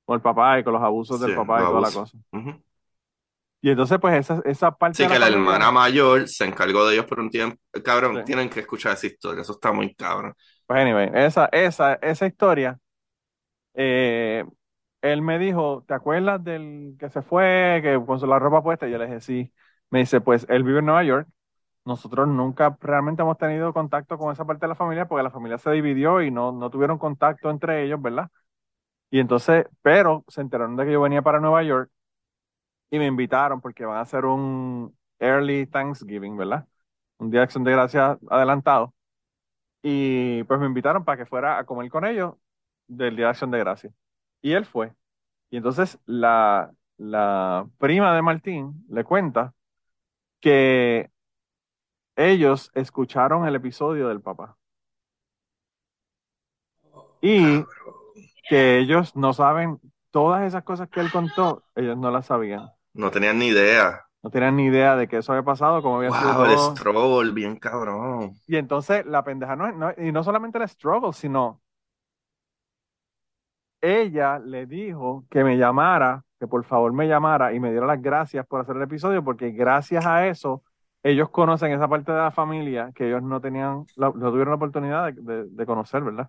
con 0.04 0.16
el 0.16 0.22
papá 0.22 0.58
y 0.60 0.64
con 0.64 0.74
los 0.74 0.82
abusos 0.82 1.20
del 1.20 1.32
papá 1.32 1.64
y 1.64 1.68
toda 1.68 1.82
la 1.82 1.92
cosa. 1.92 2.18
Y 3.62 3.70
entonces, 3.70 3.98
pues, 4.00 4.18
esa, 4.18 4.40
esa 4.44 4.72
parte 4.76 5.02
Sí, 5.02 5.04
de 5.04 5.08
que 5.08 5.18
la 5.18 5.28
hermana 5.28 5.70
mayor 5.70 6.28
se 6.28 6.44
encargó 6.44 6.86
de 6.86 6.94
ellos 6.94 7.06
por 7.06 7.20
un 7.20 7.30
tiempo. 7.30 7.56
Cabrón, 7.84 8.22
Sí. 8.22 8.24
tienen 8.24 8.50
que 8.50 8.60
escuchar 8.60 8.92
esa 8.94 9.06
historia. 9.06 9.42
Eso 9.42 9.52
está 9.52 9.72
muy 9.72 9.94
cabrón. 9.94 10.34
Pues 10.66 10.80
anyway, 10.80 11.10
esa, 11.14 11.46
esa, 11.46 11.94
esa 11.94 12.26
historia, 12.26 12.78
eh, 13.74 14.44
él 15.02 15.22
me 15.22 15.38
dijo, 15.38 15.84
¿te 15.88 15.94
acuerdas 15.94 16.44
del 16.44 16.96
que 17.00 17.10
se 17.10 17.22
fue, 17.22 17.80
que 17.82 18.00
con 18.06 18.20
la 18.30 18.38
ropa 18.40 18.62
puesta? 18.62 18.88
Y 18.88 18.92
yo 18.92 18.98
le 18.98 19.06
dije, 19.06 19.20
sí. 19.20 19.52
Me 19.90 20.00
dice, 20.00 20.20
pues 20.20 20.46
él 20.50 20.64
vive 20.64 20.80
en 20.80 20.86
Nueva 20.86 21.04
York. 21.04 21.28
Nosotros 21.86 22.28
nunca 22.28 22.76
realmente 22.80 23.22
hemos 23.22 23.38
tenido 23.38 23.72
contacto 23.74 24.18
con 24.18 24.32
esa 24.32 24.44
parte 24.46 24.62
de 24.66 24.68
la 24.70 24.76
familia 24.76 25.08
porque 25.08 25.24
la 25.24 25.30
familia 25.32 25.58
se 25.58 25.70
dividió 25.72 26.22
y 26.22 26.30
no, 26.32 26.52
no 26.52 26.70
tuvieron 26.70 26.98
contacto 26.98 27.50
entre 27.50 27.84
ellos, 27.84 28.02
¿verdad? 28.02 28.30
Y 29.10 29.20
entonces, 29.20 29.66
pero 29.82 30.24
se 30.28 30.40
enteraron 30.42 30.76
de 30.76 30.86
que 30.86 30.92
yo 30.92 31.00
venía 31.02 31.22
para 31.22 31.40
Nueva 31.40 31.62
York 31.64 31.90
y 32.90 32.98
me 32.98 33.06
invitaron 33.06 33.60
porque 33.60 33.84
van 33.84 33.98
a 33.98 34.00
hacer 34.02 34.24
un 34.24 34.96
early 35.18 35.66
Thanksgiving, 35.66 36.36
¿verdad? 36.36 36.66
Un 37.18 37.30
día 37.30 37.40
de 37.40 37.44
acción 37.44 37.64
de 37.64 37.72
gracias 37.72 38.18
adelantado. 38.30 38.94
Y 39.82 40.44
pues 40.44 40.60
me 40.60 40.66
invitaron 40.66 41.04
para 41.04 41.18
que 41.18 41.26
fuera 41.26 41.58
a 41.58 41.64
comer 41.66 41.90
con 41.90 42.04
ellos 42.06 42.34
del 42.86 43.16
día 43.16 43.26
de 43.26 43.30
acción 43.30 43.50
de 43.50 43.58
gracias. 43.60 43.94
Y 44.42 44.52
él 44.52 44.66
fue. 44.66 44.94
Y 45.50 45.58
entonces 45.58 45.98
la, 46.06 46.72
la 46.98 47.68
prima 47.78 48.14
de 48.14 48.22
Martín 48.22 48.84
le 48.90 49.04
cuenta 49.04 49.54
que 50.40 51.10
ellos 52.16 52.70
escucharon 52.74 53.46
el 53.48 53.56
episodio 53.56 54.08
del 54.08 54.20
papá. 54.20 54.56
Y 57.22 57.64
que 58.48 58.78
ellos 58.78 59.16
no 59.16 59.32
saben 59.34 59.80
todas 60.10 60.44
esas 60.46 60.64
cosas 60.64 60.88
que 60.90 61.00
él 61.00 61.10
contó, 61.12 61.64
ellos 61.76 61.96
no 61.98 62.10
las 62.10 62.26
sabían. 62.26 62.70
No 62.94 63.10
tenían 63.10 63.40
ni 63.40 63.48
idea. 63.48 64.06
No 64.22 64.30
tenían 64.30 64.56
ni 64.56 64.64
idea 64.66 64.96
de 64.96 65.08
que 65.08 65.18
eso 65.18 65.32
había 65.32 65.42
pasado, 65.44 65.82
cómo 65.82 65.96
había 65.98 66.12
sido 66.14 66.34
Wow, 66.34 66.44
el 66.44 66.58
todo. 66.58 66.58
struggle, 66.58 67.32
bien 67.32 67.56
cabrón. 67.56 68.38
Y 68.46 68.56
entonces 68.56 69.06
la 69.06 69.24
pendeja 69.24 69.56
no 69.56 69.66
es, 69.68 69.74
no- 69.74 69.92
y 69.96 70.12
no 70.12 70.22
solamente 70.24 70.58
el 70.58 70.68
struggle, 70.68 71.12
sino 71.12 71.62
ella 73.80 74.38
le 74.38 74.66
dijo 74.66 75.24
que 75.30 75.44
me 75.44 75.56
llamara, 75.56 76.24
que 76.38 76.46
por 76.46 76.64
favor 76.64 76.92
me 76.92 77.06
llamara 77.08 77.52
y 77.54 77.60
me 77.60 77.70
diera 77.70 77.86
las 77.86 78.00
gracias 78.02 78.46
por 78.46 78.60
hacer 78.60 78.76
el 78.76 78.82
episodio, 78.82 79.24
porque 79.24 79.50
gracias 79.50 80.04
a 80.06 80.26
eso 80.28 80.62
ellos 81.02 81.30
conocen 81.30 81.72
esa 81.72 81.88
parte 81.88 82.12
de 82.12 82.18
la 82.18 82.30
familia 82.30 82.92
que 82.94 83.06
ellos 83.08 83.22
no 83.22 83.40
tenían, 83.40 83.86
no 83.96 84.12
tuvieron 84.12 84.50
la 84.50 84.54
oportunidad 84.56 85.12
de, 85.12 85.22
de- 85.22 85.46
de 85.50 85.66
conocer, 85.66 86.02
¿verdad? 86.02 86.28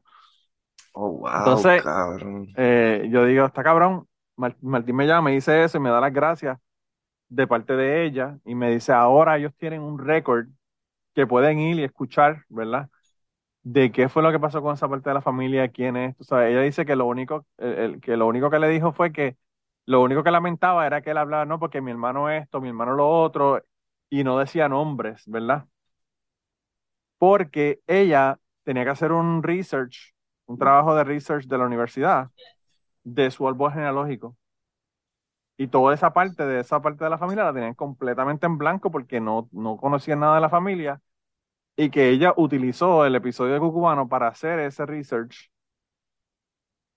Oh, 0.96 1.10
wow, 1.20 1.68
Entonces, 1.68 1.84
cabrón. 1.84 2.48
Eh, 2.56 3.08
yo 3.12 3.26
digo, 3.26 3.46
está 3.48 3.64
cabrón, 3.64 4.08
Martín 4.36 4.96
me 4.96 5.06
llama, 5.08 5.24
me 5.30 5.32
dice 5.34 5.64
eso 5.64 5.78
y 5.78 5.82
me 5.82 5.90
da 5.90 6.02
las 6.02 6.14
gracias 6.14 6.58
de 7.30 7.48
parte 7.48 7.76
de 7.76 8.06
ella 8.06 8.40
y 8.46 8.56
me 8.56 8.72
dice, 8.72 8.94
ahora 8.94 9.38
ellos 9.38 9.54
tienen 9.58 9.82
un 9.82 10.00
récord 10.00 10.48
que 11.16 11.28
pueden 11.28 11.60
ir 11.60 11.80
y 11.80 11.84
escuchar, 11.86 12.46
¿verdad? 12.50 12.90
De 13.64 13.92
qué 13.92 14.10
fue 14.10 14.24
lo 14.24 14.32
que 14.32 14.40
pasó 14.40 14.62
con 14.62 14.76
esa 14.76 14.90
parte 14.90 15.10
de 15.10 15.16
la 15.16 15.22
familia, 15.22 15.70
quién 15.70 15.98
es, 15.98 16.18
tú 16.18 16.24
sabes, 16.26 16.52
ella 16.52 16.62
dice 16.64 16.86
que 16.86 16.96
lo 16.98 17.06
único, 17.08 17.46
el- 17.58 17.74
el- 17.80 18.02
que 18.02 18.18
lo 18.18 18.28
único 18.28 18.50
que 18.52 18.60
le 18.60 18.70
dijo 18.70 18.94
fue 18.94 19.12
que 19.14 19.38
lo 19.88 20.02
único 20.04 20.24
que 20.24 20.32
lamentaba 20.32 20.88
era 20.88 21.02
que 21.02 21.12
él 21.12 21.18
hablaba, 21.18 21.46
no, 21.46 21.60
porque 21.60 21.82
mi 21.82 21.92
hermano 21.92 22.30
esto, 22.30 22.62
mi 22.62 22.70
hermano 22.70 22.94
lo 22.96 23.10
otro, 23.10 23.64
y 24.10 24.24
no 24.24 24.40
decía 24.40 24.70
nombres, 24.70 25.24
¿verdad? 25.28 25.68
Porque 27.18 27.82
ella 27.88 28.40
tenía 28.64 28.84
que 28.84 28.90
hacer 28.92 29.12
un 29.12 29.44
research, 29.44 30.14
un 30.46 30.58
trabajo 30.58 30.96
de 30.96 31.04
research 31.04 31.46
de 31.46 31.58
la 31.58 31.66
universidad 31.66 32.30
de 33.04 33.32
su 33.32 33.48
árbol 33.48 33.72
genealógico. 33.74 34.38
Y 35.58 35.68
toda 35.68 35.94
esa 35.94 36.12
parte 36.14 36.46
de 36.46 36.60
esa 36.62 36.82
parte 36.82 37.04
de 37.04 37.10
la 37.10 37.18
familia 37.20 37.44
la 37.44 37.54
tenían 37.54 37.76
completamente 37.76 38.46
en 38.48 38.58
blanco 38.58 38.90
porque 38.92 39.20
no, 39.22 39.48
no 39.52 39.78
conocían 39.78 40.20
nada 40.20 40.36
de 40.36 40.42
la 40.42 40.50
familia 40.50 41.02
y 41.78 41.90
que 41.92 42.10
ella 42.10 42.34
utilizó 42.38 43.06
el 43.06 43.16
episodio 43.16 43.54
de 43.56 43.62
Cucubano 43.62 44.10
para 44.10 44.28
hacer 44.30 44.60
ese 44.60 44.86
research 44.86 45.52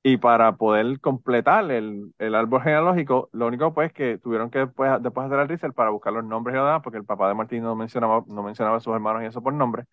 y 0.02 0.18
para 0.18 0.56
poder 0.56 1.00
completar 1.00 1.70
el, 1.70 2.12
el 2.18 2.34
árbol 2.34 2.62
genealógico. 2.62 3.30
Lo 3.32 3.46
único 3.46 3.72
pues 3.74 3.92
que 3.92 4.18
tuvieron 4.18 4.50
que 4.50 4.60
después, 4.60 4.90
después 5.02 5.26
hacer 5.26 5.38
el 5.40 5.48
research 5.48 5.74
para 5.74 5.90
buscar 5.90 6.12
los 6.12 6.24
nombres 6.24 6.54
y 6.54 6.58
lo 6.58 6.66
demás 6.66 6.82
porque 6.82 6.98
el 6.98 7.04
papá 7.06 7.28
de 7.28 7.34
Martín 7.34 7.62
no 7.62 7.74
mencionaba, 7.76 8.22
no 8.28 8.42
mencionaba 8.42 8.76
a 8.76 8.80
sus 8.80 8.94
hermanos 8.94 9.22
y 9.22 9.26
eso 9.26 9.42
por 9.42 9.54
nombre. 9.54 9.84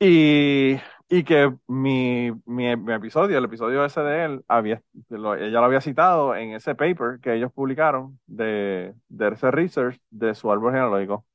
Y, 0.00 0.78
y 1.08 1.24
que 1.24 1.52
mi, 1.68 2.32
mi, 2.46 2.68
episodio, 2.92 3.38
el 3.38 3.44
episodio 3.44 3.84
ese 3.84 4.00
de 4.00 4.24
él, 4.24 4.44
había, 4.48 4.82
ella 5.10 5.60
lo 5.60 5.64
había 5.64 5.80
citado 5.80 6.34
en 6.34 6.52
ese 6.52 6.74
paper 6.74 7.20
que 7.20 7.34
ellos 7.34 7.52
publicaron 7.52 8.18
de, 8.26 8.94
de 9.08 9.28
ese 9.28 9.50
research 9.50 10.00
de 10.10 10.34
su 10.34 10.50
árbol 10.50 10.72
genealógico. 10.72 11.26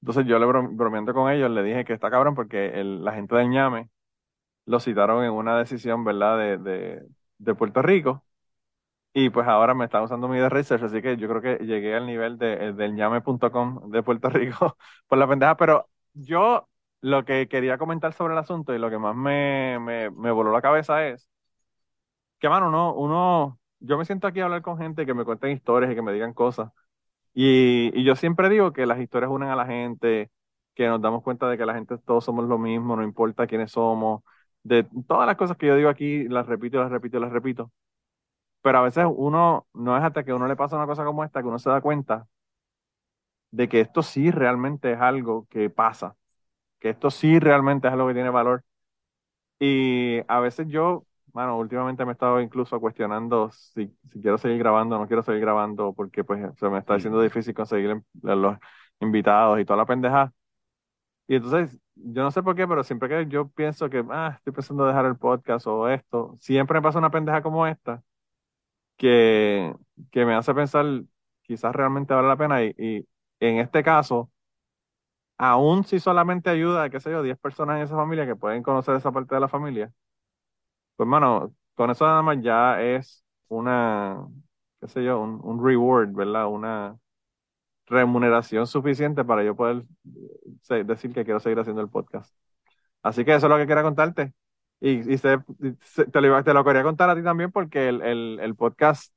Entonces 0.00 0.26
yo 0.26 0.38
le 0.38 0.46
bro- 0.46 0.68
bromeando 0.76 1.12
con 1.14 1.30
ellos, 1.32 1.50
le 1.50 1.62
dije 1.62 1.84
que 1.84 1.92
está 1.92 2.10
cabrón 2.10 2.34
porque 2.34 2.72
la 2.84 3.12
gente 3.12 3.34
del 3.36 3.50
ñame 3.50 3.88
lo 4.66 4.80
citaron 4.80 5.24
en 5.24 5.32
una 5.32 5.58
decisión, 5.58 6.04
¿verdad?, 6.04 6.38
de, 6.38 6.58
de, 6.58 7.02
de 7.38 7.54
Puerto 7.54 7.82
Rico. 7.82 8.24
Y 9.14 9.30
pues 9.30 9.48
ahora 9.48 9.74
me 9.74 9.86
están 9.86 10.02
usando 10.04 10.28
mi 10.28 10.38
de 10.38 10.48
research, 10.50 10.82
así 10.84 11.02
que 11.02 11.16
yo 11.16 11.28
creo 11.28 11.42
que 11.42 11.64
llegué 11.64 11.94
al 11.96 12.06
nivel 12.06 12.38
de, 12.38 12.72
del 12.74 12.94
ñame.com 12.94 13.90
de 13.90 14.02
Puerto 14.02 14.30
Rico 14.30 14.76
por 15.08 15.18
la 15.18 15.28
pendeja, 15.28 15.56
pero 15.56 15.88
yo 16.14 16.68
lo 17.06 17.24
que 17.24 17.48
quería 17.48 17.78
comentar 17.78 18.12
sobre 18.12 18.34
el 18.34 18.38
asunto 18.40 18.74
y 18.74 18.78
lo 18.78 18.90
que 18.90 18.98
más 18.98 19.14
me, 19.16 19.78
me, 19.80 20.10
me 20.10 20.30
voló 20.32 20.52
la 20.52 20.62
cabeza 20.62 21.06
es 21.06 21.28
que, 22.38 22.48
mano, 22.48 22.68
uno, 22.68 22.94
uno, 22.94 23.60
yo 23.80 23.98
me 23.98 24.04
siento 24.04 24.26
aquí 24.26 24.40
a 24.40 24.44
hablar 24.44 24.62
con 24.62 24.78
gente 24.78 25.06
que 25.06 25.14
me 25.14 25.24
cuenten 25.24 25.50
historias 25.52 25.92
y 25.92 25.94
que 25.94 26.02
me 26.02 26.12
digan 26.12 26.34
cosas. 26.34 26.70
Y, 27.34 27.90
y 27.98 28.04
yo 28.04 28.16
siempre 28.16 28.48
digo 28.50 28.72
que 28.72 28.86
las 28.86 29.00
historias 29.00 29.30
unen 29.32 29.50
a 29.50 29.56
la 29.56 29.66
gente, 29.66 30.30
que 30.74 30.88
nos 30.88 31.00
damos 31.02 31.22
cuenta 31.22 31.48
de 31.48 31.58
que 31.58 31.66
la 31.66 31.74
gente 31.74 31.98
todos 31.98 32.24
somos 32.24 32.46
lo 32.48 32.58
mismo, 32.58 32.96
no 32.96 33.04
importa 33.04 33.46
quiénes 33.48 33.72
somos. 33.72 34.22
De 34.62 34.84
todas 35.08 35.26
las 35.26 35.36
cosas 35.36 35.56
que 35.56 35.66
yo 35.68 35.76
digo 35.76 35.88
aquí, 35.90 36.28
las 36.28 36.46
repito, 36.46 36.78
las 36.80 36.90
repito, 36.92 37.20
las 37.20 37.32
repito. 37.32 37.72
Pero 38.62 38.78
a 38.78 38.82
veces 38.82 39.06
uno, 39.08 39.68
no 39.74 39.96
es 39.98 40.04
hasta 40.04 40.24
que 40.24 40.32
uno 40.34 40.48
le 40.48 40.56
pasa 40.56 40.76
una 40.76 40.86
cosa 40.86 41.04
como 41.04 41.24
esta 41.24 41.42
que 41.42 41.48
uno 41.48 41.58
se 41.58 41.70
da 41.70 41.80
cuenta 41.80 42.28
de 43.50 43.68
que 43.68 43.80
esto 43.80 44.02
sí 44.02 44.30
realmente 44.30 44.92
es 44.92 45.00
algo 45.00 45.46
que 45.50 45.70
pasa, 45.70 46.16
que 46.80 46.90
esto 46.90 47.10
sí 47.10 47.38
realmente 47.38 47.88
es 47.88 47.92
algo 47.94 48.08
que 48.08 48.14
tiene 48.14 48.30
valor. 48.30 48.64
Y 49.58 50.20
a 50.28 50.40
veces 50.40 50.66
yo, 50.68 51.06
mano, 51.32 51.58
últimamente 51.58 52.04
me 52.04 52.12
he 52.12 52.14
estado 52.14 52.40
incluso 52.40 52.80
cuestionando 52.80 53.50
si, 53.52 53.88
si 54.12 54.20
quiero 54.20 54.38
seguir 54.38 54.58
grabando 54.58 54.96
o 54.96 54.98
no 55.00 55.06
quiero 55.06 55.22
seguir 55.22 55.40
grabando, 55.40 55.94
porque 55.94 56.24
pues 56.24 56.42
se 56.58 56.68
me 56.68 56.78
está 56.78 56.94
haciendo 56.96 57.20
difícil 57.22 57.54
conseguir 57.54 57.90
em- 57.90 58.02
los 58.22 58.58
invitados 59.00 59.60
y 59.60 59.64
toda 59.64 59.78
la 59.78 59.86
pendeja. 59.86 60.32
Y 61.28 61.36
entonces, 61.36 61.78
yo 61.96 62.22
no 62.22 62.30
sé 62.30 62.42
por 62.42 62.54
qué, 62.56 62.66
pero 62.68 62.84
siempre 62.84 63.08
que 63.08 63.26
yo 63.28 63.48
pienso 63.50 63.90
que, 63.90 64.04
ah, 64.10 64.34
estoy 64.38 64.52
pensando 64.52 64.84
en 64.84 64.90
dejar 64.90 65.06
el 65.06 65.16
podcast 65.16 65.66
o 65.66 65.88
esto, 65.88 66.36
siempre 66.40 66.78
me 66.78 66.82
pasa 66.82 66.98
una 67.00 67.10
pendeja 67.10 67.42
como 67.42 67.66
esta, 67.66 68.02
que, 68.96 69.74
que 70.10 70.24
me 70.24 70.34
hace 70.34 70.54
pensar, 70.54 70.86
quizás 71.42 71.74
realmente 71.74 72.14
vale 72.14 72.28
la 72.28 72.36
pena. 72.36 72.64
Y, 72.64 72.74
y 72.78 73.08
en 73.40 73.58
este 73.58 73.82
caso, 73.82 74.30
aún 75.38 75.84
si 75.84 76.00
solamente 76.00 76.50
ayuda, 76.50 76.90
qué 76.90 77.00
sé 77.00 77.10
yo, 77.10 77.22
10 77.22 77.38
personas 77.38 77.76
en 77.78 77.82
esa 77.84 77.96
familia 77.96 78.26
que 78.26 78.36
pueden 78.36 78.62
conocer 78.62 78.96
esa 78.96 79.12
parte 79.12 79.34
de 79.34 79.40
la 79.40 79.48
familia, 79.48 79.92
pues, 80.96 81.08
mano, 81.08 81.54
con 81.74 81.90
eso 81.90 82.06
nada 82.06 82.22
más 82.22 82.38
ya 82.42 82.82
es 82.82 83.24
una, 83.48 84.26
qué 84.80 84.88
sé 84.88 85.04
yo, 85.04 85.20
un, 85.20 85.64
reward, 85.64 86.10
¿verdad? 86.12 86.48
Una 86.48 86.98
remuneración 87.86 88.66
suficiente 88.66 89.24
para 89.24 89.44
yo 89.44 89.56
poder 89.56 89.84
eh, 90.70 90.84
decir 90.84 91.12
que 91.14 91.24
quiero 91.24 91.40
seguir 91.40 91.58
haciendo 91.60 91.82
el 91.82 91.90
podcast. 91.90 92.34
Así 93.02 93.24
que 93.24 93.34
eso 93.34 93.46
es 93.46 93.50
lo 93.50 93.58
que 93.58 93.66
quería 93.66 93.82
contarte. 93.84 94.34
Y, 94.80 95.16
te, 95.18 95.38
lo, 96.20 96.64
quería 96.64 96.82
contar 96.82 97.10
a 97.10 97.16
ti 97.16 97.22
también 97.22 97.52
porque 97.52 97.88
el, 97.88 98.02
el, 98.02 98.40
el 98.42 98.56
podcast, 98.56 99.14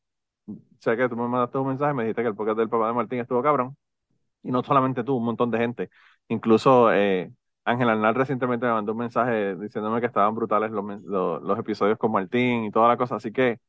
sé 0.80 0.98
que 0.98 1.10
tú 1.10 1.16
me 1.18 1.28
mandaste 1.28 1.58
un 1.58 1.68
mensaje, 1.68 1.94
me 1.94 2.04
dijiste 2.04 2.22
que 2.24 2.30
el 2.30 2.36
podcast 2.36 2.58
del 2.58 2.70
papá 2.70 2.88
de 2.88 2.94
Martín 2.94 3.20
estuvo 3.20 3.44
cabrón. 3.44 3.78
Y 4.44 4.52
no 4.52 4.64
solamente 4.64 5.04
tú, 5.04 5.18
un 5.18 5.26
montón 5.26 5.52
de 5.52 5.58
gente. 5.60 5.90
Incluso 6.30 6.94
eh, 6.94 7.32
Ángel 7.66 7.90
Arnal 7.90 8.16
recientemente 8.16 8.66
me 8.66 8.74
mandó 8.74 8.94
un 8.94 9.00
mensaje 9.00 9.56
diciéndome 9.56 10.00
que 10.00 10.08
estaban 10.08 10.36
brutales 10.36 10.72
los, 10.72 10.86
los, 11.04 11.42
los 11.42 11.60
episodios 11.60 11.98
con 11.98 12.12
Martín 12.12 12.66
y 12.66 12.72
toda 12.72 12.88
la 12.88 12.98
cosa. 12.98 13.16
Así 13.18 13.32
que 13.32 13.60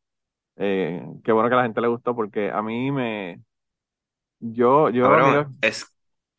eh, 0.57 1.03
qué 1.25 1.33
bueno 1.33 1.49
que 1.49 1.55
a 1.55 1.59
la 1.59 1.65
gente 1.65 1.81
le 1.81 1.89
gustó 1.89 2.15
porque 2.15 2.51
a 2.51 2.63
mí 2.63 2.93
me... 2.93 3.43
Yo, 4.41 4.91
yo, 4.91 5.05
Cabrón, 5.05 5.57
es 5.61 5.87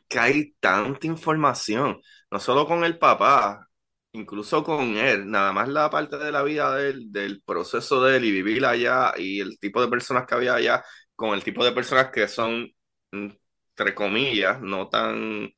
que 0.08 0.20
hay 0.20 0.54
tanta 0.60 1.08
información, 1.08 2.02
no 2.32 2.40
solo 2.40 2.66
con 2.68 2.84
el 2.84 2.98
papá, 2.98 3.68
incluso 4.14 4.64
con 4.64 4.98
él, 4.98 5.30
nada 5.30 5.54
más 5.54 5.70
la 5.70 5.90
parte 5.90 6.18
de 6.18 6.32
la 6.32 6.44
vida 6.44 6.76
de 6.76 6.90
él, 6.90 7.12
del 7.12 7.42
proceso 7.44 8.04
de 8.04 8.18
él 8.18 8.26
y 8.26 8.32
vivir 8.32 8.66
allá 8.66 9.14
y 9.18 9.40
el 9.40 9.60
tipo 9.60 9.82
de 9.82 9.88
personas 9.88 10.26
que 10.28 10.36
había 10.36 10.56
allá, 10.56 10.84
con 11.16 11.34
el 11.34 11.44
tipo 11.44 11.64
de 11.64 11.72
personas 11.72 12.10
que 12.12 12.28
son, 12.28 12.68
entre 13.12 13.96
comillas, 13.96 14.62
no 14.62 14.90
tan 14.90 15.50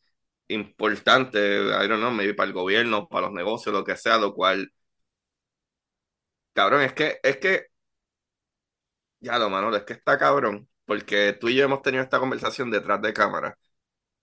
importantes, 0.54 1.42
I 1.42 1.88
don't 1.88 2.00
know, 2.02 2.12
maybe 2.12 2.34
para 2.34 2.48
el 2.48 2.54
gobierno, 2.54 3.08
para 3.08 3.28
los 3.28 3.34
negocios, 3.36 3.74
lo 3.74 3.84
que 3.84 3.98
sea, 3.98 4.18
lo 4.18 4.34
cual, 4.34 4.72
cabrón, 6.54 6.82
es 6.82 6.94
que, 6.94 7.20
es 7.24 7.38
que, 7.38 7.68
ya 9.20 9.38
lo, 9.40 9.50
Manolo, 9.50 9.78
es 9.78 9.84
que 9.84 9.94
está 9.94 10.18
cabrón, 10.18 10.68
porque 10.86 11.34
tú 11.40 11.50
y 11.50 11.56
yo 11.56 11.66
hemos 11.66 11.82
tenido 11.82 12.04
esta 12.04 12.20
conversación 12.20 12.70
detrás 12.72 13.02
de 13.02 13.14
cámara. 13.14 13.58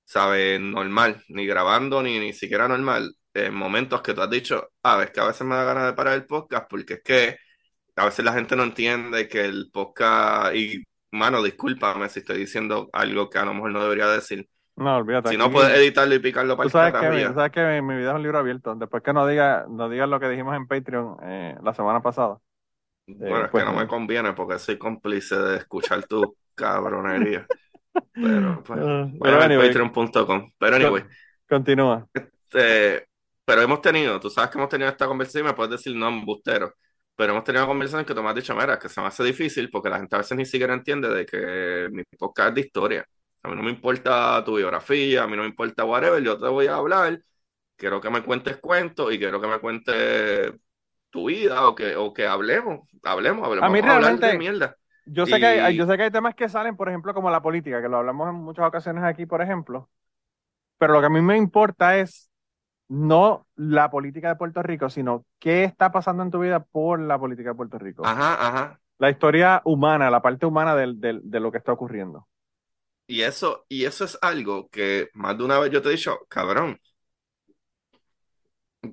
¿sabes? 0.04 0.60
Normal, 0.60 1.24
ni 1.28 1.46
grabando, 1.46 2.02
ni, 2.02 2.18
ni 2.20 2.32
siquiera 2.34 2.68
normal. 2.68 3.16
En 3.34 3.54
momentos 3.54 4.02
que 4.02 4.14
tú 4.14 4.22
has 4.22 4.30
dicho, 4.30 4.70
ah, 4.82 4.96
ves 4.98 5.12
que 5.12 5.20
a 5.20 5.26
veces 5.26 5.46
me 5.46 5.56
da 5.56 5.64
ganas 5.64 5.86
de 5.86 5.94
parar 5.94 6.14
el 6.14 6.26
podcast 6.26 6.68
porque 6.70 6.94
es 6.94 7.02
que 7.04 7.38
a 7.96 8.06
veces 8.06 8.24
la 8.24 8.34
gente 8.34 8.56
no 8.56 8.64
entiende 8.64 9.28
que 9.28 9.44
el 9.44 9.70
podcast, 9.72 10.54
y 10.56 10.84
mano, 11.12 11.42
discúlpame 11.42 12.08
si 12.08 12.20
estoy 12.20 12.38
diciendo 12.38 12.90
algo 12.92 13.30
que 13.30 13.38
a 13.38 13.44
lo 13.46 13.54
mejor 13.54 13.72
no 13.72 13.82
debería 13.82 14.08
decir. 14.08 14.48
No, 14.80 14.96
olvídate. 14.96 15.28
Si 15.28 15.36
no 15.36 15.50
puedes 15.50 15.76
editarlo 15.76 16.14
y 16.14 16.18
picarlo 16.20 16.56
para 16.56 16.66
Tú 16.66 16.72
sabes 16.72 16.94
el 16.94 17.00
que, 17.00 17.10
mi, 17.10 17.26
tú 17.26 17.34
sabes 17.34 17.52
que 17.52 17.62
mi, 17.62 17.82
mi 17.82 17.96
vida 17.96 18.10
es 18.10 18.16
un 18.16 18.22
libro 18.22 18.38
abierto. 18.38 18.74
Después 18.74 19.02
que 19.02 19.12
no 19.12 19.26
diga, 19.26 19.66
no 19.68 19.90
digas 19.90 20.08
lo 20.08 20.18
que 20.18 20.28
dijimos 20.30 20.56
en 20.56 20.66
Patreon 20.66 21.16
eh, 21.22 21.56
la 21.62 21.74
semana 21.74 22.00
pasada. 22.00 22.38
Bueno, 23.06 23.44
es 23.44 23.50
pues, 23.50 23.62
que 23.62 23.70
no 23.70 23.76
me 23.76 23.84
eh. 23.84 23.88
conviene 23.88 24.32
porque 24.32 24.58
soy 24.58 24.78
cómplice 24.78 25.36
de 25.36 25.56
escuchar 25.58 26.06
tu 26.06 26.34
cabronería. 26.54 27.46
Pero, 28.14 28.62
pues, 28.64 28.80
Ah, 28.80 29.10
a 29.22 29.44
anyway, 29.44 29.68
patreon.com. 29.68 30.50
Pero, 30.58 30.76
anyway, 30.76 31.04
continúa. 31.46 32.06
eh, 32.54 33.04
pero 33.44 33.62
hemos 33.62 33.82
tenido, 33.82 34.18
tú 34.18 34.30
sabes 34.30 34.50
que 34.50 34.58
hemos 34.58 34.70
tenido 34.70 34.88
esta 34.88 35.06
conversación 35.06 35.44
y 35.44 35.48
me 35.48 35.54
puedes 35.54 35.72
decir 35.72 35.94
no, 35.94 36.08
embustero. 36.08 36.72
Pero 37.16 37.32
hemos 37.32 37.44
tenido 37.44 37.66
conversaciones 37.66 38.06
que 38.06 38.14
tú 38.14 38.22
me 38.22 38.30
has 38.30 38.34
dicho, 38.34 38.54
mira, 38.54 38.78
que 38.78 38.88
se 38.88 38.98
me 39.00 39.08
hace 39.08 39.24
difícil 39.24 39.68
porque 39.70 39.90
la 39.90 39.98
gente 39.98 40.16
a 40.16 40.20
veces 40.20 40.38
ni 40.38 40.46
siquiera 40.46 40.72
entiende 40.72 41.08
de 41.08 41.26
que 41.26 41.88
mi 41.90 42.02
podcast 42.16 42.50
es 42.50 42.54
de 42.54 42.60
historia. 42.62 43.06
A 43.42 43.48
mí 43.48 43.56
no 43.56 43.62
me 43.62 43.70
importa 43.70 44.42
tu 44.44 44.56
biografía, 44.56 45.22
a 45.22 45.26
mí 45.26 45.36
no 45.36 45.42
me 45.42 45.48
importa 45.48 45.84
whatever, 45.84 46.22
yo 46.22 46.38
te 46.38 46.46
voy 46.48 46.66
a 46.66 46.76
hablar, 46.76 47.20
quiero 47.76 48.00
que 48.00 48.10
me 48.10 48.22
cuentes 48.22 48.58
cuentos 48.58 49.12
y 49.12 49.18
quiero 49.18 49.40
que 49.40 49.46
me 49.48 49.58
cuentes 49.58 50.52
tu 51.08 51.28
vida 51.28 51.66
o 51.66 51.74
que, 51.74 51.96
o 51.96 52.12
que 52.12 52.26
hablemos, 52.26 52.88
hablemos, 53.02 53.46
hablemos. 53.46 53.68
A 53.68 53.72
mí 53.72 53.80
realmente- 53.80 54.26
de 54.26 54.38
mierda. 54.38 54.76
Yo 55.06 55.26
sé, 55.26 55.40
que 55.40 55.46
hay, 55.46 55.76
yo 55.76 55.86
sé 55.86 55.96
que 55.96 56.04
hay 56.04 56.10
temas 56.10 56.34
que 56.34 56.48
salen, 56.48 56.76
por 56.76 56.88
ejemplo, 56.88 57.12
como 57.14 57.30
la 57.30 57.42
política, 57.42 57.82
que 57.82 57.88
lo 57.88 57.96
hablamos 57.96 58.28
en 58.28 58.36
muchas 58.36 58.66
ocasiones 58.66 59.02
aquí, 59.02 59.26
por 59.26 59.42
ejemplo. 59.42 59.88
Pero 60.78 60.92
lo 60.92 61.00
que 61.00 61.06
a 61.06 61.10
mí 61.10 61.20
me 61.20 61.36
importa 61.36 61.98
es 61.98 62.30
no 62.88 63.46
la 63.56 63.90
política 63.90 64.28
de 64.28 64.36
Puerto 64.36 64.62
Rico, 64.62 64.88
sino 64.88 65.24
qué 65.38 65.64
está 65.64 65.90
pasando 65.90 66.22
en 66.22 66.30
tu 66.30 66.40
vida 66.40 66.60
por 66.60 67.00
la 67.00 67.18
política 67.18 67.50
de 67.50 67.54
Puerto 67.54 67.78
Rico. 67.78 68.06
Ajá, 68.06 68.34
ajá. 68.34 68.80
La 68.98 69.10
historia 69.10 69.62
humana, 69.64 70.10
la 70.10 70.22
parte 70.22 70.46
humana 70.46 70.76
del- 70.76 71.00
del- 71.00 71.22
de 71.24 71.40
lo 71.40 71.50
que 71.50 71.58
está 71.58 71.72
ocurriendo. 71.72 72.28
Y 73.10 73.22
eso, 73.22 73.66
y 73.68 73.84
eso 73.86 74.04
es 74.04 74.16
algo 74.22 74.68
que 74.70 75.08
más 75.14 75.36
de 75.36 75.44
una 75.44 75.58
vez 75.58 75.72
yo 75.72 75.82
te 75.82 75.88
he 75.88 75.92
dicho, 75.92 76.18
cabrón, 76.28 76.80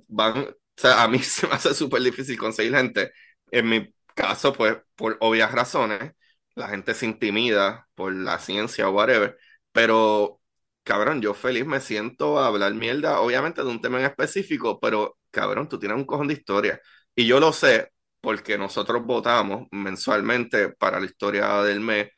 van, 0.07 0.38
o 0.49 0.53
sea, 0.76 1.03
a 1.03 1.07
mí 1.07 1.20
se 1.24 1.47
me 1.47 1.53
hace 1.53 1.74
súper 1.74 2.01
difícil 2.01 2.38
conseguir 2.38 2.76
gente. 2.76 3.11
En 3.51 3.70
mi 3.70 3.93
caso, 4.15 4.53
pues, 4.53 4.78
por 4.95 5.18
obvias 5.22 5.51
razones, 5.51 6.13
la 6.55 6.70
gente 6.70 6.93
se 6.93 7.05
intimida 7.05 7.88
por 7.95 8.13
la 8.13 8.39
ciencia 8.39 8.89
o 8.89 8.91
whatever, 8.93 9.38
pero, 9.72 10.41
cabrón, 10.84 11.22
yo 11.22 11.34
feliz 11.34 11.65
me 11.65 11.80
siento 11.80 12.39
a 12.39 12.47
hablar 12.47 12.74
mierda, 12.74 13.20
obviamente 13.22 13.61
de 13.63 13.70
un 13.70 13.82
tema 13.82 13.99
en 13.99 14.05
específico, 14.05 14.80
pero, 14.80 15.18
cabrón, 15.32 15.70
tú 15.70 15.78
tienes 15.80 15.97
un 15.97 16.05
cojón 16.05 16.28
de 16.28 16.34
historia. 16.34 16.82
Y 17.15 17.28
yo 17.28 17.39
lo 17.39 17.53
sé 17.53 17.91
porque 18.22 18.57
nosotros 18.57 19.05
votamos 19.05 19.68
mensualmente 19.72 20.70
para 20.70 20.99
la 20.99 21.05
historia 21.05 21.61
del 21.63 21.80
mes 21.80 22.09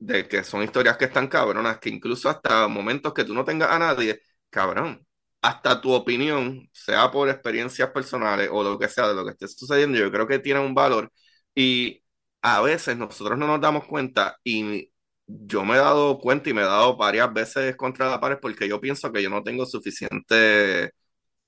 de 0.00 0.28
que 0.28 0.44
son 0.44 0.64
historias 0.64 0.98
que 0.98 1.06
están 1.06 1.28
cabronas, 1.28 1.80
que 1.80 1.90
incluso 1.90 2.30
hasta 2.30 2.68
momentos 2.68 3.14
que 3.14 3.24
tú 3.24 3.34
no 3.34 3.44
tengas 3.46 3.70
a 3.72 3.80
nadie, 3.80 4.20
cabrón, 4.50 5.06
hasta 5.42 5.80
tu 5.82 5.92
opinión, 5.92 6.68
sea 6.74 7.10
por 7.12 7.30
experiencias 7.30 7.90
personales 7.92 8.50
o 8.52 8.64
lo 8.64 8.78
que 8.78 8.88
sea 8.88 9.08
de 9.08 9.14
lo 9.16 9.24
que 9.26 9.32
esté 9.32 9.48
sucediendo, 9.48 9.98
yo 9.98 10.12
creo 10.12 10.28
que 10.28 10.40
tiene 10.40 10.60
un 10.60 10.74
valor. 10.74 11.12
Y 11.54 12.02
a 12.42 12.60
veces 12.62 12.96
nosotros 12.98 13.38
no 13.38 13.46
nos 13.48 13.60
damos 13.62 13.86
cuenta 13.86 14.38
y 14.44 14.90
yo 15.26 15.64
me 15.64 15.74
he 15.76 15.78
dado 15.78 16.18
cuenta 16.18 16.50
y 16.50 16.54
me 16.54 16.62
he 16.62 16.64
dado 16.64 16.96
varias 16.96 17.32
veces 17.32 17.76
contra 17.76 18.10
la 18.10 18.20
pared 18.20 18.38
porque 18.42 18.68
yo 18.68 18.80
pienso 18.80 19.12
que 19.12 19.22
yo 19.22 19.30
no 19.30 19.42
tengo 19.44 19.66
suficiente 19.66 20.92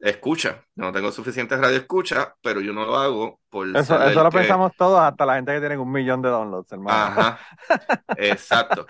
escucha, 0.02 0.64
no 0.76 0.92
tengo 0.92 1.12
suficiente 1.12 1.56
radio 1.56 1.78
escucha, 1.78 2.34
pero 2.42 2.60
yo 2.60 2.72
no 2.74 2.84
lo 2.86 2.96
hago 2.98 3.40
por 3.50 3.68
Eso, 3.72 3.98
lo 3.98 4.30
que- 4.30 4.38
pensamos 4.38 4.72
todos, 4.76 5.00
hasta 5.00 5.24
la 5.24 5.36
gente 5.36 5.52
que 5.54 5.60
tiene 5.60 5.78
un 5.78 5.90
millón 5.92 6.20
de 6.22 6.28
downloads, 6.28 6.72
hermano. 6.72 7.06
Ajá, 7.06 7.40
exacto. 8.16 8.86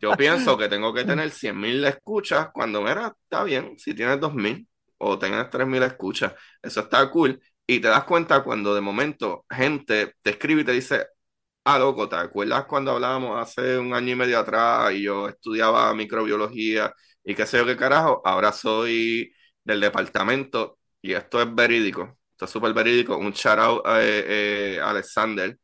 Yo 0.00 0.16
pienso 0.16 0.56
que 0.58 0.68
tengo 0.68 0.92
que 0.94 1.04
tener 1.04 1.30
100 1.30 1.58
mil 1.58 1.84
escuchas 1.84 2.48
cuando, 2.52 2.82
mira, 2.82 3.14
está 3.24 3.44
bien, 3.44 3.78
si 3.78 3.94
tienes 3.94 4.20
2 4.20 4.34
mil 4.34 4.66
o 4.98 5.18
tienes 5.18 5.48
3 5.50 5.66
mil 5.66 5.82
escuchas, 5.82 6.34
eso 6.62 6.80
está 6.80 7.10
cool. 7.10 7.40
Y 7.66 7.80
te 7.80 7.88
das 7.88 8.04
cuenta 8.04 8.42
cuando 8.44 8.74
de 8.74 8.80
momento 8.80 9.44
gente 9.50 10.14
te 10.22 10.30
escribe 10.30 10.62
y 10.62 10.64
te 10.64 10.72
dice, 10.72 11.06
ah, 11.64 11.78
loco, 11.78 12.08
¿te 12.08 12.16
acuerdas 12.16 12.66
cuando 12.66 12.92
hablábamos 12.92 13.40
hace 13.40 13.78
un 13.78 13.94
año 13.94 14.12
y 14.12 14.16
medio 14.16 14.38
atrás 14.38 14.92
y 14.94 15.02
yo 15.04 15.28
estudiaba 15.28 15.92
microbiología 15.94 16.92
y 17.24 17.34
qué 17.34 17.46
sé 17.46 17.58
yo 17.58 17.66
qué 17.66 17.76
carajo? 17.76 18.22
Ahora 18.24 18.52
soy 18.52 19.32
del 19.66 19.80
departamento 19.80 20.78
y 21.02 21.12
esto 21.14 21.42
es 21.42 21.54
verídico, 21.54 22.18
esto 22.32 22.46
es 22.46 22.50
súper 22.50 22.72
verídico. 22.74 23.16
Un 23.18 23.32
shout 23.32 23.58
out 23.58 23.86
a 23.86 24.02
eh, 24.02 24.76
eh, 24.76 24.80
Alexander. 24.80 25.58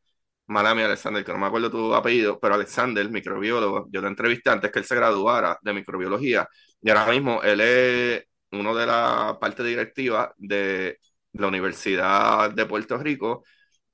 Mala 0.47 0.75
mía, 0.75 0.87
Alexander, 0.87 1.25
que 1.25 1.33
no 1.33 1.39
me 1.39 1.47
acuerdo 1.47 1.71
tu 1.71 1.95
apellido, 1.95 2.39
pero 2.41 2.55
Alexander, 2.55 3.09
microbiólogo, 3.11 3.89
yo 3.91 4.01
lo 4.03 4.09
entrevisté 4.09 4.51
antes 4.51 4.71
que 4.71 4.81
él 4.81 4.85
se 4.85 4.97
graduara 4.97 5.59
de 5.63 5.73
microbiología 5.73 6.49
y 6.81 6.91
ahora 6.91 7.07
mismo 7.13 7.43
él 7.43 7.61
es 7.61 8.25
uno 8.53 8.75
de 8.75 8.87
la 8.87 9.39
parte 9.41 9.63
directiva 9.65 10.35
de 10.37 10.99
la 11.33 11.47
Universidad 11.49 12.51
de 12.53 12.67
Puerto 12.67 12.99
Rico, 12.99 13.45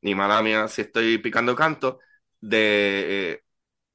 y 0.00 0.14
mala 0.14 0.42
mía 0.42 0.68
si 0.68 0.82
estoy 0.82 1.18
picando 1.18 1.54
canto, 1.56 2.00
de 2.40 3.32
eh, 3.32 3.42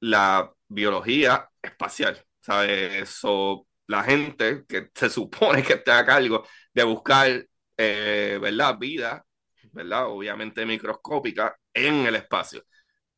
la 0.00 0.52
biología 0.68 1.48
espacial, 1.62 2.24
¿sabes? 2.40 3.02
Eso, 3.02 3.66
la 3.86 4.02
gente 4.04 4.64
que 4.68 4.90
se 4.94 5.10
supone 5.10 5.62
que 5.62 5.74
esté 5.74 5.92
a 5.92 6.04
cargo 6.06 6.46
de 6.72 6.84
buscar, 6.84 7.46
eh, 7.76 8.38
¿verdad? 8.40 8.78
Vida, 8.78 9.24
¿verdad? 9.72 10.06
Obviamente 10.08 10.66
microscópica 10.66 11.56
en 11.72 12.06
el 12.06 12.16
espacio. 12.16 12.62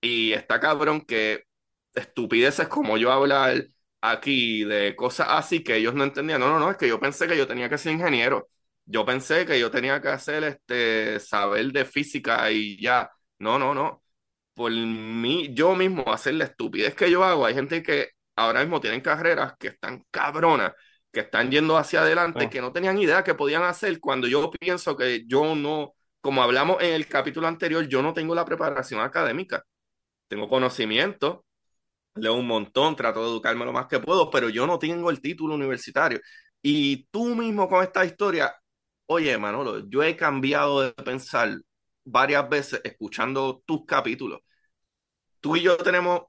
Y 0.01 0.33
está 0.33 0.61
cabrón 0.61 1.03
que 1.03 1.45
estupideces 1.95 2.69
como 2.69 2.97
yo 2.99 3.13
hablar 3.13 3.65
aquí 4.01 4.65
de 4.65 4.95
cosas 4.97 5.29
así 5.31 5.63
que 5.65 5.77
ellos 5.77 5.95
no 5.95 6.05
entendían. 6.05 6.41
No, 6.41 6.49
no, 6.49 6.59
no, 6.59 6.71
es 6.71 6.77
que 6.77 6.89
yo 6.89 7.01
pensé 7.01 7.27
que 7.29 7.37
yo 7.37 7.47
tenía 7.47 7.69
que 7.69 7.79
ser 7.79 7.93
ingeniero. 7.93 8.49
Yo 8.85 9.05
pensé 9.05 9.47
que 9.47 9.59
yo 9.59 9.71
tenía 9.71 10.01
que 10.01 10.09
hacer 10.09 10.45
este 10.45 11.19
saber 11.21 11.73
de 11.73 11.85
física 11.85 12.51
y 12.53 12.81
ya. 12.81 13.11
No, 13.39 13.59
no, 13.59 13.75
no. 13.75 14.03
Por 14.55 14.73
mí, 14.73 15.51
yo 15.55 15.75
mismo 15.77 16.05
hacer 16.13 16.35
la 16.35 16.45
estupidez 16.45 16.95
que 16.95 17.11
yo 17.11 17.25
hago, 17.25 17.45
hay 17.47 17.55
gente 17.55 17.83
que 17.83 18.11
ahora 18.37 18.61
mismo 18.61 18.81
tienen 18.81 19.01
carreras 19.01 19.55
que 19.59 19.69
están 19.69 20.05
cabronas, 20.11 20.73
que 21.13 21.21
están 21.21 21.51
yendo 21.51 21.77
hacia 21.79 22.01
adelante, 22.03 22.45
Sí. 22.45 22.51
que 22.51 22.61
no 22.61 22.73
tenían 22.73 22.99
idea 22.99 23.25
que 23.25 23.35
podían 23.35 23.63
hacer 23.65 23.99
cuando 24.01 24.27
yo 24.29 24.51
pienso 24.51 24.97
que 24.97 25.25
yo 25.27 25.55
no, 25.55 25.95
como 26.21 26.43
hablamos 26.43 26.83
en 26.83 26.95
el 26.95 27.07
capítulo 27.09 27.47
anterior, 27.49 27.87
yo 27.89 28.03
no 28.03 28.13
tengo 28.15 28.35
la 28.35 28.45
preparación 28.45 29.01
académica. 29.01 29.65
Tengo 30.29 30.49
conocimiento, 30.49 31.45
leo 32.15 32.35
un 32.35 32.47
montón, 32.47 32.97
trato 32.97 33.23
de 33.23 33.29
educarme 33.31 33.65
lo 33.65 33.73
más 33.73 33.87
que 33.87 34.01
puedo, 34.01 34.31
pero 34.31 34.49
yo 34.49 34.67
no 34.67 34.79
tengo 34.79 35.11
el 35.11 35.21
título 35.21 35.55
universitario. 35.55 36.21
Y 36.63 37.07
tú 37.11 37.35
mismo 37.35 37.69
con 37.69 37.83
esta 37.85 38.05
historia, 38.05 38.55
oye, 39.07 39.37
Manolo, 39.39 39.89
yo 39.89 40.03
he 40.03 40.17
cambiado 40.17 40.83
de 40.83 40.93
pensar 40.93 41.57
varias 42.05 42.49
veces 42.49 42.81
escuchando 42.85 43.63
tus 43.67 43.85
capítulos. 43.87 44.41
Tú 45.41 45.57
y 45.57 45.63
yo 45.63 45.77
tenemos, 45.77 46.23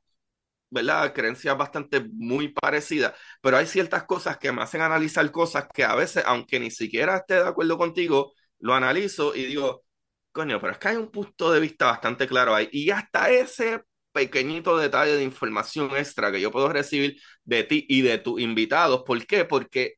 ¿verdad? 0.69 1.13
Creencias 1.13 1.57
bastante 1.57 2.01
muy 2.13 2.49
parecidas, 2.49 3.13
pero 3.41 3.57
hay 3.57 3.65
ciertas 3.65 4.03
cosas 4.05 4.37
que 4.37 4.51
me 4.51 4.61
hacen 4.61 4.81
analizar 4.81 5.29
cosas 5.31 5.67
que 5.73 5.83
a 5.83 5.95
veces, 5.95 6.23
aunque 6.25 6.59
ni 6.59 6.71
siquiera 6.71 7.17
esté 7.17 7.35
de 7.35 7.47
acuerdo 7.47 7.77
contigo, 7.77 8.33
lo 8.59 8.73
analizo 8.73 9.35
y 9.35 9.45
digo, 9.45 9.83
coño, 10.31 10.59
pero 10.59 10.73
es 10.73 10.79
que 10.79 10.89
hay 10.89 10.95
un 10.97 11.11
punto 11.11 11.51
de 11.51 11.59
vista 11.59 11.85
bastante 11.87 12.27
claro 12.27 12.53
ahí. 12.55 12.69
Y 12.71 12.89
hasta 12.91 13.29
ese 13.29 13.81
pequeñito 14.11 14.77
detalle 14.77 15.15
de 15.15 15.23
información 15.23 15.91
extra 15.95 16.31
que 16.31 16.41
yo 16.41 16.51
puedo 16.51 16.69
recibir 16.69 17.19
de 17.43 17.63
ti 17.63 17.85
y 17.89 18.01
de 18.01 18.17
tus 18.19 18.39
invitados. 18.41 19.03
¿Por 19.05 19.25
qué? 19.25 19.45
Porque 19.45 19.95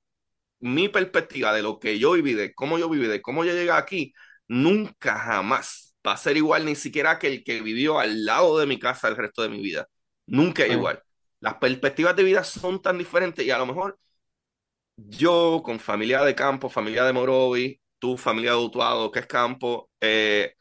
mi 0.60 0.90
perspectiva 0.90 1.54
de 1.54 1.62
lo 1.62 1.80
que 1.80 2.00
yo 2.00 2.14
viví, 2.14 2.34
de 2.34 2.54
cómo 2.54 2.78
yo 2.80 2.90
viví, 2.90 3.08
de 3.08 3.22
cómo 3.22 3.46
yo 3.46 3.54
llegué 3.54 3.72
aquí, 3.72 4.14
nunca 4.48 5.18
jamás 5.20 5.96
va 6.06 6.14
a 6.14 6.18
ser 6.18 6.38
igual 6.38 6.66
ni 6.66 6.76
siquiera 6.76 7.20
que 7.20 7.28
el 7.28 7.44
que 7.44 7.62
vivió 7.62 8.00
al 8.00 8.26
lado 8.26 8.58
de 8.60 8.66
mi 8.68 8.80
casa 8.80 9.08
el 9.08 9.16
resto 9.18 9.42
de 9.44 9.50
mi 9.50 9.62
vida. 9.62 9.88
Nunca 10.30 10.66
es 10.66 10.72
igual. 10.72 11.02
Las 11.40 11.56
perspectivas 11.56 12.16
de 12.16 12.24
vida 12.24 12.44
son 12.44 12.82
tan 12.82 12.98
diferentes 12.98 13.46
y 13.46 13.52
a 13.52 13.58
lo 13.58 13.66
mejor 13.66 14.00
yo 14.98 15.62
con 15.64 15.80
familia 15.80 16.22
de 16.24 16.36
campo, 16.36 16.70
familia 16.70 17.04
de 17.06 17.14
Morovi, 17.14 17.80
tu 18.00 18.18
familia 18.18 18.52
de 18.52 18.58
Utuado, 18.58 19.12
que 19.12 19.20
es 19.20 19.28
campo, 19.28 19.90
eh, 20.02 20.54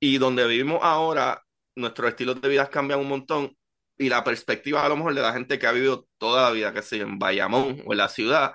y 0.00 0.18
donde 0.18 0.46
vivimos 0.46 0.80
ahora, 0.82 1.44
nuestros 1.76 2.10
estilos 2.10 2.40
de 2.40 2.48
vida 2.48 2.68
cambian 2.70 3.00
un 3.00 3.08
montón 3.08 3.56
y 3.98 4.08
la 4.08 4.24
perspectiva 4.24 4.84
a 4.84 4.88
lo 4.88 4.96
mejor 4.96 5.14
de 5.14 5.22
la 5.22 5.32
gente 5.32 5.58
que 5.58 5.66
ha 5.66 5.72
vivido 5.72 6.08
toda 6.18 6.42
la 6.44 6.50
vida, 6.50 6.72
que 6.72 6.82
sé 6.82 7.00
en 7.00 7.18
Bayamón 7.18 7.82
o 7.86 7.92
en 7.92 7.98
la 7.98 8.08
ciudad, 8.08 8.54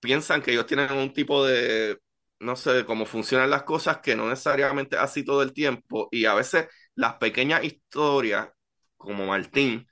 piensan 0.00 0.42
que 0.42 0.52
ellos 0.52 0.66
tienen 0.66 0.92
un 0.92 1.12
tipo 1.12 1.44
de, 1.46 1.98
no 2.40 2.56
sé, 2.56 2.72
de 2.72 2.84
cómo 2.86 3.06
funcionan 3.06 3.50
las 3.50 3.62
cosas, 3.64 3.98
que 3.98 4.16
no 4.16 4.28
necesariamente 4.28 4.96
es 4.96 5.02
así 5.02 5.24
todo 5.24 5.42
el 5.42 5.52
tiempo. 5.52 6.08
Y 6.12 6.26
a 6.26 6.34
veces 6.34 6.68
las 6.94 7.14
pequeñas 7.16 7.64
historias, 7.64 8.48
como 9.04 9.26
Martín, 9.26 9.86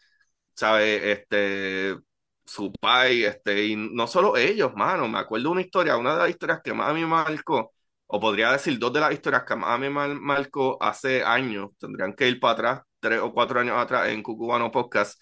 ¿sabes? 0.54 1.02
Este, 1.04 1.96
su 2.44 2.72
pai, 2.72 3.24
este, 3.24 3.66
y 3.66 3.76
no 3.76 4.06
solo 4.06 4.36
ellos, 4.36 4.72
mano, 4.74 5.08
me 5.08 5.18
acuerdo 5.18 5.50
una 5.50 5.60
historia, 5.62 5.96
una 5.96 6.14
de 6.14 6.20
las 6.20 6.30
historias 6.30 6.60
que 6.62 6.72
más 6.74 6.90
a 6.90 6.94
mí 6.94 7.04
marcó, 7.04 7.72
o 8.06 8.20
podría 8.20 8.52
decir 8.52 8.78
dos 8.78 8.92
de 8.92 9.00
las 9.00 9.12
historias 9.12 9.44
que 9.44 9.56
más 9.56 9.70
a 9.70 9.78
mí 9.78 9.88
marcó 9.90 10.78
hace 10.82 11.22
años, 11.24 11.70
tendrían 11.78 12.14
que 12.14 12.28
ir 12.28 12.40
para 12.40 12.52
atrás 12.54 12.82
tres 13.00 13.20
o 13.20 13.32
cuatro 13.32 13.60
años 13.60 13.76
atrás 13.78 14.08
en 14.10 14.22
Cucubano 14.22 14.70
Podcast, 14.70 15.20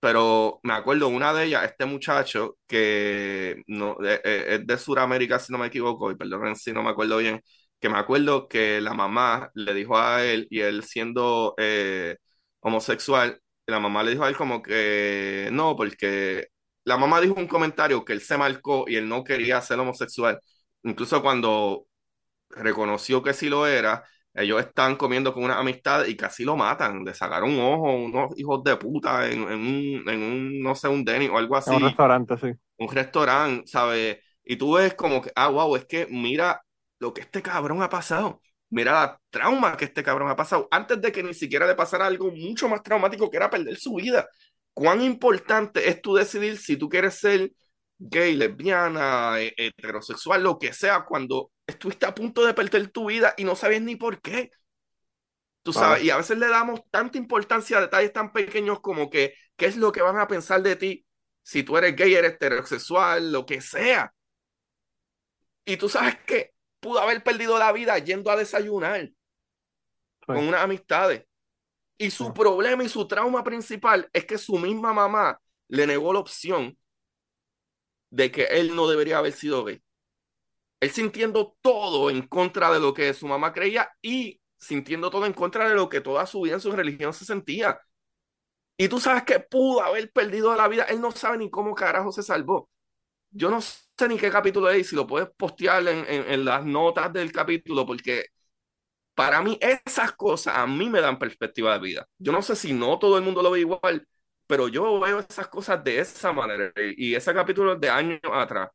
pero 0.00 0.60
me 0.62 0.74
acuerdo 0.74 1.08
una 1.08 1.32
de 1.34 1.44
ellas, 1.46 1.64
este 1.64 1.84
muchacho 1.86 2.56
que 2.66 3.62
no, 3.66 3.96
eh, 4.04 4.20
eh, 4.24 4.44
es 4.60 4.66
de 4.66 4.78
Sudamérica, 4.78 5.38
si 5.38 5.52
no 5.52 5.58
me 5.58 5.66
equivoco, 5.66 6.10
y 6.10 6.16
perdón 6.16 6.54
si 6.56 6.72
no 6.72 6.82
me 6.82 6.90
acuerdo 6.90 7.18
bien, 7.18 7.42
que 7.80 7.88
me 7.88 7.98
acuerdo 7.98 8.48
que 8.48 8.80
la 8.80 8.94
mamá 8.94 9.50
le 9.54 9.74
dijo 9.74 9.98
a 9.98 10.24
él, 10.24 10.46
y 10.50 10.60
él 10.60 10.84
siendo 10.84 11.54
eh, 11.58 12.16
homosexual, 12.60 13.40
la 13.66 13.80
mamá 13.80 14.02
le 14.02 14.12
dijo 14.12 14.24
a 14.24 14.28
él 14.28 14.36
como 14.36 14.62
que 14.62 15.48
no, 15.52 15.76
porque 15.76 16.48
la 16.84 16.96
mamá 16.96 17.20
dijo 17.20 17.34
un 17.34 17.46
comentario 17.48 18.04
que 18.04 18.12
él 18.14 18.20
se 18.20 18.36
marcó 18.38 18.84
y 18.88 18.96
él 18.96 19.08
no 19.08 19.24
quería 19.24 19.60
ser 19.60 19.78
homosexual. 19.80 20.40
Incluso 20.84 21.22
cuando 21.22 21.86
reconoció 22.50 23.22
que 23.22 23.34
sí 23.34 23.48
lo 23.48 23.66
era, 23.66 24.04
ellos 24.34 24.60
están 24.60 24.96
comiendo 24.96 25.34
con 25.34 25.44
una 25.44 25.58
amistad 25.58 26.06
y 26.06 26.16
casi 26.16 26.44
lo 26.44 26.56
matan, 26.56 27.04
le 27.04 27.14
sacaron 27.14 27.50
un 27.52 27.60
ojo, 27.60 27.92
unos 27.94 28.38
hijos 28.38 28.62
de 28.64 28.76
puta 28.76 29.28
en, 29.28 29.42
en, 29.42 29.60
un, 29.60 30.08
en 30.08 30.22
un, 30.22 30.60
no 30.62 30.74
sé, 30.74 30.88
un 30.88 31.04
Denny 31.04 31.28
o 31.28 31.38
algo 31.38 31.56
así. 31.56 31.74
Un 31.74 31.80
restaurante, 31.82 32.36
sí. 32.38 32.52
Un 32.78 32.88
restaurante, 32.92 33.66
¿sabes? 33.66 34.18
Y 34.44 34.56
tú 34.56 34.74
ves 34.74 34.94
como 34.94 35.20
que, 35.22 35.32
ah, 35.34 35.48
wow, 35.48 35.76
es 35.76 35.86
que 35.86 36.06
mira 36.06 36.62
lo 37.00 37.12
que 37.12 37.22
este 37.22 37.42
cabrón 37.42 37.82
ha 37.82 37.88
pasado. 37.88 38.40
Mira 38.70 38.92
la 38.92 39.20
trauma 39.30 39.76
que 39.76 39.86
este 39.86 40.02
cabrón 40.02 40.30
ha 40.30 40.36
pasado 40.36 40.68
antes 40.70 41.00
de 41.00 41.10
que 41.10 41.22
ni 41.22 41.34
siquiera 41.34 41.66
le 41.66 41.74
pasara 41.74 42.06
algo 42.06 42.30
mucho 42.30 42.68
más 42.68 42.82
traumático 42.82 43.30
que 43.30 43.36
era 43.38 43.50
perder 43.50 43.76
su 43.76 43.94
vida. 43.94 44.28
¿Cuán 44.74 45.02
importante 45.02 45.88
es 45.88 46.02
tú 46.02 46.14
decidir 46.14 46.58
si 46.58 46.76
tú 46.76 46.88
quieres 46.88 47.14
ser 47.14 47.50
gay, 47.98 48.36
lesbiana, 48.36 49.40
eh, 49.40 49.52
heterosexual, 49.56 50.42
lo 50.42 50.58
que 50.58 50.72
sea, 50.72 51.04
cuando 51.04 51.50
estuviste 51.66 52.06
a 52.06 52.14
punto 52.14 52.46
de 52.46 52.54
perder 52.54 52.88
tu 52.90 53.06
vida 53.08 53.34
y 53.36 53.44
no 53.44 53.56
sabes 53.56 53.82
ni 53.82 53.96
por 53.96 54.20
qué. 54.20 54.50
Tú 55.62 55.72
sabes, 55.72 56.02
y 56.02 56.10
a 56.10 56.16
veces 56.16 56.38
le 56.38 56.48
damos 56.48 56.80
tanta 56.90 57.18
importancia 57.18 57.76
a 57.76 57.82
detalles 57.82 58.12
tan 58.12 58.32
pequeños 58.32 58.80
como 58.80 59.10
que, 59.10 59.34
¿qué 59.56 59.66
es 59.66 59.76
lo 59.76 59.92
que 59.92 60.00
van 60.00 60.18
a 60.18 60.28
pensar 60.28 60.62
de 60.62 60.76
ti 60.76 61.06
si 61.42 61.62
tú 61.62 61.76
eres 61.76 61.94
gay, 61.94 62.14
eres 62.14 62.34
heterosexual, 62.34 63.32
lo 63.32 63.44
que 63.44 63.60
sea? 63.60 64.14
Y 65.66 65.76
tú 65.76 65.88
sabes 65.88 66.16
que 66.24 66.52
pudo 66.80 67.00
haber 67.00 67.22
perdido 67.22 67.58
la 67.58 67.72
vida 67.72 67.98
yendo 67.98 68.30
a 68.30 68.36
desayunar 68.36 69.10
con 70.26 70.38
unas 70.38 70.62
amistades. 70.62 71.24
Y 71.96 72.10
su 72.10 72.32
problema 72.32 72.84
y 72.84 72.88
su 72.88 73.08
trauma 73.08 73.42
principal 73.42 74.08
es 74.12 74.24
que 74.24 74.38
su 74.38 74.56
misma 74.58 74.92
mamá 74.92 75.40
le 75.68 75.86
negó 75.86 76.12
la 76.12 76.20
opción 76.20 76.78
de 78.10 78.30
que 78.30 78.44
él 78.44 78.74
no 78.74 78.88
debería 78.88 79.18
haber 79.18 79.32
sido 79.32 79.64
gay. 79.64 79.82
Él 80.80 80.90
sintiendo 80.90 81.56
todo 81.60 82.08
en 82.10 82.26
contra 82.26 82.70
de 82.70 82.78
lo 82.78 82.94
que 82.94 83.12
su 83.14 83.26
mamá 83.26 83.52
creía 83.52 83.90
y 84.00 84.40
sintiendo 84.56 85.10
todo 85.10 85.26
en 85.26 85.32
contra 85.32 85.68
de 85.68 85.74
lo 85.74 85.88
que 85.88 86.00
toda 86.00 86.24
su 86.26 86.42
vida 86.42 86.54
en 86.54 86.60
su 86.60 86.70
religión 86.70 87.12
se 87.12 87.24
sentía. 87.24 87.80
Y 88.76 88.88
tú 88.88 89.00
sabes 89.00 89.24
que 89.24 89.40
pudo 89.40 89.82
haber 89.82 90.12
perdido 90.12 90.54
la 90.54 90.68
vida. 90.68 90.84
Él 90.84 91.00
no 91.00 91.10
sabe 91.10 91.38
ni 91.38 91.50
cómo 91.50 91.74
carajo 91.74 92.12
se 92.12 92.22
salvó. 92.22 92.70
Yo 93.30 93.50
no 93.50 93.60
sé 93.60 93.87
ni 94.06 94.16
qué 94.18 94.30
capítulo 94.30 94.70
es, 94.70 94.88
si 94.88 94.96
lo 94.96 95.06
puedes 95.06 95.28
postear 95.36 95.86
en, 95.88 96.04
en 96.08 96.44
las 96.44 96.64
notas 96.64 97.12
del 97.12 97.32
capítulo, 97.32 97.86
porque 97.86 98.26
para 99.14 99.42
mí 99.42 99.58
esas 99.60 100.12
cosas 100.12 100.56
a 100.56 100.66
mí 100.66 100.88
me 100.88 101.00
dan 101.00 101.18
perspectiva 101.18 101.74
de 101.74 101.80
vida. 101.80 102.08
Yo 102.18 102.32
no 102.32 102.42
sé 102.42 102.54
si 102.56 102.72
no 102.72 102.98
todo 102.98 103.18
el 103.18 103.24
mundo 103.24 103.42
lo 103.42 103.50
ve 103.50 103.60
igual, 103.60 104.06
pero 104.46 104.68
yo 104.68 105.00
veo 105.00 105.18
esas 105.20 105.48
cosas 105.48 105.82
de 105.84 106.00
esa 106.00 106.32
manera 106.32 106.72
y 106.96 107.14
ese 107.14 107.34
capítulo 107.34 107.76
de 107.76 107.90
años 107.90 108.20
atrás. 108.32 108.70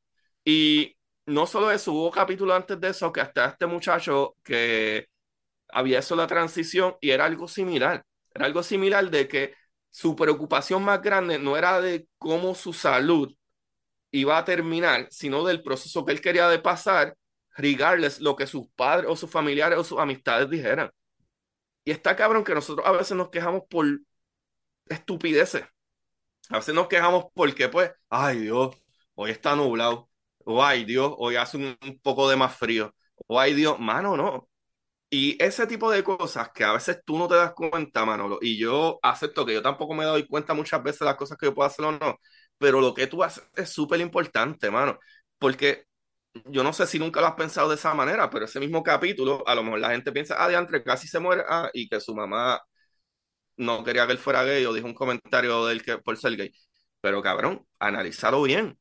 Y 0.45 0.95
no 1.25 1.47
solo 1.47 1.71
eso, 1.71 1.93
hubo 1.93 2.11
capítulos 2.11 2.55
antes 2.55 2.79
de 2.79 2.89
eso 2.89 3.11
que 3.13 3.21
hasta 3.21 3.45
este 3.47 3.65
muchacho 3.65 4.35
que 4.43 5.07
había 5.69 5.99
hecho 5.99 6.15
la 6.15 6.27
transición 6.27 6.95
y 7.01 7.11
era 7.11 7.25
algo 7.25 7.47
similar. 7.47 8.03
Era 8.33 8.45
algo 8.45 8.63
similar 8.63 9.09
de 9.09 9.27
que 9.27 9.55
su 9.89 10.15
preocupación 10.15 10.83
más 10.83 11.01
grande 11.01 11.39
no 11.39 11.57
era 11.57 11.81
de 11.81 12.07
cómo 12.17 12.55
su 12.55 12.73
salud 12.73 13.33
iba 14.13 14.37
a 14.37 14.45
terminar, 14.45 15.07
sino 15.11 15.43
del 15.43 15.63
proceso 15.63 16.05
que 16.05 16.13
él 16.13 16.21
quería 16.21 16.47
de 16.47 16.59
pasar, 16.59 17.17
regardless 17.57 18.21
lo 18.21 18.35
que 18.35 18.47
sus 18.47 18.67
padres 18.75 19.09
o 19.09 19.15
sus 19.15 19.29
familiares 19.29 19.77
o 19.79 19.83
sus 19.83 19.99
amistades 19.99 20.49
dijeran. 20.49 20.91
Y 21.85 21.91
está 21.91 22.15
cabrón 22.15 22.43
que 22.43 22.53
nosotros 22.53 22.85
a 22.87 22.91
veces 22.91 23.17
nos 23.17 23.29
quejamos 23.29 23.63
por 23.69 23.85
estupideces. 24.87 25.63
A 26.49 26.57
veces 26.57 26.75
nos 26.75 26.87
quejamos 26.87 27.25
porque, 27.33 27.69
pues, 27.69 27.91
ay 28.09 28.39
Dios, 28.41 28.75
hoy 29.15 29.31
está 29.31 29.55
nublado. 29.55 30.09
O 30.45 30.63
ay 30.63 30.85
Dios, 30.85 31.13
hoy 31.17 31.35
hace 31.37 31.57
un, 31.57 31.77
poco 32.01 32.29
de 32.29 32.35
más 32.35 32.55
frío. 32.55 32.93
O 33.27 33.39
ay 33.39 33.53
Dios, 33.53 33.79
mano, 33.79 34.17
no. 34.17 34.49
Y 35.09 35.41
ese 35.43 35.67
tipo 35.67 35.91
de 35.91 36.03
cosas 36.03 36.49
que 36.53 36.63
a 36.63 36.73
veces 36.73 37.01
tú 37.05 37.17
no 37.17 37.27
te 37.27 37.35
das 37.35 37.53
cuenta, 37.53 38.05
Manolo, 38.05 38.39
y 38.41 38.57
yo 38.57 38.99
acepto 39.03 39.45
que 39.45 39.53
yo 39.53 39.61
tampoco 39.61 39.93
me 39.93 40.05
doy 40.05 40.27
cuenta 40.27 40.53
muchas 40.55 40.83
veces 40.83 40.99
de 41.01 41.05
las 41.05 41.15
cosas 41.15 41.37
que 41.37 41.45
yo 41.47 41.53
puedo 41.53 41.67
hacer 41.67 41.85
o 41.85 41.91
no, 41.91 42.17
pero 42.57 42.81
lo 42.81 42.93
que 42.93 43.07
tú 43.07 43.23
haces 43.23 43.43
es 43.55 43.69
súper 43.69 43.99
importante, 44.01 44.71
mano, 44.71 44.99
porque 45.37 45.85
yo 46.45 46.63
no 46.63 46.73
sé 46.73 46.87
si 46.87 46.99
nunca 46.99 47.21
lo 47.21 47.27
has 47.27 47.35
pensado 47.35 47.69
de 47.69 47.75
esa 47.75 47.93
manera, 47.93 48.29
pero 48.29 48.45
ese 48.45 48.59
mismo 48.59 48.83
capítulo, 48.83 49.43
a 49.47 49.55
lo 49.55 49.63
mejor 49.63 49.79
la 49.79 49.91
gente 49.91 50.11
piensa, 50.11 50.35
ah, 50.43 50.47
de 50.49 50.55
entre 50.55 50.83
casi 50.83 51.07
se 51.07 51.19
muere, 51.19 51.43
ah, 51.47 51.69
y 51.73 51.89
que 51.89 51.99
su 52.01 52.15
mamá 52.15 52.61
no 53.57 53.83
quería 53.83 54.05
que 54.05 54.13
él 54.13 54.17
fuera 54.17 54.43
gay 54.43 54.65
o 54.65 54.73
dijo 54.73 54.87
un 54.87 54.93
comentario 54.93 55.65
de 55.65 55.73
él 55.73 55.83
que 55.83 55.97
por 55.99 56.17
ser 56.17 56.35
gay. 56.35 56.51
Pero 57.01 57.21
cabrón, 57.21 57.65
analízalo 57.79 58.41
bien. 58.43 58.77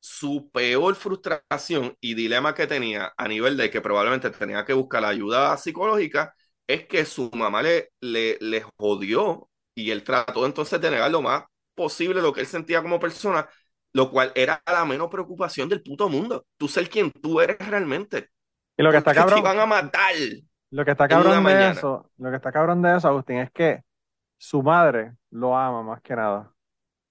Su 0.00 0.50
peor 0.52 0.94
frustración 0.94 1.96
y 2.00 2.14
dilema 2.14 2.54
que 2.54 2.66
tenía 2.66 3.12
a 3.16 3.28
nivel 3.28 3.56
de 3.56 3.70
que 3.70 3.80
probablemente 3.80 4.30
tenía 4.30 4.64
que 4.64 4.72
buscar 4.74 5.02
la 5.02 5.08
ayuda 5.08 5.56
psicológica 5.58 6.34
es 6.66 6.86
que 6.86 7.04
su 7.04 7.30
mamá 7.32 7.62
le, 7.62 7.90
le, 8.00 8.38
le 8.40 8.62
jodió 8.78 9.50
y 9.74 9.90
él 9.90 10.04
trató 10.04 10.46
entonces 10.46 10.80
de 10.80 10.90
negar 10.90 11.10
lo 11.10 11.22
más 11.22 11.44
posible 11.76 12.20
lo 12.20 12.32
que 12.32 12.40
él 12.40 12.46
sentía 12.46 12.82
como 12.82 12.98
persona, 12.98 13.48
lo 13.92 14.10
cual 14.10 14.32
era 14.34 14.60
la 14.66 14.84
menos 14.84 15.08
preocupación 15.08 15.68
del 15.68 15.82
puto 15.82 16.08
mundo. 16.08 16.44
Tú 16.56 16.66
ser 16.66 16.88
quien 16.88 17.12
tú 17.12 17.40
eres 17.40 17.58
realmente. 17.58 18.30
Y 18.76 18.82
lo 18.82 18.90
que 18.90 18.98
está 18.98 19.14
cabrón. 19.14 19.36
Te 19.36 19.48
van 19.48 19.60
a 19.60 19.66
matar. 19.66 20.14
Lo 20.70 20.84
que 20.84 20.90
está 20.90 21.06
cabrón 21.06 21.44
de 21.44 21.70
eso, 21.70 22.10
lo 22.18 22.30
que 22.30 22.36
está 22.36 22.50
cabrón 22.50 22.82
de 22.82 22.96
eso, 22.96 23.06
Agustín, 23.06 23.36
es 23.36 23.50
que 23.52 23.82
su 24.36 24.62
madre 24.62 25.12
lo 25.30 25.56
ama 25.56 25.82
más 25.82 26.02
que 26.02 26.16
nada. 26.16 26.52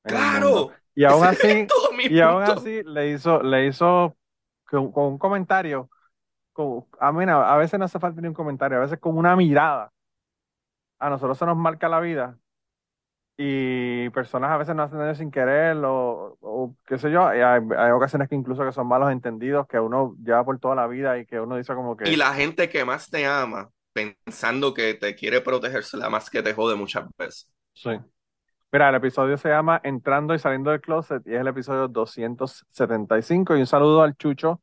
Claro. 0.03 0.72
Y 0.93 1.05
aún 1.05 1.26
así, 1.26 1.68
y 2.09 2.20
aún 2.20 2.43
así 2.43 2.84
le 2.84 3.11
hizo, 3.11 3.41
le 3.41 3.68
hizo 3.68 4.16
con, 4.66 4.91
un 4.93 5.18
comentario. 5.18 5.89
Con, 6.53 6.86
a, 6.99 7.11
mí, 7.11 7.26
a 7.28 7.57
veces 7.57 7.80
no 7.80 7.86
hace 7.86 7.99
falta 7.99 8.22
ni 8.22 8.28
un 8.28 8.34
comentario, 8.34 8.78
a 8.78 8.82
veces 8.82 8.99
con 8.99 9.18
una 9.18 9.36
mirada. 9.36 9.91
A 10.99 11.09
nosotros 11.09 11.38
se 11.38 11.45
nos 11.45 11.57
marca 11.57 11.89
la 11.89 11.99
vida 11.99 12.38
y 13.38 14.09
personas 14.11 14.51
a 14.51 14.57
veces 14.57 14.75
no 14.75 14.83
hacen 14.83 14.97
daño 14.97 15.15
sin 15.15 15.29
querer 15.29 15.77
o, 15.83 16.75
qué 16.86 16.97
sé 16.97 17.11
yo, 17.11 17.27
hay, 17.27 17.41
hay, 17.41 17.91
ocasiones 17.91 18.29
que 18.29 18.36
incluso 18.36 18.63
que 18.63 18.71
son 18.71 18.88
malos 18.88 19.11
entendidos 19.11 19.67
que 19.67 19.79
uno 19.79 20.15
lleva 20.23 20.45
por 20.45 20.57
toda 20.59 20.75
la 20.75 20.88
vida 20.88 21.17
y 21.17 21.25
que 21.25 21.39
uno 21.39 21.57
dice 21.57 21.73
como 21.75 21.97
que... 21.97 22.09
Y 22.09 22.15
la 22.15 22.33
gente 22.33 22.69
que 22.69 22.86
más 22.86 23.09
te 23.09 23.25
ama, 23.25 23.69
pensando 23.91 24.73
que 24.73 24.93
te 24.93 25.15
quiere 25.15 25.41
protegerse, 25.41 25.97
la 25.97 26.09
más 26.09 26.29
que 26.29 26.41
te 26.41 26.53
jode 26.53 26.75
muchas 26.75 27.05
veces. 27.17 27.49
Sí. 27.73 27.91
Mira, 28.71 28.89
el 28.89 28.95
episodio 28.95 29.38
se 29.38 29.49
llama 29.49 29.81
Entrando 29.83 30.33
y 30.33 30.39
saliendo 30.39 30.71
del 30.71 30.81
closet 30.81 31.21
y 31.25 31.33
es 31.33 31.41
el 31.41 31.47
episodio 31.47 31.88
275 31.88 33.55
y 33.55 33.59
un 33.59 33.67
saludo 33.67 34.01
al 34.01 34.15
Chucho, 34.15 34.61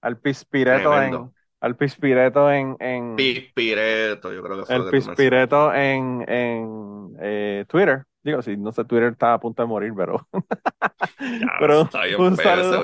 al 0.00 0.18
Pispireto 0.18 1.00
en, 1.00 1.32
al 1.60 1.76
Pispireto 1.76 2.50
en, 2.50 2.76
en 2.78 3.16
Pispireto, 3.16 4.32
yo 4.32 4.42
creo 4.42 4.58
que 4.58 4.64
fue 4.66 4.76
el 4.76 4.90
Pispireto 4.90 5.74
en, 5.74 6.24
en 6.28 7.16
eh, 7.20 7.64
Twitter. 7.68 8.04
Digo, 8.22 8.42
sí, 8.42 8.56
no 8.56 8.72
sé, 8.72 8.84
Twitter 8.84 9.12
está 9.12 9.34
a 9.34 9.40
punto 9.40 9.62
de 9.62 9.68
morir, 9.68 9.92
pero. 9.96 10.28
pero 11.60 11.82
un, 11.82 11.90
saludo, 11.90 12.82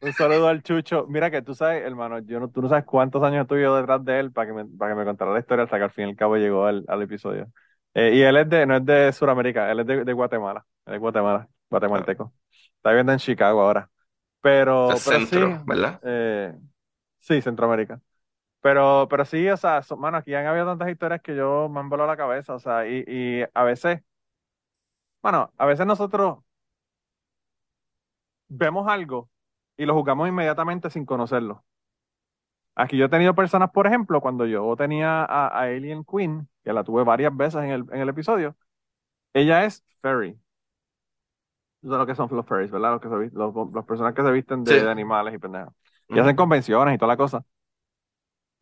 un 0.00 0.12
saludo 0.12 0.48
al 0.48 0.62
Chucho. 0.62 1.06
Mira 1.08 1.30
que 1.30 1.40
tú 1.40 1.54
sabes, 1.54 1.82
hermano, 1.84 2.18
yo 2.18 2.40
no, 2.40 2.50
tú 2.50 2.60
no 2.60 2.68
sabes 2.68 2.84
cuántos 2.84 3.22
años 3.22 3.42
estuve 3.42 3.62
yo 3.62 3.76
detrás 3.76 4.04
de 4.04 4.20
él 4.20 4.32
para 4.32 4.48
que 4.48 4.52
me, 4.52 4.64
para 4.66 4.92
que 4.92 4.98
me 4.98 5.04
contara 5.04 5.32
la 5.32 5.38
historia 5.38 5.64
hasta 5.64 5.78
que 5.78 5.84
al 5.84 5.90
fin 5.90 6.06
y 6.06 6.10
al 6.10 6.16
cabo 6.16 6.36
llegó 6.36 6.66
al, 6.66 6.84
al 6.88 7.02
episodio. 7.02 7.48
Eh, 7.94 8.12
y 8.14 8.22
él 8.22 8.36
es 8.36 8.48
de, 8.48 8.66
no 8.66 8.76
es 8.76 8.84
de 8.84 9.12
Sudamérica, 9.12 9.70
él 9.70 9.80
es 9.80 9.86
de, 9.86 10.04
de 10.04 10.12
Guatemala. 10.12 10.64
Él 10.86 10.94
es 10.94 11.00
Guatemala, 11.00 11.48
guatemalteco. 11.70 12.32
Está 12.76 12.90
viviendo 12.90 13.12
en 13.12 13.18
Chicago 13.18 13.62
ahora. 13.62 13.88
Pero. 14.40 14.88
pero 14.88 14.98
centro, 14.98 15.56
sí, 15.56 15.62
¿verdad? 15.64 16.00
Eh, 16.02 16.52
sí, 17.20 17.40
Centroamérica. 17.40 18.00
Pero, 18.62 19.08
pero 19.10 19.24
sí, 19.24 19.48
o 19.48 19.56
sea, 19.56 19.82
mano, 19.98 20.18
aquí 20.18 20.34
han 20.34 20.46
habido 20.46 20.66
tantas 20.66 20.88
historias 20.90 21.20
que 21.22 21.36
yo 21.36 21.68
me 21.68 21.80
han 21.80 21.88
volado 21.88 22.08
la 22.08 22.16
cabeza, 22.16 22.54
o 22.54 22.58
sea, 22.60 22.86
y, 22.88 23.04
y 23.06 23.44
a 23.54 23.64
veces, 23.64 24.02
bueno, 25.22 25.52
a 25.58 25.66
veces 25.66 25.86
nosotros 25.86 26.38
vemos 28.48 28.86
algo 28.88 29.30
y 29.76 29.86
lo 29.86 29.94
juzgamos 29.94 30.28
inmediatamente 30.28 30.90
sin 30.90 31.04
conocerlo. 31.06 31.64
Aquí 32.74 32.96
yo 32.96 33.06
he 33.06 33.08
tenido 33.08 33.34
personas, 33.34 33.70
por 33.70 33.86
ejemplo, 33.86 34.20
cuando 34.20 34.46
yo 34.46 34.74
tenía 34.76 35.24
a, 35.24 35.48
Alien 35.48 36.04
Queen, 36.04 36.48
que 36.64 36.72
la 36.72 36.84
tuve 36.84 37.04
varias 37.04 37.36
veces 37.36 37.62
en 37.62 37.70
el, 37.70 37.84
en 37.92 38.00
el 38.00 38.08
episodio, 38.08 38.56
ella 39.34 39.64
es 39.64 39.84
fairy. 40.00 40.38
Eso 41.82 41.92
es 41.92 41.98
lo 41.98 42.06
que 42.06 42.14
son 42.14 42.28
los 42.30 42.46
fairies, 42.46 42.70
¿verdad? 42.70 42.92
Los, 42.92 43.00
que 43.00 43.08
se, 43.08 43.36
los, 43.36 43.54
las 43.74 43.84
personas 43.84 44.14
que 44.14 44.22
se 44.22 44.30
visten 44.30 44.64
de, 44.64 44.88
animales 44.88 45.34
y 45.34 45.38
pendejas. 45.38 45.74
Y 46.08 46.18
hacen 46.18 46.36
convenciones 46.36 46.94
y 46.94 46.98
toda 46.98 47.08
la 47.08 47.16
cosa. 47.16 47.44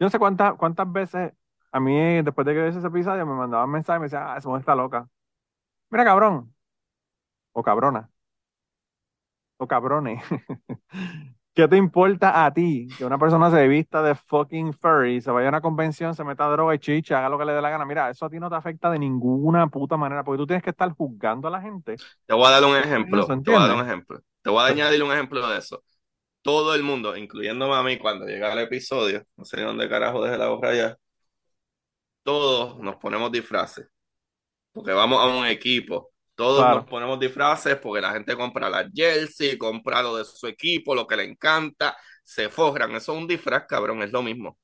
Yo 0.00 0.06
no 0.06 0.10
sé 0.10 0.18
cuántas, 0.18 0.54
cuántas 0.54 0.90
veces 0.90 1.32
a 1.72 1.78
mí, 1.78 2.22
después 2.22 2.46
de 2.46 2.54
que 2.54 2.68
hice 2.68 2.78
ese 2.78 2.88
episodio, 2.88 3.26
me 3.26 3.34
mandaban 3.34 3.70
mensajes 3.70 3.98
y 3.98 4.00
me 4.00 4.06
decían, 4.06 4.24
ah, 4.26 4.36
esa 4.38 4.48
mujer 4.48 4.60
está 4.60 4.74
loca. 4.74 5.06
Mira, 5.90 6.04
cabrón. 6.04 6.54
O 7.52 7.62
cabrona. 7.62 8.10
O 9.58 9.66
cabrones. 9.66 10.22
¿Qué 11.52 11.68
te 11.68 11.76
importa 11.76 12.46
a 12.46 12.54
ti 12.54 12.88
que 12.96 13.04
una 13.04 13.18
persona 13.18 13.50
se 13.50 13.68
vista 13.68 14.02
de 14.02 14.14
fucking 14.14 14.72
furry, 14.72 15.20
se 15.20 15.30
vaya 15.30 15.48
a 15.48 15.50
una 15.50 15.60
convención, 15.60 16.14
se 16.14 16.24
meta 16.24 16.48
droga 16.48 16.74
y 16.74 16.78
chicha, 16.78 17.18
haga 17.18 17.28
lo 17.28 17.38
que 17.38 17.44
le 17.44 17.52
dé 17.52 17.60
la 17.60 17.68
gana? 17.68 17.84
Mira, 17.84 18.08
eso 18.08 18.24
a 18.24 18.30
ti 18.30 18.40
no 18.40 18.48
te 18.48 18.56
afecta 18.56 18.90
de 18.90 18.98
ninguna 18.98 19.66
puta 19.66 19.98
manera, 19.98 20.24
porque 20.24 20.38
tú 20.38 20.46
tienes 20.46 20.62
que 20.62 20.70
estar 20.70 20.90
juzgando 20.94 21.48
a 21.48 21.50
la 21.50 21.60
gente. 21.60 21.96
Te 22.24 22.34
voy 22.34 22.46
a 22.46 22.50
dar 22.50 22.64
un 22.64 22.76
ejemplo. 22.76 23.24
Eso, 23.24 23.42
Te 23.42 23.50
voy 23.50 23.60
a 23.60 23.66
dar 23.66 23.76
un 23.76 23.84
ejemplo. 23.84 24.20
Te 24.40 24.48
voy 24.48 24.62
a 24.62 24.66
añadir 24.66 25.02
un 25.02 25.12
ejemplo 25.12 25.46
de 25.46 25.58
eso. 25.58 25.82
Todo 26.42 26.74
el 26.74 26.82
mundo, 26.82 27.16
incluyéndome 27.16 27.74
a 27.74 27.82
mí, 27.82 27.98
cuando 27.98 28.26
llega 28.26 28.52
el 28.52 28.60
episodio, 28.60 29.24
no 29.36 29.44
sé 29.44 29.58
ni 29.58 29.62
dónde 29.64 29.88
carajo 29.88 30.22
dejé 30.24 30.38
la 30.38 30.48
gorra 30.48 30.74
ya, 30.74 30.96
todos 32.22 32.78
nos 32.80 32.96
ponemos 32.96 33.32
disfraces. 33.32 33.86
Porque 34.72 34.92
vamos 34.92 35.20
a 35.20 35.26
un 35.28 35.46
equipo. 35.46 36.12
Todos 36.34 36.66
Claro. 36.66 36.74
nos 36.74 36.86
ponemos 36.86 37.20
disfraces 37.20 37.76
porque 37.78 38.02
la 38.02 38.12
gente 38.12 38.36
compra 38.36 38.70
la 38.70 38.88
jersey, 38.94 39.58
compra 39.58 40.02
lo 40.02 40.16
de 40.16 40.24
su 40.24 40.46
equipo, 40.48 40.94
lo 40.94 41.06
que 41.06 41.16
le 41.16 41.24
encanta, 41.24 41.96
se 42.24 42.48
forran. 42.50 42.92
Eso 42.96 43.12
es 43.14 43.18
un 43.18 43.28
disfraz, 43.28 43.66
cabrón, 43.68 44.02
es 44.02 44.12
lo 44.12 44.22
mismo. 44.22 44.58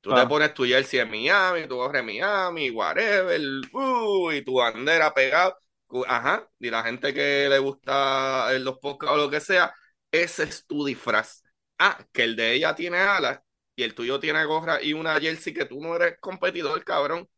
Tú 0.00 0.10
Claro. 0.10 0.22
te 0.22 0.26
pones 0.26 0.54
tu 0.54 0.64
jersey 0.64 1.00
en 1.00 1.10
Miami, 1.10 1.68
tu 1.68 1.76
gorra 1.76 2.00
en 2.00 2.06
Miami, 2.06 2.70
whatever, 2.70 3.40
uh, 3.72 4.32
y 4.32 4.42
tu 4.44 4.54
bandera 4.56 5.12
pegada. 5.14 5.56
Ajá, 6.08 6.48
y 6.60 6.70
la 6.70 6.82
gente 6.84 7.14
que 7.14 7.48
le 7.48 7.58
gusta 7.58 8.52
los 8.60 8.78
podcasts 8.78 9.14
o 9.14 9.18
lo 9.18 9.30
que 9.30 9.40
sea, 9.40 9.74
ese 10.12 10.44
es 10.44 10.66
tu 10.66 10.84
disfraz. 10.84 11.42
Ah, 11.78 11.98
que 12.12 12.24
el 12.24 12.36
de 12.36 12.52
ella 12.54 12.74
tiene 12.74 12.98
alas 12.98 13.40
y 13.76 13.82
el 13.82 13.94
tuyo 13.94 14.20
tiene 14.20 14.44
gorra 14.44 14.82
y 14.82 14.92
una 14.92 15.18
jersey 15.20 15.54
que 15.54 15.64
tú 15.66 15.80
no 15.80 15.96
eres 15.96 16.18
competidor, 16.20 16.84
cabrón. 16.84 17.28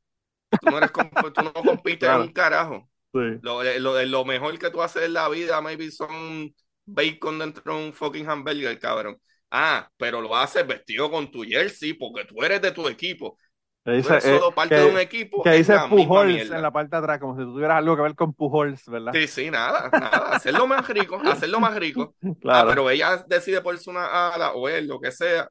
Tú 0.58 0.68
no 0.70 0.78
eres 0.78 0.92
comp- 0.92 1.32
tú 1.34 1.42
no 1.42 1.52
compites 1.64 2.08
Claro. 2.08 2.16
en 2.22 2.22
un 2.22 2.32
carajo. 2.32 2.90
Sí. 3.12 3.20
Lo, 3.40 3.62
lo, 3.64 4.02
lo 4.04 4.24
mejor 4.24 4.58
que 4.58 4.70
tú 4.70 4.82
haces 4.82 5.04
en 5.04 5.14
la 5.14 5.28
vida, 5.28 5.60
maybe 5.60 5.90
son 5.90 6.54
bacon 6.84 7.38
dentro 7.38 7.76
de 7.76 7.86
un 7.86 7.92
fucking 7.92 8.28
hamburger, 8.28 8.78
cabrón. 8.78 9.20
Ah, 9.50 9.90
pero 9.96 10.20
lo 10.20 10.36
haces 10.36 10.66
vestido 10.66 11.10
con 11.10 11.30
tu 11.30 11.42
jersey 11.44 11.94
porque 11.94 12.24
tú 12.24 12.42
eres 12.42 12.62
de 12.62 12.72
tu 12.72 12.88
equipo. 12.88 13.38
Que 13.84 13.90
dice, 13.92 14.12
eres 14.12 14.24
solo 14.24 14.54
parte 14.54 14.74
que- 14.76 14.80
de 14.80 14.90
un 14.90 14.98
equipo. 14.98 15.42
que 15.42 15.50
es 15.50 15.58
dice 15.58 15.74
la 15.74 15.86
misma 15.88 16.04
Pujols 16.04 16.42
en 16.50 16.62
la 16.62 16.70
parte 16.70 16.90
de 16.96 16.98
atrás, 16.98 17.18
como 17.18 17.36
si 17.36 17.42
tú 17.42 17.52
tuvieras 17.54 17.78
algo 17.78 17.96
que 17.96 18.02
ver 18.02 18.14
con 18.14 18.32
Pujols, 18.32 18.86
¿verdad? 18.86 19.12
Sí, 19.12 19.26
sí, 19.26 19.50
nada, 19.50 19.90
nada. 19.92 20.36
Hacerlo 20.36 20.66
más 20.66 20.86
rico, 20.88 21.20
hacerlo 21.24 21.58
más 21.60 21.74
rico. 21.76 22.14
Ah, 22.22 22.34
Claro. 22.40 22.68
pero 22.70 22.90
ella 22.90 23.24
decide 23.26 23.60
ponerse 23.60 23.90
una 23.90 24.32
ala 24.32 24.52
o 24.52 24.68
él, 24.68 24.86
lo 24.86 25.00
que 25.00 25.10
sea. 25.10 25.48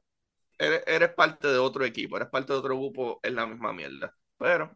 Eres, 0.58 0.82
eres 0.86 1.10
parte 1.14 1.48
de 1.48 1.58
otro 1.58 1.84
equipo, 1.84 2.16
eres 2.16 2.28
parte 2.30 2.52
de 2.52 2.58
otro 2.60 2.74
grupo, 2.76 3.20
es 3.22 3.32
la 3.32 3.46
misma 3.46 3.72
mierda. 3.72 4.14
Pero, 4.38 4.70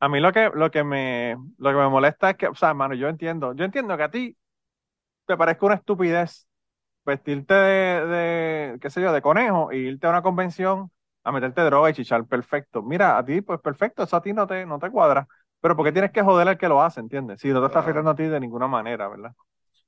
A 0.00 0.08
mí 0.08 0.18
lo 0.20 0.32
que, 0.32 0.50
lo 0.54 0.70
que 0.70 0.82
me, 0.84 1.36
lo 1.58 1.70
que 1.70 1.76
me 1.76 1.88
molesta 1.88 2.30
es 2.30 2.36
que, 2.36 2.48
o 2.48 2.54
sea, 2.54 2.70
hermano, 2.70 2.94
yo 2.94 3.08
entiendo, 3.08 3.54
yo 3.54 3.64
entiendo 3.64 3.96
que 3.96 4.02
a 4.02 4.10
ti 4.10 4.36
te 5.26 5.36
parezca 5.36 5.66
una 5.66 5.76
estupidez 5.76 6.48
vestirte 7.04 7.54
de, 7.54 8.06
de, 8.06 8.78
qué 8.80 8.90
sé 8.90 9.02
yo, 9.02 9.12
de 9.12 9.22
conejo 9.22 9.70
e 9.72 9.78
irte 9.78 10.06
a 10.06 10.10
una 10.10 10.22
convención 10.22 10.90
a 11.24 11.32
meterte 11.32 11.60
droga 11.62 11.90
y 11.90 11.94
chichar, 11.94 12.26
perfecto. 12.26 12.82
Mira, 12.82 13.18
a 13.18 13.24
ti, 13.24 13.40
pues 13.42 13.60
perfecto, 13.60 14.02
eso 14.02 14.16
a 14.16 14.22
ti 14.22 14.32
no 14.32 14.46
te, 14.46 14.66
no 14.66 14.78
te 14.78 14.90
cuadra. 14.90 15.26
Pero 15.60 15.76
¿por 15.76 15.84
qué 15.86 15.92
tienes 15.92 16.10
que 16.12 16.22
joder 16.22 16.48
al 16.48 16.58
que 16.58 16.68
lo 16.68 16.82
hace, 16.82 17.00
entiendes? 17.00 17.40
Si 17.40 17.48
no 17.50 17.60
te 17.60 17.66
está 17.66 17.80
afectando 17.80 18.10
a 18.10 18.16
ti 18.16 18.24
de 18.24 18.40
ninguna 18.40 18.66
manera, 18.68 19.08
¿verdad? 19.08 19.32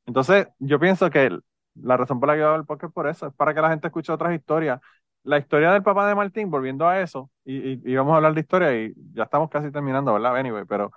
Entonces, 0.06 0.48
yo 0.58 0.78
pienso 0.78 1.10
que 1.10 1.36
la 1.74 1.96
razón 1.96 2.20
por 2.20 2.28
la 2.28 2.34
que 2.34 2.40
yo 2.40 2.48
hago 2.48 2.56
el 2.56 2.66
podcast 2.66 2.90
es 2.90 2.94
por 2.94 3.08
eso, 3.08 3.26
es 3.28 3.34
para 3.34 3.54
que 3.54 3.60
la 3.60 3.70
gente 3.70 3.88
escuche 3.88 4.12
otras 4.12 4.34
historias. 4.34 4.80
La 5.24 5.38
historia 5.38 5.72
del 5.72 5.82
papá 5.82 6.06
de 6.08 6.14
Martín, 6.14 6.50
volviendo 6.50 6.86
a 6.88 7.00
eso, 7.00 7.30
y, 7.44 7.56
y, 7.74 7.82
y 7.84 7.96
vamos 7.96 8.12
a 8.12 8.16
hablar 8.16 8.34
de 8.34 8.40
historia 8.40 8.74
y 8.78 8.92
ya 9.14 9.24
estamos 9.24 9.50
casi 9.50 9.70
terminando, 9.72 10.12
¿verdad? 10.12 10.36
Anyway, 10.36 10.64
pero, 10.68 10.92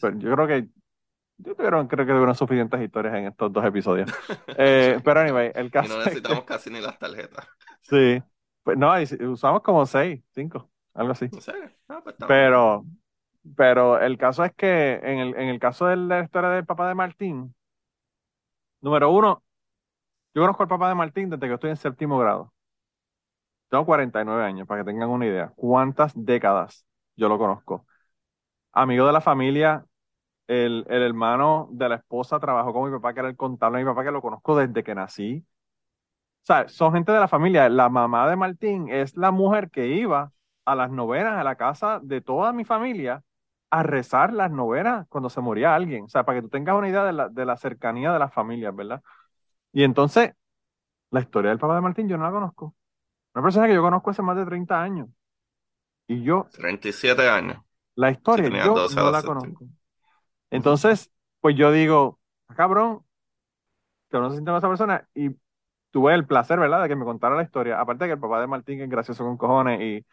pero 0.00 0.18
yo 0.18 0.32
creo 0.34 0.46
que 0.46 0.68
yo 1.38 1.54
tuvieron, 1.56 1.88
creo 1.88 2.06
que 2.06 2.12
tuvieron 2.12 2.34
suficientes 2.34 2.80
historias 2.80 3.14
en 3.16 3.26
estos 3.26 3.52
dos 3.52 3.64
episodios. 3.64 4.10
Eh, 4.56 5.00
pero 5.04 5.20
anyway, 5.20 5.50
el 5.54 5.66
y 5.66 5.70
caso 5.70 5.88
no 5.88 6.02
es 6.04 6.04
que- 6.04 6.10
necesitamos 6.10 6.44
casi 6.44 6.70
ni 6.70 6.80
las 6.80 6.98
tarjetas. 6.98 7.46
sí, 7.82 8.22
no, 8.76 9.00
y 9.00 9.06
si- 9.06 9.16
usamos 9.24 9.62
como 9.62 9.84
seis, 9.86 10.22
cinco, 10.34 10.70
algo 10.94 11.12
así. 11.12 11.30
No 11.30 11.40
sé. 11.40 11.52
Ah, 11.88 12.00
pues. 12.02 12.16
Pero, 12.26 12.86
pero 13.56 14.00
el 14.00 14.18
caso 14.18 14.44
es 14.44 14.54
que 14.54 14.94
en 15.04 15.18
el, 15.20 15.36
en 15.36 15.48
el 15.48 15.58
caso 15.60 15.86
de 15.86 15.96
la 15.96 16.22
historia 16.24 16.50
del 16.50 16.66
papá 16.66 16.88
de 16.88 16.94
Martín, 16.94 17.54
número 18.80 19.10
uno, 19.10 19.42
yo 20.34 20.42
conozco 20.42 20.62
al 20.64 20.70
papá 20.70 20.88
de 20.90 20.94
Martín 20.96 21.30
desde 21.30 21.48
que 21.48 21.54
estoy 21.54 21.70
en 21.70 21.76
séptimo 21.78 22.18
grado. 22.18 22.52
Tengo 23.68 23.86
49 23.86 24.44
años, 24.44 24.66
para 24.68 24.82
que 24.82 24.90
tengan 24.90 25.10
una 25.10 25.26
idea. 25.26 25.52
¿Cuántas 25.56 26.12
décadas 26.14 26.86
yo 27.16 27.28
lo 27.28 27.38
conozco? 27.38 27.86
Amigo 28.72 29.06
de 29.06 29.12
la 29.12 29.20
familia, 29.20 29.86
el, 30.48 30.86
el 30.88 31.02
hermano 31.02 31.68
de 31.72 31.88
la 31.90 31.96
esposa 31.96 32.40
trabajó 32.40 32.72
con 32.72 32.90
mi 32.90 32.96
papá, 32.98 33.14
que 33.14 33.20
era 33.20 33.28
el 33.30 33.36
contable 33.36 33.78
de 33.80 33.84
mi 33.86 33.90
papá, 33.90 34.04
que 34.04 34.10
lo 34.12 34.22
conozco 34.22 34.56
desde 34.56 34.84
que 34.84 34.94
nací. 34.96 35.46
O 36.44 36.46
sea, 36.46 36.68
son 36.68 36.92
gente 36.92 37.10
de 37.12 37.20
la 37.20 37.28
familia. 37.28 37.68
La 37.70 37.88
mamá 37.88 38.28
de 38.28 38.36
Martín 38.36 38.88
es 38.90 39.16
la 39.16 39.30
mujer 39.30 39.70
que 39.70 39.88
iba 39.88 40.32
a 40.66 40.74
las 40.74 40.90
novenas 40.90 41.34
a 41.38 41.44
la 41.44 41.56
casa 41.56 42.00
de 42.02 42.20
toda 42.20 42.52
mi 42.52 42.64
familia 42.64 43.22
a 43.70 43.82
rezar 43.82 44.32
las 44.32 44.50
novenas 44.50 45.06
cuando 45.08 45.30
se 45.30 45.40
moría 45.40 45.74
alguien. 45.74 46.04
O 46.04 46.08
sea, 46.08 46.24
para 46.24 46.38
que 46.38 46.42
tú 46.42 46.48
tengas 46.50 46.76
una 46.76 46.88
idea 46.88 47.04
de 47.04 47.12
la, 47.12 47.28
de 47.30 47.46
la 47.46 47.56
cercanía 47.56 48.12
de 48.12 48.18
las 48.18 48.32
familias, 48.32 48.74
¿verdad? 48.76 49.02
Y 49.72 49.84
entonces, 49.84 50.32
la 51.10 51.20
historia 51.20 51.50
del 51.50 51.58
papá 51.60 51.76
de 51.76 51.82
Martín 51.82 52.08
yo 52.08 52.18
no 52.18 52.24
la 52.24 52.32
conozco. 52.32 52.74
Una 53.34 53.44
persona 53.44 53.68
que 53.68 53.74
yo 53.74 53.82
conozco 53.82 54.10
hace 54.10 54.22
más 54.22 54.36
de 54.36 54.46
30 54.46 54.82
años. 54.82 55.08
Y 56.08 56.22
yo, 56.22 56.48
37 56.50 57.28
años. 57.28 57.58
la 57.96 58.10
historia, 58.10 58.50
yo 58.64 58.74
12 58.74 59.00
a 59.00 59.02
no 59.02 59.10
la 59.10 59.22
70. 59.22 59.36
conozco. 59.40 59.66
Entonces, 60.50 61.12
pues 61.40 61.56
yo 61.56 61.72
digo, 61.72 62.20
"Ah, 62.48 62.54
cabrón, 62.56 63.04
que 64.10 64.18
no 64.18 64.28
se 64.30 64.36
siente 64.36 64.56
esa 64.56 64.68
persona. 64.68 65.08
Y 65.14 65.30
tuve 65.94 66.12
el 66.12 66.26
placer, 66.26 66.58
¿verdad?, 66.58 66.82
de 66.82 66.88
que 66.88 66.96
me 66.96 67.04
contara 67.04 67.36
la 67.36 67.44
historia. 67.44 67.80
Aparte 67.80 68.02
de 68.04 68.08
que 68.08 68.14
el 68.14 68.20
papá 68.20 68.40
de 68.40 68.48
Martín 68.48 68.80
es 68.80 68.90
gracioso 68.90 69.22
con 69.22 69.36
cojones 69.36 69.80
y, 69.80 70.04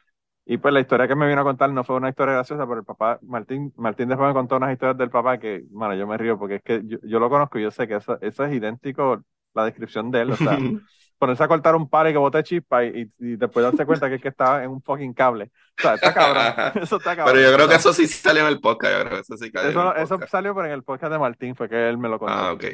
y 0.46 0.58
pues 0.58 0.72
la 0.76 0.80
historia 0.80 1.08
que 1.08 1.16
me 1.16 1.28
vino 1.28 1.42
a 1.42 1.44
contar 1.44 1.72
no 1.72 1.84
fue 1.84 1.96
una 1.96 2.10
historia 2.10 2.36
graciosa, 2.36 2.68
pero 2.68 2.82
el 2.82 2.86
papá, 2.86 3.18
Martín, 3.24 3.74
Martín 3.78 4.08
después 4.08 4.28
me 4.28 4.36
contó 4.36 4.58
unas 4.58 4.72
historias 4.72 4.96
del 5.00 5.10
papá 5.10 5.40
que, 5.40 5.64
bueno, 5.72 5.96
yo 5.96 6.06
me 6.06 6.18
río 6.20 6.38
porque 6.38 6.58
es 6.58 6.62
que 6.62 6.84
yo, 6.86 7.00
yo 7.02 7.20
lo 7.20 7.32
conozco 7.32 7.58
y 7.58 7.64
yo 7.64 7.72
sé 7.72 7.88
que 7.88 7.96
eso, 7.96 8.20
eso 8.22 8.46
es 8.46 8.54
idéntico 8.54 9.24
la 9.56 9.66
descripción 9.66 10.12
de 10.12 10.22
él. 10.22 10.32
O 10.34 10.36
sea, 10.36 10.56
ponerse 11.18 11.44
a 11.44 11.48
cortar 11.48 11.76
un 11.76 11.90
par 11.90 12.08
y 12.08 12.12
que 12.12 12.20
bote 12.20 12.44
chispa 12.44 12.86
y, 12.86 13.10
y, 13.20 13.32
y 13.34 13.36
después 13.38 13.64
darse 13.64 13.84
cuenta 13.84 14.08
que 14.08 14.16
es 14.16 14.22
que 14.22 14.28
estaba 14.28 14.64
en 14.64 14.70
un 14.70 14.84
fucking 14.84 15.16
cable. 15.16 15.46
O 15.80 15.82
sea, 15.82 15.96
está 15.96 16.14
cabrón. 16.14 16.44
Eso 16.84 16.98
está 16.98 17.16
cabrón. 17.16 17.34
Pero 17.34 17.50
yo 17.50 17.56
creo 17.56 17.68
que 17.68 17.76
eso 17.76 17.92
sí 17.92 18.08
salió 18.08 18.44
en 18.44 18.50
el 18.50 18.62
podcast. 18.62 18.94
Yo 18.94 19.00
creo 19.00 19.16
que 19.16 19.22
eso 19.22 19.38
sí 19.38 19.52
en 19.52 19.70
eso, 19.70 19.96
el 19.96 20.04
eso 20.04 20.20
salió 20.28 20.54
por 20.54 20.68
en 20.68 20.74
el 20.74 20.84
podcast 20.84 21.12
de 21.12 21.18
Martín, 21.18 21.56
fue 21.56 21.68
que 21.68 21.90
él 21.90 21.98
me 21.98 22.08
lo 22.08 22.20
contó. 22.20 22.34
Ah, 22.36 22.54
ok. 22.54 22.66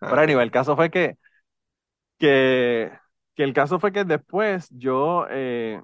Ah, 0.00 0.08
Pero 0.10 0.20
anyway, 0.20 0.44
el 0.44 0.50
caso 0.50 0.76
fue 0.76 0.90
que, 0.90 1.16
que, 2.18 2.92
que 3.34 3.44
el 3.44 3.52
caso 3.52 3.78
fue 3.80 3.92
que 3.92 4.04
después 4.04 4.68
yo, 4.70 5.26
eh, 5.30 5.82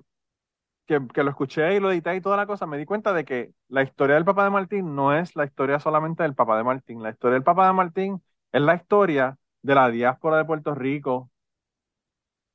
que, 0.86 1.00
que 1.14 1.22
lo 1.24 1.30
escuché 1.30 1.74
y 1.76 1.80
lo 1.80 1.90
edité 1.92 2.16
y 2.16 2.20
toda 2.20 2.36
la 2.36 2.46
cosa, 2.46 2.66
me 2.66 2.78
di 2.78 2.84
cuenta 2.86 3.12
de 3.12 3.24
que 3.24 3.52
la 3.68 3.82
historia 3.82 4.16
del 4.16 4.24
papá 4.24 4.44
de 4.44 4.50
Martín 4.50 4.94
no 4.94 5.14
es 5.16 5.36
la 5.36 5.44
historia 5.44 5.80
solamente 5.80 6.22
del 6.22 6.34
papá 6.34 6.56
de 6.56 6.64
Martín. 6.64 7.02
La 7.02 7.10
historia 7.10 7.34
del 7.34 7.44
papá 7.44 7.66
de 7.66 7.72
Martín 7.74 8.22
es 8.52 8.62
la 8.62 8.74
historia 8.76 9.38
de 9.62 9.74
la 9.74 9.90
diáspora 9.90 10.38
de 10.38 10.44
Puerto 10.44 10.74
Rico, 10.74 11.30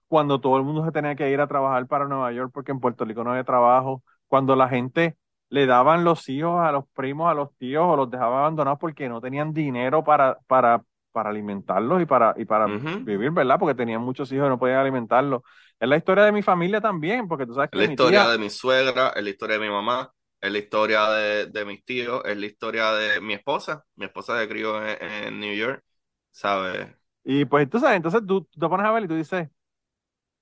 cuando 0.07 0.39
todo 0.39 0.57
el 0.57 0.63
mundo 0.63 0.85
se 0.85 0.91
tenía 0.91 1.15
que 1.15 1.29
ir 1.31 1.39
a 1.41 1.47
trabajar 1.47 1.87
para 1.87 2.07
Nueva 2.07 2.31
York 2.31 2.51
porque 2.53 2.71
en 2.71 2.79
Puerto 2.79 3.05
Rico 3.05 3.23
no 3.23 3.31
había 3.31 3.43
trabajo, 3.43 4.03
cuando 4.27 4.55
la 4.55 4.69
gente 4.69 5.17
le 5.49 5.65
daban 5.65 6.03
los 6.03 6.27
hijos 6.29 6.59
a 6.61 6.71
los 6.71 6.87
primos, 6.89 7.29
a 7.29 7.33
los 7.33 7.55
tíos 7.57 7.83
o 7.85 7.95
los 7.95 8.09
dejaban 8.11 8.39
abandonados 8.39 8.79
porque 8.79 9.09
no 9.09 9.21
tenían 9.21 9.53
dinero 9.53 10.03
para, 10.03 10.39
para, 10.47 10.83
para 11.17 11.31
alimentarlos 11.31 12.01
y 12.01 12.05
para, 12.05 12.35
y 12.37 12.45
para 12.45 12.71
vivir, 13.03 13.31
¿verdad? 13.31 13.59
Porque 13.59 13.75
tenían 13.75 14.01
muchos 14.01 14.31
hijos 14.31 14.45
y 14.47 14.49
no 14.49 14.59
podían 14.59 14.79
alimentarlos. 14.79 15.41
Es 15.79 15.89
la 15.89 15.97
historia 15.97 16.23
de 16.25 16.31
mi 16.31 16.43
familia 16.43 16.79
también, 16.81 17.27
porque 17.27 17.47
tú 17.47 17.55
sabes 17.55 17.71
Es 17.71 17.77
que 17.77 17.79
la 17.79 17.85
mi 17.85 17.97
historia 17.97 18.27
tía, 18.27 18.29
de 18.29 18.37
mi 18.37 18.49
suegra, 18.49 19.09
es 19.15 19.23
la 19.23 19.29
historia 19.29 19.57
de 19.59 19.65
mi 19.65 19.69
mamá, 19.71 20.13
es 20.41 20.51
la 20.51 20.57
historia 20.57 21.09
de, 21.11 21.45
de 21.47 21.65
mis 21.65 21.83
tíos, 21.85 22.21
es 22.25 22.37
la 22.37 22.45
historia 22.45 22.91
de 22.93 23.21
mi 23.21 23.33
esposa. 23.33 23.85
Mi 23.95 24.05
esposa 24.05 24.39
se 24.39 24.47
crió 24.47 24.85
en, 24.87 24.97
en 25.03 25.39
New 25.39 25.53
York, 25.55 25.83
¿sabes? 26.31 26.87
y 27.23 27.45
pues 27.45 27.69
tú 27.69 27.79
sabes, 27.79 27.97
entonces 27.97 28.21
tú, 28.27 28.43
tú 28.45 28.59
te 28.59 28.69
pones 28.69 28.85
a 28.85 28.91
ver 28.91 29.03
y 29.03 29.07
tú 29.07 29.15
dices, 29.15 29.49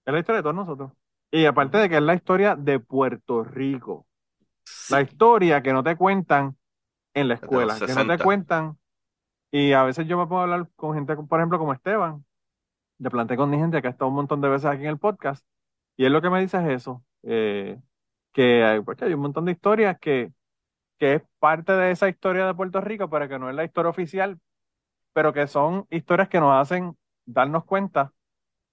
es 0.06 0.14
la 0.14 0.20
historia 0.20 0.38
de 0.38 0.44
todos 0.44 0.56
nosotros. 0.56 0.92
Y 1.32 1.46
aparte 1.46 1.78
de 1.78 1.90
que 1.90 1.98
es 1.98 2.02
la 2.02 2.16
historia 2.16 2.56
de 2.56 2.80
Puerto 2.80 3.44
Rico, 3.44 4.08
la 4.88 5.02
historia 5.02 5.64
que 5.64 5.74
no 5.74 5.84
te 5.84 5.96
cuentan 5.98 6.58
en 7.14 7.28
la 7.30 7.36
escuela, 7.36 7.82
que 7.82 7.96
no 7.96 8.06
te 8.08 8.20
60. 8.20 8.20
cuentan. 8.20 8.78
Y 9.56 9.72
a 9.72 9.84
veces 9.84 10.06
yo 10.08 10.18
me 10.18 10.28
puedo 10.28 10.42
hablar 10.42 10.68
con 10.76 10.96
gente, 10.96 11.16
por 11.16 11.40
ejemplo, 11.40 11.58
como 11.58 11.72
Esteban, 11.72 12.26
de 13.00 13.12
Planté 13.12 13.38
con 13.38 13.52
gente 13.54 13.82
que 13.82 13.88
ha 13.88 13.92
estado 13.92 14.10
un 14.10 14.16
montón 14.16 14.42
de 14.42 14.50
veces 14.50 14.68
aquí 14.68 14.84
en 14.84 14.90
el 14.90 15.00
podcast, 15.00 15.46
y 15.98 16.06
él 16.06 16.14
lo 16.14 16.22
que 16.22 16.30
me 16.30 16.42
dice 16.42 16.58
es 16.58 16.82
eso, 16.84 17.06
eh, 17.24 17.80
que 18.34 18.64
hay, 18.66 18.82
pues, 18.82 19.02
hay 19.04 19.14
un 19.14 19.22
montón 19.22 19.46
de 19.46 19.54
historias 19.54 19.98
que, 20.00 20.34
que 21.00 21.16
es 21.16 21.24
parte 21.40 21.74
de 21.74 21.92
esa 21.92 22.10
historia 22.10 22.48
de 22.48 22.56
Puerto 22.56 22.82
Rico, 22.82 23.10
pero 23.10 23.30
que 23.30 23.40
no 23.40 23.50
es 23.50 23.56
la 23.56 23.66
historia 23.66 23.90
oficial, 23.92 24.40
pero 25.14 25.34
que 25.34 25.48
son 25.48 25.88
historias 25.92 26.30
que 26.30 26.40
nos 26.42 26.54
hacen 26.62 26.98
darnos 27.26 27.66
cuenta 27.66 28.14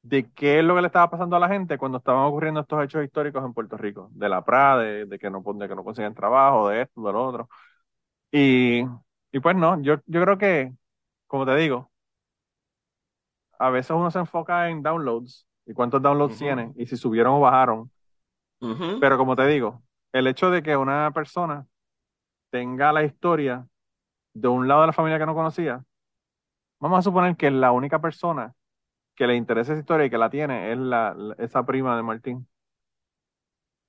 de 0.03 0.31
qué 0.33 0.61
es 0.61 0.65
lo 0.65 0.75
que 0.77 0.83
le 0.83 0.89
estaba 0.89 1.11
pasando 1.11 1.37
a 1.37 1.41
la 1.41 1.49
gente 1.49 1.79
cuando 1.79 1.99
estaban 1.99 2.25
ocurriendo 2.27 2.61
estos 2.61 2.85
hechos 2.85 3.05
históricos 3.05 3.45
en 3.45 3.55
Puerto 3.55 3.77
Rico, 3.79 4.11
de 4.15 4.29
la 4.29 4.45
PRA, 4.45 4.79
de, 4.79 5.07
de 5.07 5.19
que 5.19 5.31
no, 5.31 5.43
de 5.55 5.69
que 5.69 5.77
no 5.77 5.85
consiguen 5.85 6.15
trabajo, 6.15 6.69
de 6.71 6.83
esto, 6.83 7.03
de 7.03 7.13
lo 7.13 7.27
otro. 7.27 7.49
Y, 8.33 8.85
y 9.33 9.41
pues 9.41 9.57
no, 9.57 9.81
yo, 9.83 9.97
yo 10.07 10.23
creo 10.23 10.39
que, 10.39 10.73
como 11.27 11.47
te 11.47 11.57
digo, 11.57 11.91
a 13.59 13.71
veces 13.71 13.91
uno 13.93 14.11
se 14.11 14.19
enfoca 14.19 14.69
en 14.69 14.83
downloads 14.83 15.47
y 15.67 15.73
cuántos 15.73 16.03
downloads 16.03 16.35
Ujú. 16.35 16.39
tienen 16.45 16.73
y 16.77 16.87
si 16.87 16.97
subieron 16.97 17.35
o 17.35 17.41
bajaron. 17.41 17.91
Pero 19.01 19.19
como 19.19 19.35
te 19.35 19.47
digo, 19.47 19.83
el 20.13 20.27
hecho 20.27 20.51
de 20.51 20.63
que 20.63 20.77
una 20.77 21.11
persona 21.13 21.67
tenga 22.51 22.93
la 22.93 23.03
historia 23.05 23.67
de 24.35 24.49
un 24.49 24.69
lado 24.69 24.83
de 24.83 24.87
la 24.89 24.93
familia 24.93 25.19
que 25.19 25.27
no 25.27 25.35
conocía, 25.35 25.85
vamos 26.81 26.99
a 27.01 27.03
suponer 27.03 27.37
que 27.37 27.51
la 27.51 27.73
única 27.73 28.01
persona 28.01 28.55
que 29.15 29.27
le 29.27 29.37
interesa 29.37 29.73
esa 29.73 29.81
historia 29.81 30.07
y 30.07 30.11
que 30.11 30.19
la 30.19 30.31
tiene 30.31 30.73
es 30.73 30.79
la, 30.79 31.15
la- 31.15 31.35
esa 31.39 31.65
prima 31.67 31.97
de 31.97 32.03
Martín. 32.03 32.47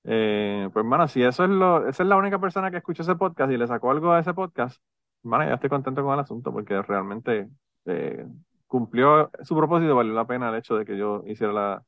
Eh, 0.06 0.70
pues, 0.74 0.84
hermano, 0.84 1.08
si 1.08 1.24
eso 1.24 1.44
es 1.46 1.50
lo, 1.50 1.88
esa 1.88 2.04
es 2.04 2.10
la 2.10 2.18
única 2.18 2.39
persona 2.39 2.70
que 2.72 2.78
escuchó 2.78 3.04
ese 3.04 3.16
podcast 3.16 3.52
y 3.52 3.58
le 3.58 3.68
sacó 3.68 3.91
algo 3.91 4.14
de 4.14 4.22
ese 4.22 4.34
podcast, 4.34 4.82
hermano, 5.24 5.45
ya 5.49 5.55
estoy 5.55 5.69
contento 5.69 6.03
con 6.03 6.13
el 6.13 6.19
asunto 6.21 6.51
porque 6.51 6.82
realmente 6.82 7.49
eh, 7.86 8.26
cumplió 8.67 9.32
su 9.43 9.55
propósito, 9.55 9.95
valió 9.95 10.13
la 10.13 10.28
pena 10.28 10.49
el 10.49 10.55
hecho 10.55 10.76
de 10.78 10.86
que 10.86 10.97
yo 10.97 11.24
hiciera 11.28 11.53
la, 11.53 11.84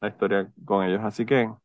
la 0.00 0.08
historia 0.08 0.52
con 0.64 0.84
ellos. 0.84 1.02
Así 1.04 1.26
que 1.26 1.44
yo 1.46 1.56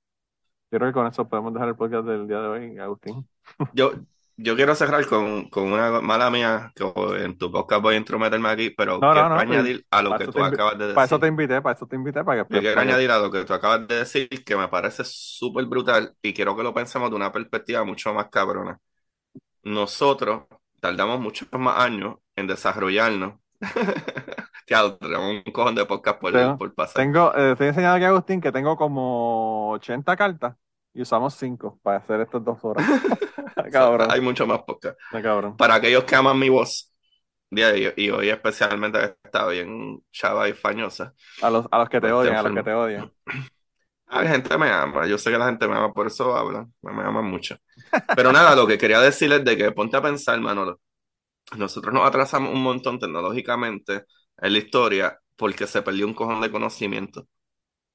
creo 0.80 0.90
que 0.90 0.94
con 0.94 1.08
eso 1.08 1.28
podemos 1.30 1.54
dejar 1.54 1.70
el 1.70 1.76
podcast 1.78 2.08
del 2.08 2.28
día 2.28 2.40
de 2.42 2.48
hoy, 2.50 2.80
Agustín. 2.80 3.28
Yo, 3.72 3.92
yo 4.38 4.56
quiero 4.56 4.76
cerrar 4.76 5.06
con, 5.08 5.50
con 5.50 5.72
una 5.72 6.02
mala 6.02 6.30
mía, 6.30 6.72
que 6.76 6.84
en 7.24 7.38
tu 7.38 7.52
podcast 7.52 7.82
voy 7.82 7.96
a 7.96 7.98
intrometerme 7.98 8.50
aquí, 8.50 8.70
pero 8.72 9.02
No, 9.02 9.14
quiero 9.14 9.30
no, 9.30 9.40
añadir 9.40 9.86
a 9.92 10.02
lo 10.02 10.16
que 10.16 10.28
tú 10.28 10.44
acabas 10.44 10.78
de 10.78 10.88
Para 10.94 11.06
eso 11.06 11.20
decir. 11.20 11.20
te 11.20 11.28
invité, 11.28 11.62
para 11.62 11.76
eso 11.76 11.88
te 11.88 11.96
invité, 11.96 12.24
para 12.24 12.44
que 12.48 12.50
Yo 12.50 12.60
quiero 12.62 12.82
para 12.82 12.82
añadir 12.82 13.10
a 13.12 13.18
lo 13.20 13.32
que 13.32 13.44
tú 13.44 13.54
acabas 13.54 13.88
de 13.88 13.96
decir, 13.98 14.30
que 14.46 14.56
me 14.56 14.68
parece 14.68 15.04
súper 15.06 15.66
brutal 15.66 16.16
y 16.22 16.34
quiero 16.34 16.56
que 16.56 16.62
lo 16.64 16.74
pensemos 16.76 17.10
de 17.10 17.16
una 17.16 17.32
perspectiva 17.32 17.84
mucho 17.84 18.14
más 18.14 18.30
cabrona. 18.30 18.80
Nosotros 19.64 20.44
tardamos 20.86 21.20
muchos 21.20 21.48
más 21.54 21.80
años 21.80 22.18
en 22.36 22.46
desarrollarnos. 22.46 23.34
Tenemos 24.68 25.44
un 25.46 25.52
cojón 25.52 25.74
de 25.74 25.84
podcast 25.86 26.20
por, 26.20 26.32
Tengo- 26.32 26.58
por 26.60 26.74
pasar. 26.76 27.02
Tengo, 27.04 27.34
eh, 27.36 27.54
estoy 27.54 27.68
enseñando 27.70 27.96
aquí 27.96 28.06
a 28.06 28.10
Agustín 28.10 28.40
que 28.40 28.52
tengo 28.52 28.78
como 28.78 29.72
80 29.72 30.16
cartas 30.16 30.56
y 30.94 31.02
usamos 31.02 31.34
5 31.36 31.80
para 31.82 31.98
hacer 31.98 32.22
estas 32.22 32.44
dos 32.44 32.60
horas. 32.64 32.86
cabrón, 33.72 34.10
Hay 34.12 34.22
mucho 34.22 34.46
más 34.46 34.60
podcast. 34.62 34.96
cabrón. 35.12 35.58
Para 35.58 35.76
aquellos 35.76 36.04
que 36.04 36.16
aman 36.16 36.38
mi 36.38 36.50
voz, 36.50 36.92
y, 37.50 38.10
hoy 38.12 38.30
especialmente 38.30 39.16
está 39.24 39.48
bien 39.48 40.04
chava 40.12 40.48
y 40.50 40.54
fañosa. 40.54 41.14
A 41.42 41.50
los, 41.50 41.66
a 41.72 41.80
los 41.80 41.90
que 41.90 42.00
te 42.00 42.08
Este 42.08 42.14
odian, 42.14 42.36
a 42.36 42.44
los 42.44 42.54
que 42.54 42.64
te 42.64 42.74
odian. 42.74 43.12
La 44.08 44.28
gente 44.28 44.56
me 44.60 44.70
ama, 44.70 45.08
yo 45.08 45.18
sé 45.18 45.32
que 45.32 45.38
la 45.38 45.48
gente 45.48 45.68
me 45.68 45.76
ama, 45.76 45.92
por 45.94 46.06
eso 46.06 46.36
hablan, 46.36 46.72
me, 46.84 46.92
me 46.94 47.04
aman 47.04 47.26
mucho. 47.26 47.56
Pero 48.16 48.32
nada, 48.32 48.56
lo 48.56 48.68
que 48.68 48.78
quería 48.78 49.00
decir 49.00 49.32
es 49.32 49.44
de 49.44 49.58
que 49.58 49.72
ponte 49.72 49.98
a 49.98 50.02
pensar, 50.02 50.40
Manolo, 50.40 50.80
nosotros 51.58 51.94
nos 51.94 52.08
atrasamos 52.08 52.54
un 52.54 52.64
montón 52.64 53.00
tecnológicamente 53.00 54.06
en 54.38 54.54
la 54.54 54.60
historia 54.60 55.20
porque 55.36 55.68
se 55.68 55.82
perdió 55.82 56.08
un 56.08 56.14
cojón 56.14 56.42
de 56.42 56.52
conocimiento. 56.52 57.28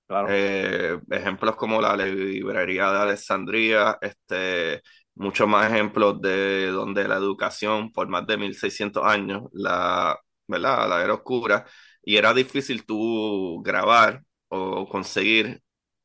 Claro. 0.06 0.28
Eh, 0.30 0.98
ejemplos 1.10 1.56
como 1.56 1.80
la 1.80 1.96
librería 1.96 2.90
de 2.92 2.98
Alejandría, 2.98 3.98
este, 4.00 4.82
muchos 5.14 5.46
más 5.48 5.70
ejemplos 5.70 6.20
de 6.20 6.68
donde 6.68 7.06
la 7.06 7.16
educación 7.16 7.92
por 7.92 8.08
más 8.08 8.26
de 8.26 8.36
1600 8.36 9.04
años, 9.04 9.44
la, 9.52 10.18
¿verdad? 10.48 10.88
La 10.88 11.04
era 11.04 11.14
oscura, 11.14 11.66
y 12.02 12.16
era 12.16 12.34
difícil 12.34 12.84
tú 12.84 13.62
grabar 13.62 14.22
o 14.48 14.88
conseguir 14.88 15.62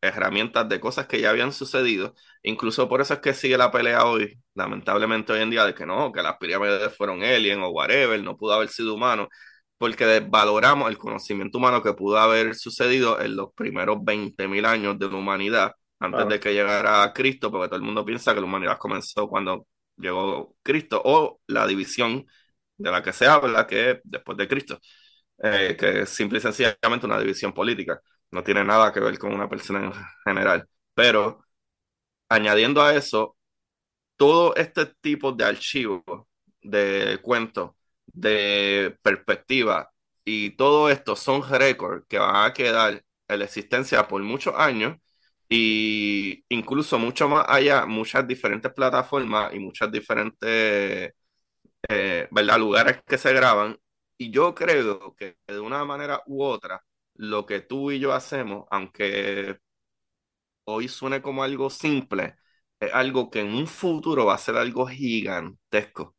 herramientas 0.07 0.67
de 0.69 0.79
cosas 0.79 1.07
que 1.07 1.21
ya 1.21 1.29
habían 1.31 1.51
sucedido. 1.53 2.15
Incluso 2.43 2.87
por 2.89 3.01
eso 3.01 3.13
es 3.15 3.19
que 3.21 3.33
sigue 3.33 3.57
la 3.57 3.71
pelea 3.71 4.05
hoy, 4.05 4.39
lamentablemente 4.55 5.33
hoy 5.33 5.41
en 5.41 5.49
día, 5.51 5.65
de 5.65 5.73
que 5.75 5.85
no, 5.85 6.11
que 6.11 6.21
las 6.23 6.37
pirámides 6.37 6.95
fueron 6.95 7.23
alien 7.23 7.61
o 7.61 7.69
whatever, 7.69 8.21
no 8.23 8.37
pudo 8.37 8.53
haber 8.53 8.69
sido 8.69 8.93
humano 8.95 9.27
porque 9.77 10.05
desvaloramos 10.05 10.89
el 10.89 10.97
conocimiento 10.97 11.57
humano 11.57 11.81
que 11.83 11.93
pudo 11.93 12.17
haber 12.17 12.55
sucedido 12.55 13.19
en 13.21 13.35
los 13.35 13.53
primeros 13.53 13.97
20.000 14.03 14.65
años 14.65 14.97
de 14.97 15.09
la 15.09 15.17
humanidad, 15.17 15.73
antes 15.99 16.27
Claro. 16.27 16.27
de 16.27 16.39
que 16.39 16.53
llegara 16.53 17.11
Cristo, 17.13 17.51
porque 17.51 17.67
todo 17.67 17.77
el 17.77 17.81
mundo 17.83 18.05
piensa 18.05 18.33
que 18.33 18.39
la 18.39 18.45
humanidad 18.45 18.77
comenzó 18.77 19.27
cuando 19.27 19.67
llegó 19.97 20.55
Cristo, 20.63 21.01
o 21.03 21.41
la 21.47 21.67
división 21.67 22.25
de 22.77 22.91
la 22.91 23.03
que 23.03 23.13
se 23.13 23.27
habla, 23.27 23.67
que 23.67 23.91
es 23.91 23.99
después 24.03 24.37
de 24.37 24.47
Cristo, 24.47 24.79
eh, 25.43 25.75
que 25.79 26.01
es 26.01 26.09
simple 26.09 26.39
y 26.39 26.41
sencillamente 26.41 27.05
una 27.05 27.19
división 27.19 27.53
política, 27.53 28.01
no 28.31 28.43
tiene 28.43 28.63
nada 28.63 28.91
que 28.93 28.99
ver 28.99 29.17
con 29.19 29.33
una 29.33 29.49
persona 29.49 29.85
en 29.85 29.93
general. 30.25 30.67
Pero 30.93 31.45
añadiendo 32.29 32.81
a 32.81 32.95
eso, 32.95 33.37
todo 34.17 34.55
este 34.55 34.85
tipo 35.01 35.31
de 35.31 35.45
archivos, 35.45 36.03
de 36.61 37.19
cuentos, 37.21 37.71
de 38.07 38.97
perspectiva 39.01 39.91
y 40.23 40.51
todo 40.51 40.89
esto 40.89 41.15
son 41.15 41.43
récords 41.49 42.05
que 42.07 42.19
van 42.19 42.45
a 42.49 42.53
quedar 42.53 43.03
en 43.27 43.39
la 43.39 43.45
existencia 43.45 44.07
por 44.07 44.21
muchos 44.23 44.53
años 44.57 44.97
y 45.49 46.43
incluso 46.49 46.97
mucho 46.99 47.29
más 47.29 47.45
allá, 47.47 47.85
muchas 47.85 48.27
diferentes 48.27 48.73
plataformas 48.73 49.53
y 49.53 49.59
muchas 49.59 49.91
diferentes 49.91 51.13
eh, 51.89 52.27
¿verdad? 52.31 52.59
lugares 52.59 53.01
que 53.05 53.17
se 53.17 53.33
graban. 53.33 53.77
Y 54.17 54.31
yo 54.31 54.55
creo 54.55 55.15
que 55.15 55.37
de 55.47 55.59
una 55.59 55.83
manera 55.85 56.21
u 56.27 56.43
otra, 56.43 56.83
lo 57.15 57.45
que 57.45 57.61
tú 57.61 57.91
y 57.91 57.99
yo 57.99 58.13
hacemos, 58.13 58.65
aunque 58.71 59.57
hoy 60.65 60.87
suene 60.87 61.21
como 61.21 61.43
algo 61.43 61.69
simple, 61.69 62.35
es 62.79 62.93
algo 62.93 63.29
que 63.29 63.41
en 63.41 63.53
un 63.53 63.67
futuro 63.67 64.25
va 64.25 64.35
a 64.35 64.37
ser 64.37 64.55
algo 64.57 64.87
gigantesco. 64.87 66.15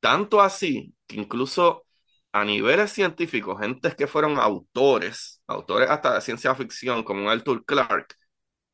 Tanto 0.00 0.40
así 0.42 0.94
que 1.06 1.16
incluso 1.16 1.86
a 2.32 2.44
niveles 2.44 2.92
científicos, 2.92 3.60
gentes 3.60 3.94
que 3.96 4.06
fueron 4.06 4.38
autores, 4.38 5.42
autores 5.46 5.90
hasta 5.90 6.14
de 6.14 6.20
ciencia 6.20 6.54
ficción, 6.54 7.04
como 7.04 7.30
Arthur 7.30 7.64
Clarke, 7.64 8.16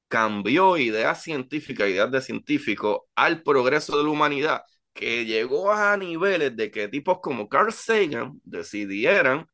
cambió 0.09 0.77
ideas 0.79 1.23
científicas, 1.23 1.89
ideas 1.89 2.11
de 2.11 2.23
científicos 2.23 3.01
al 3.17 3.43
progreso 3.43 3.97
de 3.99 4.05
la 4.05 4.11
humanidad, 4.11 4.63
que 4.95 5.25
llegó 5.27 5.73
a 5.73 5.97
niveles 5.97 6.57
de 6.57 6.71
que 6.71 6.89
tipos 6.89 7.21
como 7.23 7.49
Carl 7.49 7.73
Sagan 7.73 8.41
decidieran 8.45 9.47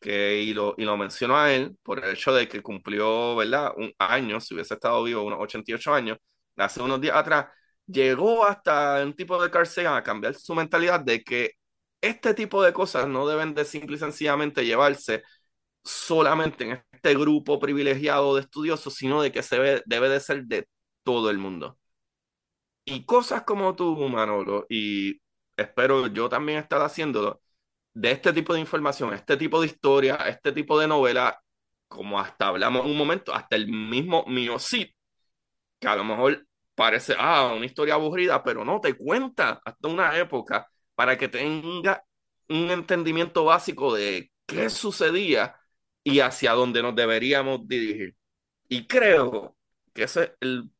que, 0.00 0.42
y 0.42 0.54
lo, 0.54 0.74
y 0.78 0.84
lo 0.84 0.96
menciono 0.96 1.36
a 1.38 1.52
él 1.52 1.76
por 1.82 2.04
el 2.04 2.12
hecho 2.14 2.32
de 2.34 2.48
que 2.48 2.62
cumplió, 2.62 3.36
¿verdad? 3.36 3.72
Un 3.76 3.92
año, 3.98 4.40
si 4.40 4.54
hubiese 4.54 4.74
estado 4.74 5.02
vivo, 5.04 5.22
unos 5.22 5.38
88 5.40 5.94
años, 5.94 6.18
hace 6.56 6.82
unos 6.82 7.00
días 7.00 7.16
atrás, 7.16 7.46
llegó 7.86 8.44
hasta 8.46 9.02
un 9.04 9.14
tipo 9.14 9.42
de 9.42 9.50
Carl 9.50 9.68
a 9.86 10.02
cambiar 10.02 10.34
su 10.34 10.54
mentalidad 10.54 11.00
de 11.00 11.22
que 11.22 11.52
este 12.00 12.34
tipo 12.34 12.62
de 12.62 12.72
cosas 12.72 13.08
no 13.08 13.26
deben 13.26 13.54
de 13.54 13.64
simple 13.64 13.96
y 13.96 13.98
sencillamente 13.98 14.64
llevarse 14.64 15.22
solamente 15.84 16.64
en 16.64 16.84
este 16.92 17.14
grupo 17.14 17.58
privilegiado 17.60 18.34
de 18.36 18.42
estudiosos, 18.42 18.94
sino 18.94 19.22
de 19.22 19.32
que 19.32 19.42
se 19.42 19.58
ve, 19.58 19.82
debe 19.86 20.08
de 20.08 20.20
ser 20.20 20.44
de 20.46 20.68
todo 21.04 21.30
el 21.30 21.38
mundo. 21.38 21.78
Y 22.84 23.04
cosas 23.04 23.42
como 23.42 23.74
tú, 23.74 23.96
Manolo, 24.08 24.66
y 24.68 25.20
espero 25.56 26.06
yo 26.08 26.28
también 26.28 26.58
estar 26.58 26.80
haciéndolo, 26.82 27.42
de 27.96 28.10
este 28.10 28.32
tipo 28.34 28.52
de 28.54 28.60
información, 28.60 29.14
este 29.14 29.38
tipo 29.38 29.58
de 29.60 29.68
historia, 29.68 30.16
este 30.28 30.52
tipo 30.52 30.78
de 30.78 30.86
novela, 30.86 31.40
como 31.88 32.20
hasta 32.20 32.48
hablamos 32.48 32.84
un 32.84 32.96
momento, 32.96 33.34
hasta 33.34 33.56
el 33.56 33.68
mismo 33.68 34.24
Miocid, 34.28 34.88
que 35.80 35.88
a 35.88 35.96
lo 35.96 36.04
mejor 36.04 36.46
parece, 36.74 37.14
ah, 37.18 37.54
una 37.56 37.66
historia 37.66 37.94
aburrida, 37.94 38.42
pero 38.44 38.64
no, 38.64 38.80
te 38.80 38.94
cuenta 38.94 39.60
hasta 39.64 39.88
una 39.88 40.18
época 40.18 40.68
para 40.94 41.16
que 41.18 41.28
tenga 41.28 42.04
un 42.50 42.70
entendimiento 42.70 43.44
básico 43.44 43.94
de 43.94 44.30
qué 44.46 44.68
sucedía 44.70 45.56
y 46.04 46.20
hacia 46.20 46.52
dónde 46.52 46.82
nos 46.82 46.94
deberíamos 46.94 47.66
dirigir. 47.66 48.14
Y 48.68 48.86
creo 48.86 49.56
que 49.94 50.04
ese 50.04 50.24
es 50.24 50.32
el 50.40 50.70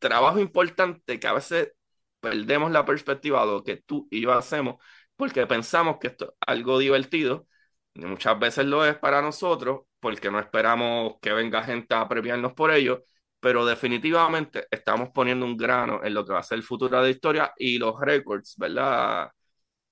trabajo 0.00 0.38
importante 0.40 1.18
que 1.20 1.26
a 1.26 1.34
veces 1.34 1.72
perdemos 2.20 2.70
la 2.72 2.84
perspectiva 2.84 3.40
de 3.46 3.52
lo 3.52 3.64
que 3.64 3.76
tú 3.78 4.08
y 4.10 4.20
yo 4.22 4.32
hacemos 4.32 4.76
porque 5.18 5.46
pensamos 5.48 5.98
que 6.00 6.08
esto 6.08 6.26
es 6.26 6.32
algo 6.48 6.78
divertido 6.80 7.48
y 7.94 8.06
muchas 8.06 8.38
veces 8.40 8.66
lo 8.66 8.86
es 8.86 8.98
para 8.98 9.22
nosotros 9.22 9.82
porque 10.00 10.30
no 10.32 10.40
esperamos 10.40 11.16
que 11.22 11.34
venga 11.34 11.64
gente 11.64 11.94
a 11.96 12.08
premiarnos 12.08 12.54
por 12.54 12.72
ello, 12.72 13.04
pero 13.40 13.66
definitivamente 13.66 14.66
estamos 14.72 15.10
poniendo 15.14 15.46
un 15.46 15.58
grano 15.58 16.02
en 16.04 16.14
lo 16.14 16.26
que 16.26 16.34
va 16.34 16.40
a 16.40 16.44
ser 16.44 16.58
el 16.58 16.64
futuro 16.64 16.98
de 16.98 17.04
la 17.04 17.10
historia 17.10 17.54
y 17.58 17.78
los 17.78 18.00
records, 18.00 18.56
¿verdad? 18.58 19.30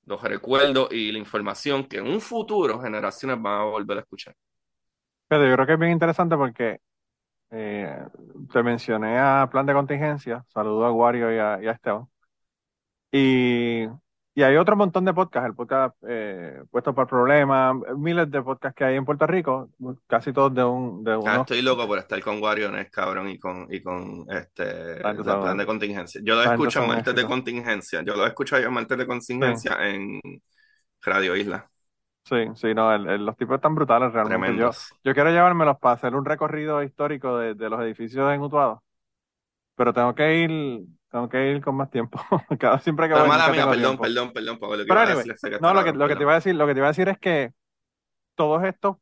Los 0.07 0.23
recuerdos 0.23 0.89
y 0.93 1.13
la 1.13 1.19
información 1.19 1.87
que 1.87 1.99
en 1.99 2.09
un 2.09 2.21
futuro 2.21 2.81
generaciones 2.81 3.41
van 3.43 3.61
a 3.63 3.65
volver 3.65 3.99
a 3.99 4.03
escuchar. 4.03 4.35
Pero 5.29 5.47
yo 5.49 5.55
creo 5.55 5.67
que 5.67 5.73
es 5.75 5.79
bien 5.79 5.93
interesante 5.93 6.37
porque 6.37 6.81
eh, 7.51 7.99
te 8.53 8.63
mencioné 8.65 9.19
a 9.19 9.49
Plan 9.51 9.67
de 9.67 9.75
Contingencia, 9.75 10.45
saludo 10.49 10.87
a 10.87 10.93
Wario 10.93 11.35
y 11.35 11.39
a, 11.39 11.61
y 11.63 11.69
a 11.69 11.73
Esteban. 11.73 12.09
Y 13.13 13.87
Y 14.37 14.43
hay 14.43 14.57
otro 14.57 14.77
montón 14.77 15.05
de 15.07 15.15
podcasts, 15.15 15.49
el 15.49 15.55
podcast 15.55 15.97
eh, 16.07 16.63
Puesto 16.71 16.95
para 16.95 17.09
Problemas, 17.09 17.75
miles 17.97 18.31
de 18.31 18.43
podcasts 18.43 18.77
que 18.77 18.85
hay 18.85 18.97
en 18.97 19.05
Puerto 19.07 19.27
Rico, 19.27 19.71
casi 20.07 20.33
todos 20.33 20.55
de 20.55 20.63
un... 20.65 21.03
De 21.05 21.17
Ah, 21.25 21.37
uno. 21.37 21.41
estoy 21.43 21.61
loco 21.63 21.87
por 21.89 21.99
estar 21.99 22.21
con 22.23 22.39
Guariones, 22.41 22.91
cabrón, 22.91 23.29
y 23.29 23.39
con, 23.39 23.67
y 23.73 23.83
con 23.83 24.27
este 24.31 25.01
el 25.01 25.25
sabe. 25.25 25.43
plan 25.43 25.57
de 25.59 25.67
contingencia. 25.67 26.21
Yo 26.25 26.35
lo 26.37 26.43
gente 26.43 26.53
escucho 26.53 26.83
martes 26.87 27.15
de 27.15 27.27
contingencia. 27.27 28.03
Yo 28.05 28.15
lo 28.17 28.27
escucho 28.27 28.59
yo 28.61 28.69
en 28.69 28.75
martes 28.75 28.97
de 28.99 29.07
contingencia 29.07 29.77
en 29.89 30.21
Radio 31.03 31.37
Isla. 31.37 31.71
Sí, 32.25 32.35
sí, 32.57 32.75
no, 32.75 32.93
el- 32.93 33.07
el- 33.09 33.25
los 33.25 33.37
tipos 33.37 33.55
están 33.57 33.75
brutales 33.77 34.13
realmente. 34.13 34.57
Yo, 34.57 34.71
yo 35.05 35.15
quiero 35.15 35.31
llevármelos 35.31 35.79
para 35.79 35.95
hacer 35.95 36.15
un 36.17 36.25
recorrido 36.25 36.83
histórico 36.83 37.39
de, 37.39 37.55
de 37.55 37.71
los 37.71 37.81
edificios 37.81 38.33
en 38.33 38.41
Utuado, 38.43 38.83
pero 39.77 39.93
tengo 39.95 40.15
que 40.15 40.37
ir, 40.45 40.51
tengo 41.17 41.29
que 41.29 41.51
ir 41.53 41.63
con 41.63 41.75
más 41.77 41.91
tiempo. 41.91 42.19
Cada, 42.59 42.79
siempre 42.81 43.09
que 43.09 43.15
voy, 43.15 43.29
mala 43.29 43.49
mía, 43.49 43.69
perdón, 43.69 43.99
perdón, 43.99 44.33
perdón, 44.33 44.59
Pablo, 44.59 44.77
lo 44.77 44.85
que 44.85 44.89
Pero 44.89 45.01
anyway, 45.01 45.27
No, 45.61 45.75
lo 45.75 45.85
que, 45.85 45.93
lo 45.93 46.09
que 46.09 46.17
te 46.17 46.23
iba 46.23 46.33
a 46.33 46.35
decir, 46.37 46.55
lo 46.55 46.67
que 46.67 46.75
te 46.75 46.81
iba 46.81 46.87
a 46.89 46.91
decir 46.91 47.09
es 47.09 47.19
que 47.19 47.53
todos 48.35 48.65
estos 48.65 48.97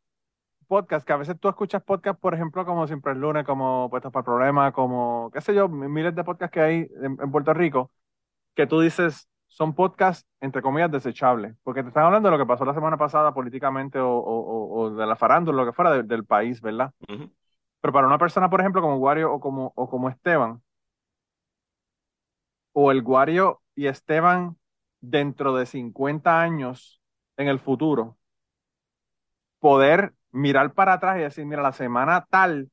podcasts, 0.68 1.06
que 1.06 1.12
a 1.12 1.16
veces 1.16 1.38
tú 1.40 1.48
escuchas 1.48 1.82
podcasts, 1.82 2.20
por 2.20 2.34
ejemplo, 2.34 2.64
como 2.66 2.86
Siempre 2.86 3.12
es 3.12 3.18
Lunes, 3.18 3.44
como 3.44 3.90
Puestos 3.90 4.12
para 4.12 4.24
Problemas, 4.24 4.72
como, 4.72 5.30
qué 5.32 5.40
sé 5.40 5.54
yo, 5.54 5.68
miles 5.68 6.14
de 6.14 6.24
podcasts 6.24 6.52
que 6.54 6.60
hay 6.60 6.76
en, 7.02 7.18
en 7.20 7.30
Puerto 7.32 7.54
Rico, 7.54 7.92
que 8.54 8.66
tú 8.66 8.80
dices 8.80 9.28
son 9.48 9.74
podcasts, 9.74 10.26
entre 10.40 10.62
comillas, 10.62 10.90
desechables, 10.92 11.56
porque 11.64 11.82
te 11.82 11.88
están 11.88 12.04
hablando 12.06 12.28
de 12.30 12.38
lo 12.38 12.44
que 12.44 12.48
pasó 12.48 12.64
la 12.64 12.74
semana 12.74 12.96
pasada 12.98 13.34
políticamente 13.34 13.98
o, 14.00 14.10
o- 14.10 14.80
o- 14.82 14.90
de 14.90 15.06
la 15.06 15.16
farándula, 15.16 15.62
lo 15.64 15.66
que 15.66 15.74
fuera 15.74 15.92
de- 15.92 16.04
del 16.04 16.24
país, 16.26 16.60
¿verdad? 16.62 16.92
Pero 17.82 17.92
para 17.94 18.08
una 18.08 18.18
persona, 18.18 18.50
por 18.50 18.60
ejemplo, 18.60 18.82
como 18.82 18.96
Wario 18.98 19.32
o 19.32 19.40
como, 19.40 19.72
o 19.76 19.90
como 19.90 20.10
Esteban, 20.10 20.62
o 22.74 22.92
el 22.92 23.02
Wario 23.02 23.62
y 23.76 23.88
Esteban 23.88 24.58
dentro 25.00 25.56
de 25.56 25.66
50 25.66 26.42
años 26.42 27.02
en 27.38 27.48
el 27.48 27.60
futuro, 27.60 28.18
poder 29.60 30.12
mirar 30.32 30.74
para 30.74 30.94
atrás 30.94 31.18
y 31.18 31.22
decir, 31.22 31.46
mira, 31.46 31.62
la 31.62 31.72
semana 31.72 32.26
tal 32.30 32.70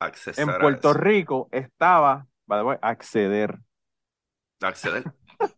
Accesar 0.00 0.54
en 0.54 0.60
Puerto. 0.60 0.92
Rico 0.94 1.48
estaba, 1.52 2.26
by 2.46 2.60
the 2.60 2.64
way, 2.64 2.78
acceder. 2.82 3.58
Acceder. 4.62 5.04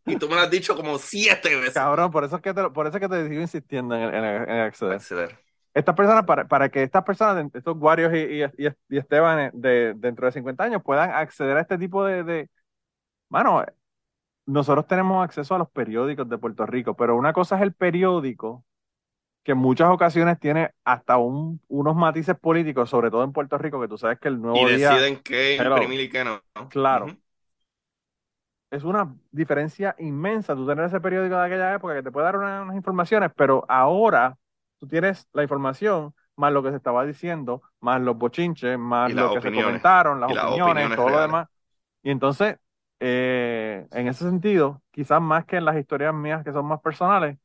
Y 0.07 0.17
tú 0.17 0.29
me 0.29 0.35
lo 0.35 0.41
has 0.41 0.51
dicho 0.51 0.75
como 0.75 0.99
siete 0.99 1.55
veces. 1.55 1.75
Cabrón, 1.75 2.11
por 2.11 2.25
eso 2.25 2.37
es 2.37 2.43
que 2.43 2.53
te, 2.53 2.69
por 2.71 2.87
eso 2.89 2.97
es 2.97 3.01
que 3.01 3.09
te 3.09 3.29
sigo 3.29 3.41
insistiendo 3.41 3.95
en, 3.95 4.13
en- 4.13 4.25
en 4.25 4.61
acceder. 4.61 4.95
Acceder. 4.95 5.39
Estas 5.73 5.95
personas, 5.95 6.25
para, 6.25 6.49
para 6.49 6.69
que 6.69 6.83
estas 6.83 7.05
personas, 7.05 7.47
estos 7.55 7.77
Warios 7.79 8.13
y, 8.13 8.43
y, 8.43 8.45
y- 8.89 8.99
Esteban 8.99 9.53
de, 9.55 9.95
dentro 9.97 10.27
de 10.27 10.33
50 10.33 10.65
años 10.65 10.83
puedan 10.83 11.11
acceder 11.13 11.57
a 11.57 11.61
este 11.61 11.79
tipo 11.79 12.05
de, 12.05 12.25
de... 12.25 12.51
Mano, 13.29 13.65
nosotros 14.49 14.87
tenemos 14.87 15.25
acceso 15.25 15.55
a 15.55 15.59
los 15.59 15.71
periódicos 15.71 16.29
de 16.29 16.39
Puerto 16.39 16.67
Rico, 16.67 16.95
pero 16.97 17.17
una 17.17 17.33
cosa 17.33 17.57
es 17.57 17.63
el 17.63 17.75
periódico, 17.75 18.65
que 19.45 19.53
en 19.53 19.59
muchas 19.59 19.91
ocasiones 19.91 20.39
tiene 20.41 20.73
hasta 20.85 21.19
un- 21.19 21.61
unos 21.69 21.97
matices 21.97 22.37
políticos, 22.39 22.91
sobre 22.91 23.11
todo 23.11 23.25
en 23.25 23.33
Puerto 23.33 23.59
Rico, 23.59 23.81
que 23.81 23.89
tú 23.89 23.99
sabes 23.99 24.19
que 24.19 24.29
el 24.29 24.41
nuevo 24.41 24.59
Y 24.69 24.77
día 24.77 24.93
deciden 24.93 25.21
qué 25.23 25.57
imprimir 25.57 26.01
y 26.01 26.09
qué 26.11 26.25
no. 26.25 26.41
Claro. 26.71 27.09
Es 28.71 28.85
una 28.85 29.15
diferencia 29.31 29.95
inmensa 29.99 30.55
tú 30.55 30.67
tener 30.67 30.85
ese 30.85 31.01
periódico 31.01 31.37
de 31.37 31.47
aquella 31.47 31.75
época 31.75 31.95
que 31.95 32.03
te 32.03 32.11
puede 32.13 32.27
dar 32.27 32.37
una- 32.37 32.63
unas 32.63 32.77
informaciones, 32.77 33.31
pero 33.35 33.65
ahora 33.69 34.37
tú 34.79 34.87
tienes 34.87 35.27
la 35.33 35.43
información 35.43 36.15
más 36.37 36.53
lo 36.53 36.63
que 36.63 36.71
se 36.71 36.77
estaba 36.77 37.05
diciendo, 37.07 37.63
más 37.81 38.01
los 38.01 38.17
bochinches, 38.17 38.79
más 38.79 39.11
Y 39.11 39.15
lo 39.15 39.33
que 39.35 39.41
se 39.41 39.53
comentaron, 39.53 40.21
las 40.21 40.31
Y 40.31 40.35
las 40.35 40.45
opiniones, 40.45 40.97
todo 40.97 41.09
lo 41.09 41.21
demás. 41.21 41.49
Y 42.03 42.11
entonces, 42.11 42.59
eh, 43.01 43.87
en 43.93 44.09
ese 44.09 44.25
sentido, 44.25 44.83
quizás 44.91 45.21
más 45.23 45.45
que 45.47 45.57
en 45.59 45.65
las 45.65 45.77
historias 45.79 46.15
mías 46.15 46.45
que 46.45 46.53
son 46.53 46.67
más 46.67 46.81
personales, 46.81 47.39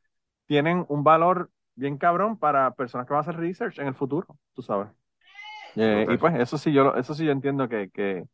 tienen 0.47 0.85
un 0.89 1.03
valor 1.03 1.51
bien 1.75 1.97
cabrón 1.97 2.37
para 2.39 2.71
personas 2.75 3.07
que 3.07 3.13
van 3.13 3.19
a 3.19 3.21
hacer 3.29 3.37
research 3.37 3.79
en 3.79 3.87
el 3.87 3.95
futuro, 3.95 4.37
tú 4.53 4.61
sabes. 4.63 4.89
Eh, 5.75 6.07
y 6.09 6.17
pues 6.17 6.35
eso 6.39 6.57
sí 6.57 6.71
yo, 6.73 6.95
eso 6.95 7.15
sí 7.15 7.25
yo 7.25 7.31
entiendo 7.31 7.67
que, 7.69 7.89
que, 7.91 8.25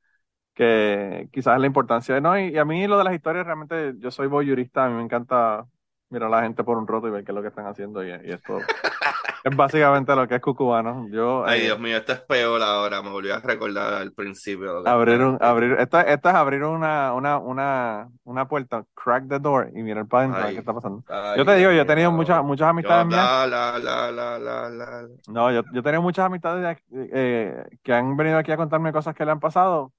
que 0.55 1.29
quizás 1.33 1.55
es 1.55 1.61
la 1.61 1.67
importancia, 1.67 2.19
¿no? 2.21 2.39
Y, 2.39 2.49
y 2.49 2.57
a 2.59 2.65
mí 2.65 2.87
lo 2.87 2.97
de 2.99 3.03
las 3.05 3.15
historias 3.15 3.45
realmente, 3.45 3.95
yo 3.99 4.11
soy 4.11 4.27
voyeurista, 4.27 4.85
a 4.85 4.89
mí 4.89 4.95
me 4.95 5.03
encanta 5.03 5.65
mirar 6.09 6.27
a 6.27 6.37
la 6.37 6.41
gente 6.43 6.63
por 6.63 6.77
un 6.77 6.87
roto 6.87 7.07
y 7.07 7.11
ver 7.11 7.23
qué 7.23 7.31
es 7.31 7.35
lo 7.35 7.41
que 7.41 7.49
están 7.49 7.67
haciendo 7.67 8.03
y, 8.03 8.09
y 8.09 8.31
esto 8.31 8.57
es 9.43 9.55
básicamente 9.55 10.15
lo 10.15 10.27
que 10.27 10.35
es 10.35 10.41
cucubano. 10.41 11.07
Yo 11.09 11.45
Ay, 11.45 11.61
eh, 11.61 11.63
Dios 11.65 11.79
mío, 11.79 11.97
esto 11.97 12.13
es 12.13 12.21
peor 12.21 12.61
ahora. 12.61 13.01
Me 13.01 13.09
volví 13.09 13.29
a 13.29 13.39
recordar 13.39 13.93
al 13.93 14.11
principio. 14.13 14.85
abrir 14.87 15.21
un, 15.21 15.37
abrir, 15.41 15.73
esto, 15.73 15.99
esto 15.99 16.29
es 16.29 16.35
abrir 16.35 16.63
una, 16.63 17.13
una, 17.13 17.37
una, 17.37 18.09
una 18.23 18.47
puerta, 18.47 18.83
crack 18.95 19.27
the 19.29 19.39
door 19.39 19.69
y 19.73 19.83
mirar 19.83 20.07
para 20.07 20.23
adentro 20.25 20.49
qué 20.49 20.57
está 20.57 20.73
pasando. 20.73 21.03
Ay, 21.07 21.37
Yo 21.37 21.45
te 21.45 21.55
digo, 21.55 21.71
yo 21.71 21.81
he 21.81 21.85
tenido 21.85 22.11
muchas, 22.11 22.43
muchas 22.43 22.67
amistades 22.67 23.03
Yo, 23.03 23.09
mías. 23.09 23.49
la, 23.49 23.79
la, 23.79 24.11
la, 24.11 24.39
la. 24.39 25.07
No, 25.27 25.51
yo, 25.51 25.63
yo 25.73 25.79
he 25.79 25.83
tenido 25.83 26.01
muchas 26.01 26.25
amistades 26.25 26.77
eh, 26.91 27.65
que 27.83 27.93
han 27.93 28.17
venido 28.17 28.37
aquí 28.37 28.51
a 28.51 28.57
contarme 28.57 28.91
cosas 28.91 29.15
que 29.15 29.25
le 29.25 29.31
han 29.31 29.39
pasado, 29.39 29.93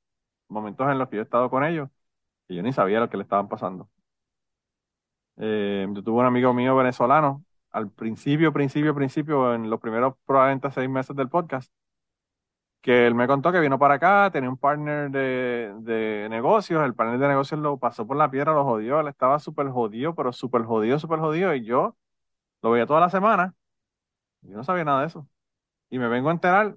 momentos 0.48 0.90
en 0.90 0.98
los 0.98 1.08
que 1.08 1.16
yo 1.16 1.22
he 1.22 1.24
estado 1.24 1.48
con 1.50 1.64
ellos, 1.64 1.88
y 2.48 2.56
yo 2.56 2.62
ni 2.62 2.72
sabía 2.72 3.00
lo 3.00 3.08
que 3.08 3.16
le 3.16 3.22
estaban 3.22 3.48
pasando. 3.48 3.88
Eh, 5.40 5.86
yo 5.92 6.02
tuve 6.04 6.20
un 6.20 6.26
amigo 6.26 6.52
mío 6.54 6.76
venezolano, 6.76 7.44
al 7.72 7.90
principio, 7.90 8.52
principio, 8.52 8.94
principio, 8.94 9.54
en 9.54 9.70
los 9.70 9.80
primeros 9.80 10.14
probablemente 10.26 10.70
seis 10.70 10.88
meses 10.90 11.16
del 11.16 11.28
podcast, 11.30 11.72
que 12.80 13.06
él 13.06 13.14
me 13.14 13.26
contó 13.26 13.52
que 13.52 13.60
vino 13.60 13.78
para 13.78 13.94
acá, 13.94 14.30
tenía 14.32 14.48
un 14.50 14.56
partner 14.56 15.10
de, 15.10 15.74
de 15.80 16.28
negocios, 16.30 16.84
el 16.84 16.94
partner 16.94 17.18
de 17.18 17.28
negocios 17.28 17.60
lo 17.60 17.78
pasó 17.78 18.06
por 18.06 18.16
la 18.16 18.30
piedra, 18.30 18.54
lo 18.54 18.64
jodió, 18.64 19.00
él 19.00 19.08
estaba 19.08 19.38
súper 19.38 19.68
jodido, 19.70 20.14
pero 20.14 20.32
súper 20.32 20.64
jodido, 20.64 20.98
súper 20.98 21.18
jodido, 21.20 21.54
y 21.54 21.64
yo 21.64 21.96
lo 22.62 22.72
veía 22.72 22.86
toda 22.86 23.00
la 23.00 23.10
semana, 23.10 23.54
y 24.42 24.50
yo 24.50 24.56
no 24.58 24.64
sabía 24.64 24.84
nada 24.84 25.02
de 25.02 25.08
eso. 25.08 25.28
Y 25.90 25.98
me 25.98 26.08
vengo 26.08 26.30
a 26.30 26.32
enterar, 26.32 26.76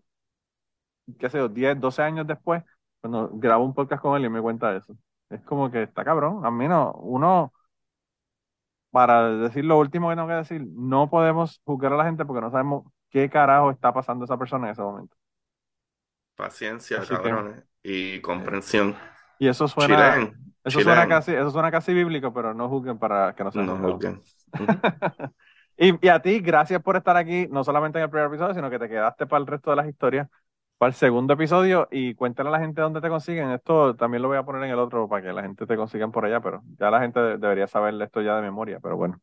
qué 1.20 1.30
sé 1.30 1.38
yo, 1.38 1.50
10, 1.50 1.80
12 1.80 2.02
años 2.02 2.28
después, 2.28 2.64
cuando 3.02 3.30
grabo 3.34 3.66
un 3.66 3.74
podcast 3.74 4.02
con 4.02 4.16
él 4.18 4.26
y 4.26 4.30
me 4.30 4.42
cuenta 4.42 4.76
eso. 4.76 4.96
Es 5.30 5.42
como 5.42 5.70
que 5.72 5.84
está 5.84 6.04
cabrón. 6.06 6.46
A 6.46 6.52
mí 6.52 6.68
no, 6.68 6.94
uno, 6.94 7.53
para 8.94 9.28
decir 9.38 9.66
lo 9.66 9.80
último 9.80 10.08
que 10.10 10.16
tengo 10.16 10.28
que 10.28 10.36
decir, 10.36 10.64
no 10.72 11.10
podemos 11.10 11.60
juzgar 11.66 11.94
a 11.94 11.98
la 11.98 12.06
gente 12.06 12.26
porque 12.26 12.42
no 12.42 12.52
sabemos 12.52 12.86
qué 13.10 13.28
carajo 13.28 13.72
está 13.72 13.92
pasando 13.92 14.24
esa 14.26 14.38
persona 14.38 14.68
en 14.68 14.74
ese 14.74 14.84
momento. 14.84 15.16
Paciencia, 16.36 17.00
Así 17.00 17.10
que- 17.10 17.22
cabrones. 17.22 17.64
Y 17.82 18.22
comprensión. 18.22 18.96
Y 19.40 19.48
eso 19.48 19.68
suena, 19.68 20.32
eso 20.64 20.80
suena 20.80 21.08
casi, 21.08 21.34
eso 21.34 21.50
suena 21.50 21.72
casi 21.72 21.92
bíblico, 21.94 22.32
pero 22.34 22.54
no 22.54 22.70
juzguen 22.70 22.98
para 23.00 23.34
que 23.36 23.44
no 23.44 23.52
se 23.52 23.60
No 23.64 23.78
juzguen. 23.78 24.22
juzguen. 24.22 24.24
Y, 25.76 26.06
y 26.06 26.10
a 26.10 26.22
ti, 26.22 26.40
gracias 26.40 26.84
por 26.84 26.96
estar 26.98 27.18
aquí, 27.18 27.48
no 27.50 27.64
solamente 27.64 27.98
en 27.98 28.04
el 28.04 28.10
primer 28.12 28.28
episodio, 28.28 28.54
sino 28.54 28.70
que 28.70 28.78
te 28.78 28.88
quedaste 28.88 29.26
para 29.26 29.40
el 29.42 29.48
resto 29.48 29.72
de 29.72 29.76
las 29.78 29.88
historias, 29.88 30.30
para 30.78 30.90
el 30.90 30.96
segundo 30.96 31.34
episodio 31.34 31.88
y 31.92 32.16
cuéntale 32.16 32.50
a 32.50 32.52
la 32.54 32.60
gente 32.60 32.82
dónde 32.82 33.02
te 33.02 33.10
consiguen. 33.10 33.52
Esto 33.52 33.96
también 33.96 34.22
lo 34.22 34.28
voy 34.30 34.38
a 34.38 34.44
poner 34.44 34.64
en 34.66 34.72
el 34.72 34.80
otro 34.80 35.08
para 35.10 35.24
que 35.24 35.34
la 35.34 35.44
gente 35.44 35.66
te 35.66 35.78
consigan 35.78 36.12
por 36.12 36.26
allá, 36.26 36.42
pero 36.42 36.62
ya 36.80 36.92
la 36.92 37.02
gente 37.02 37.20
de- 37.20 37.38
debería 37.38 37.68
saber 37.68 38.00
esto 38.02 38.22
ya 38.22 38.36
de 38.38 38.42
memoria, 38.44 38.80
pero 38.82 38.98
bueno. 38.98 39.22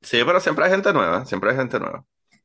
Sí, 0.00 0.18
pero 0.26 0.40
siempre 0.40 0.64
hay 0.64 0.70
gente 0.70 0.92
nueva. 0.92 1.24
Siempre 1.26 1.50
hay 1.50 1.56
gente 1.56 1.78
nueva. 1.78 2.04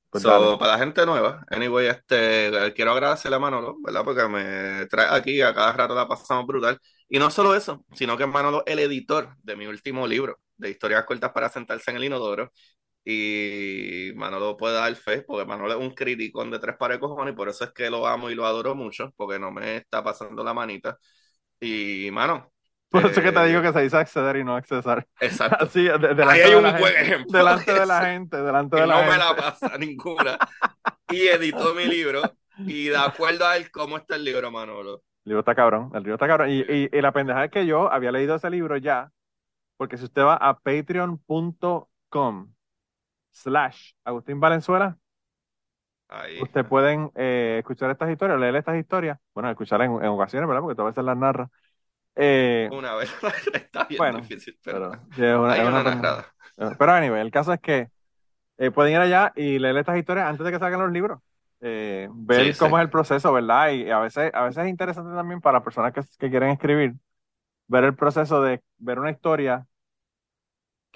Pues 0.09 0.23
So, 0.23 0.57
para 0.59 0.73
la 0.73 0.79
gente 0.79 1.05
nueva, 1.05 1.45
anyway, 1.49 1.87
este, 1.87 2.73
quiero 2.75 2.91
agradecerle 2.93 3.37
a 3.37 3.39
Manolo, 3.39 3.77
¿verdad? 3.83 4.03
Porque 4.05 4.27
me 4.27 4.85
trae 4.87 5.07
aquí, 5.11 5.41
a 5.41 5.53
cada 5.55 5.73
rato 5.73 5.95
la 5.95 6.07
pasamos 6.07 6.47
brutal. 6.47 6.79
Y 7.09 7.19
no 7.19 7.31
solo 7.31 7.55
eso, 7.55 7.85
sino 7.93 8.17
que 8.17 8.27
Manolo 8.27 8.63
el 8.67 8.79
editor 8.79 9.35
de 9.43 9.55
mi 9.55 9.67
último 9.67 10.07
libro, 10.07 10.39
de 10.57 10.71
historias 10.71 11.05
cortas 11.05 11.31
para 11.33 11.49
sentarse 11.49 11.91
en 11.91 11.97
el 11.97 12.05
inodoro. 12.05 12.51
Y 13.09 14.11
Manolo 14.15 14.57
puede 14.57 14.75
dar 14.75 14.93
fe, 14.95 15.21
porque 15.21 15.45
Manolo 15.45 15.73
es 15.73 15.79
un 15.79 15.91
criticón 15.95 16.51
de 16.51 16.59
tres 16.59 16.75
pares 16.77 16.97
de 16.97 17.01
cojones, 17.01 17.33
y 17.33 17.37
por 17.37 17.47
eso 17.49 17.63
es 17.65 17.71
que 17.73 17.89
lo 17.89 18.05
amo 18.07 18.29
y 18.29 18.35
lo 18.35 18.45
adoro 18.45 18.75
mucho, 18.75 19.13
porque 19.15 19.39
no 19.39 19.51
me 19.51 19.77
está 19.77 20.03
pasando 20.03 20.43
la 20.43 20.53
manita. 20.53 20.97
Y, 21.59 22.09
mano, 22.11 22.51
Por 22.89 23.05
eso 23.05 23.19
es 23.19 23.25
que 23.25 23.31
te 23.31 23.43
eh, 23.43 23.47
digo 23.47 23.61
que 23.61 23.73
se 23.73 23.81
dice 23.81 23.97
acceder 23.97 24.37
y 24.37 24.43
no 24.43 24.55
accesar. 24.55 25.07
exacto. 25.19 25.65
Así, 25.69 25.83
de- 25.83 25.97
delante 26.15 26.31
Ahí 26.31 26.41
hay 26.41 26.53
de 26.53 26.55
un 26.55 26.63
la 26.63 26.73
buen 26.75 26.93
gente, 26.95 26.95
ejemplo. 26.95 27.33
delante 27.37 27.73
de 27.73 27.73
de 27.73 27.85
la 27.85 28.05
gente, 28.05 28.37
delante 28.37 28.75
que 28.75 28.81
de 28.81 28.87
la 28.87 28.95
no 28.95 29.03
me 29.03 29.17
gente. 29.17 29.17
la 29.17 29.35
pasa 29.35 29.77
ninguna. 29.77 30.37
Y 31.09 31.27
editó 31.27 31.73
mi 31.75 31.85
libro. 31.87 32.37
Y 32.65 32.87
de 32.89 32.97
acuerdo 32.97 33.47
a 33.47 33.57
él, 33.57 33.71
¿cómo 33.71 33.97
está 33.97 34.15
el 34.15 34.23
libro, 34.25 34.51
Manolo? 34.51 35.03
El 35.25 35.29
libro 35.31 35.39
está 35.41 35.55
cabrón, 35.55 35.91
el 35.93 35.99
libro 36.03 36.15
está 36.15 36.27
cabrón. 36.27 36.49
Y, 36.49 36.61
y, 36.61 36.89
y 36.91 37.01
la 37.01 37.11
pendeja 37.11 37.45
es 37.45 37.51
que 37.51 37.65
yo 37.65 37.91
había 37.91 38.11
leído 38.11 38.35
ese 38.35 38.49
libro 38.49 38.77
ya, 38.77 39.11
porque 39.77 39.97
si 39.97 40.05
usted 40.05 40.23
va 40.23 40.35
a 40.37 40.59
patreon.com 40.59 42.53
slash 43.43 43.91
Agustín 44.03 44.39
Valenzuela, 44.39 44.97
Ahí. 46.09 46.41
usted 46.41 46.65
pueden 46.65 47.11
eh, 47.15 47.57
escuchar 47.59 47.91
estas 47.91 48.09
historias, 48.11 48.39
leer 48.39 48.55
estas 48.55 48.77
historias, 48.77 49.19
bueno, 49.33 49.49
escuchar 49.49 49.81
en, 49.81 49.91
en 49.93 50.05
ocasiones, 50.07 50.47
¿verdad? 50.47 50.61
Porque 50.61 50.75
tú 50.75 50.81
a 50.83 50.85
veces 50.85 51.03
las 51.03 51.17
narras. 51.17 51.49
Eh, 52.15 52.71
Una 52.71 52.95
vez. 52.95 53.09
Está 53.53 53.85
bien 53.85 54.01
Bueno, 54.01 54.21
difícil, 54.21 54.57
pero. 54.63 54.91
pero, 55.15 55.43
una, 55.43 55.53
hay 55.53 55.63
una 55.65 55.83
narrada. 55.83 56.27
pendeja. 56.57 56.77
Pero 56.77 56.91
anyway, 56.93 57.21
el 57.21 57.31
caso 57.31 57.53
es 57.53 57.59
que 57.61 57.89
eh, 58.57 58.71
pueden 58.71 58.93
ir 58.93 58.99
allá 58.99 59.33
y 59.35 59.59
leer 59.59 59.77
estas 59.77 59.97
historias 59.97 60.27
antes 60.27 60.45
de 60.45 60.51
que 60.51 60.59
salgan 60.59 60.81
los 60.81 60.91
libros. 60.91 61.21
Eh, 61.61 62.09
ver 62.13 62.53
Sí, 62.53 62.53
cómo 62.57 62.77
sí. 62.77 62.79
es 62.79 62.83
el 62.85 62.91
proceso, 62.91 63.33
¿verdad? 63.33 63.71
Y 63.71 63.89
a 63.91 63.99
veces, 63.99 64.31
a 64.33 64.43
veces 64.45 64.65
es 64.65 64.69
interesante 64.69 65.15
también 65.15 65.41
para 65.41 65.63
personas 65.63 65.93
que, 65.93 66.01
que 66.19 66.29
quieren 66.31 66.51
escribir, 66.51 66.95
ver 67.67 67.83
el 67.85 67.95
proceso 67.95 68.41
de 68.41 68.63
ver 68.79 68.99
una 68.99 69.11
historia 69.11 69.67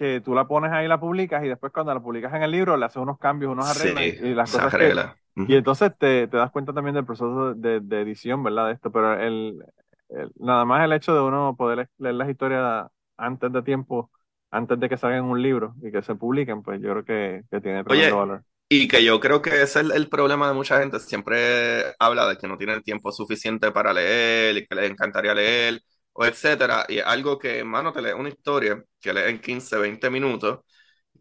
que 0.02 0.22
tú 0.22 0.34
la 0.36 0.47
pones 0.47 0.72
ahí, 0.72 0.88
la 0.88 0.99
publicas 0.99 1.43
y 1.43 1.47
después 1.49 1.72
cuando 1.74 1.93
la 1.93 2.02
publicas 2.02 2.34
en 2.34 2.43
el 2.43 2.52
libro 2.52 2.78
le 2.78 2.86
haces 2.86 2.97
unos 3.02 3.20
cambios, 3.20 3.52
unos 3.52 3.68
arreglos 3.68 4.10
Sí, 4.10 4.20
y 4.20 4.34
las 4.34 4.49
cosas 4.49 4.74
que, 4.76 4.99
y 5.45 5.56
entonces 5.56 5.91
te, 5.97 6.28
te 6.28 6.38
das 6.38 6.52
cuenta 6.52 6.74
también 6.74 6.95
del 6.95 7.06
proceso 7.06 7.54
de, 7.56 7.80
de 7.82 8.02
edición, 8.02 8.43
¿verdad? 8.43 8.68
De 8.68 8.74
esto, 8.74 8.91
pero 8.91 9.14
el, 9.20 9.64
el- 10.10 10.32
nada 10.39 10.66
más 10.66 10.84
el 10.86 10.93
hecho 10.93 11.14
de 11.16 11.22
uno 11.22 11.56
poder 11.58 11.89
leer 11.97 12.16
las 12.16 12.30
historias 12.30 12.88
antes 13.18 13.52
de 13.52 13.62
tiempo, 13.64 14.12
antes 14.52 14.80
de 14.80 14.89
que 14.89 14.97
salgan 14.97 15.26
un 15.26 15.41
libro 15.41 15.76
y 15.82 15.91
que 15.91 16.02
se 16.02 16.16
publiquen, 16.16 16.64
pues 16.64 16.82
yo 16.82 16.91
creo 16.91 17.06
que, 17.06 17.43
que 17.52 17.62
tiene 17.62 17.84
tremendo 17.84 18.18
Oye, 18.18 18.18
valor. 18.18 18.43
Y 18.70 18.88
que 18.88 19.04
yo 19.04 19.20
creo 19.20 19.41
que 19.41 19.49
ese 19.52 19.64
es 19.64 19.76
el, 19.78 19.91
el 19.91 20.10
problema 20.10 20.47
de 20.47 20.54
mucha 20.56 20.80
gente. 20.80 20.99
Siempre 20.99 21.95
habla 21.99 22.28
de 22.30 22.38
que 22.38 22.47
no 22.47 22.58
tienen 22.58 22.84
tiempo 22.84 23.12
suficiente 23.12 23.72
para 23.72 23.93
leer 23.93 24.58
y 24.58 24.68
que 24.68 24.76
les 24.76 24.91
encantaría 24.91 25.34
leer, 25.36 25.82
o 26.14 26.26
etcétera. 26.26 26.86
Y 26.89 26.99
algo 26.99 27.39
que, 27.39 27.59
hermano, 27.59 27.93
te 27.93 28.01
lees 28.01 28.16
una 28.16 28.30
historia 28.30 28.84
que 28.99 29.14
lees 29.14 29.30
en 29.30 29.39
15, 29.41 29.78
20 29.78 30.09
minutos, 30.09 30.59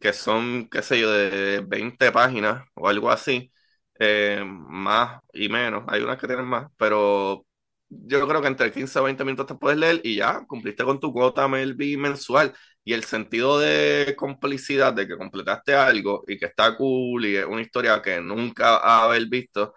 que 0.01 0.13
son, 0.13 0.69
qué 0.71 0.83
sé 0.83 1.01
yo, 1.01 1.11
de 1.13 1.61
20 1.67 2.11
páginas 2.13 2.65
o 2.75 2.89
algo 2.89 3.11
así, 3.11 3.53
eh, 3.99 4.43
más 4.47 5.21
y 5.33 5.49
menos. 5.49 5.85
Hay 5.89 6.03
unas 6.03 6.19
que 6.19 6.27
tienen 6.27 6.47
más, 6.47 6.71
pero 6.77 7.47
yo 7.89 8.27
creo 8.29 8.41
que 8.41 8.49
entre 8.49 8.73
15 8.73 8.99
o 8.99 9.05
20 9.05 9.25
minutos 9.25 9.47
te 9.47 9.55
puedes 9.57 9.79
leer 9.79 10.01
y 10.05 10.17
ya 10.17 10.45
cumpliste 10.47 10.85
con 10.85 11.01
tu 11.01 11.13
cuota 11.13 11.49
Melvi 11.49 11.97
mensual. 11.97 12.55
Y 12.85 12.95
el 12.95 13.05
sentido 13.05 13.59
de 13.59 14.15
complicidad, 14.17 14.93
de 14.95 15.07
que 15.07 15.17
completaste 15.19 15.75
algo 15.75 16.25
y 16.27 16.39
que 16.39 16.47
está 16.47 16.77
cool 16.77 17.27
y 17.27 17.37
es 17.37 17.45
una 17.47 17.61
historia 17.63 18.01
que 18.03 18.21
nunca 18.21 18.79
haber 19.05 19.27
visto, 19.29 19.75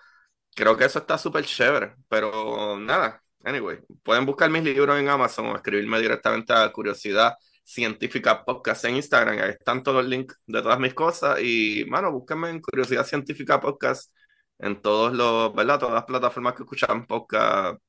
creo 0.55 0.77
que 0.77 0.85
eso 0.85 0.99
está 0.99 1.17
súper 1.19 1.45
chévere. 1.45 1.95
Pero 2.09 2.79
nada, 2.79 3.22
anyway, 3.43 3.79
pueden 4.03 4.25
buscar 4.25 4.49
mis 4.49 4.63
libros 4.63 4.99
en 4.99 5.09
Amazon 5.09 5.47
o 5.47 5.55
escribirme 5.55 5.99
directamente 5.99 6.53
a 6.53 6.71
Curiosidad 6.71 7.33
Científica 7.63 8.43
Podcast 8.43 8.83
en 8.85 8.95
Instagram. 8.97 9.37
Ahí 9.39 9.51
están 9.51 9.83
todos 9.83 9.97
los 10.03 10.07
links 10.07 10.37
de 10.47 10.61
todas 10.61 10.79
mis 10.79 10.93
cosas. 10.93 11.39
Y, 11.41 11.85
mano, 11.87 12.11
búsquenme 12.11 12.49
en 12.49 12.61
Curiosidad 12.61 13.05
Científica 13.05 13.59
Podcast 13.59 14.11
en 14.59 14.81
todos 14.81 15.13
los, 15.13 15.53
¿verdad? 15.53 15.79
Todas 15.79 15.95
las 15.95 16.03
plataformas 16.05 16.53
que 16.53 16.63
escuchan 16.63 17.05
podcast 17.05 17.79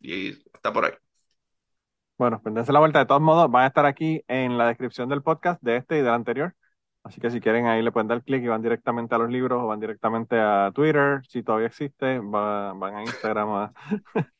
y 0.00 0.30
está 0.52 0.72
por 0.72 0.84
ahí. 0.86 0.92
Bueno, 2.18 2.40
pues 2.42 2.68
la 2.68 2.78
vuelta. 2.80 2.98
De 2.98 3.06
todos 3.06 3.20
modos, 3.22 3.50
van 3.50 3.64
a 3.64 3.66
estar 3.68 3.86
aquí 3.86 4.22
en 4.28 4.58
la 4.58 4.66
descripción 4.68 5.08
del 5.08 5.22
podcast 5.22 5.62
de 5.62 5.76
este 5.76 5.96
y 5.98 6.02
del 6.02 6.10
anterior. 6.12 6.54
Así 7.02 7.18
que 7.20 7.30
si 7.30 7.40
quieren, 7.40 7.66
ahí 7.66 7.80
le 7.82 7.92
pueden 7.92 8.08
dar 8.08 8.22
clic 8.22 8.42
y 8.44 8.48
van 8.48 8.60
directamente 8.60 9.14
a 9.14 9.18
los 9.18 9.30
libros 9.30 9.62
o 9.62 9.66
van 9.68 9.80
directamente 9.80 10.38
a 10.38 10.70
Twitter, 10.74 11.22
si 11.28 11.42
todavía 11.42 11.68
existe, 11.68 12.18
va- 12.18 12.74
van 12.74 12.94
a 12.96 13.02
Instagram. 13.02 13.48
a- 13.50 13.72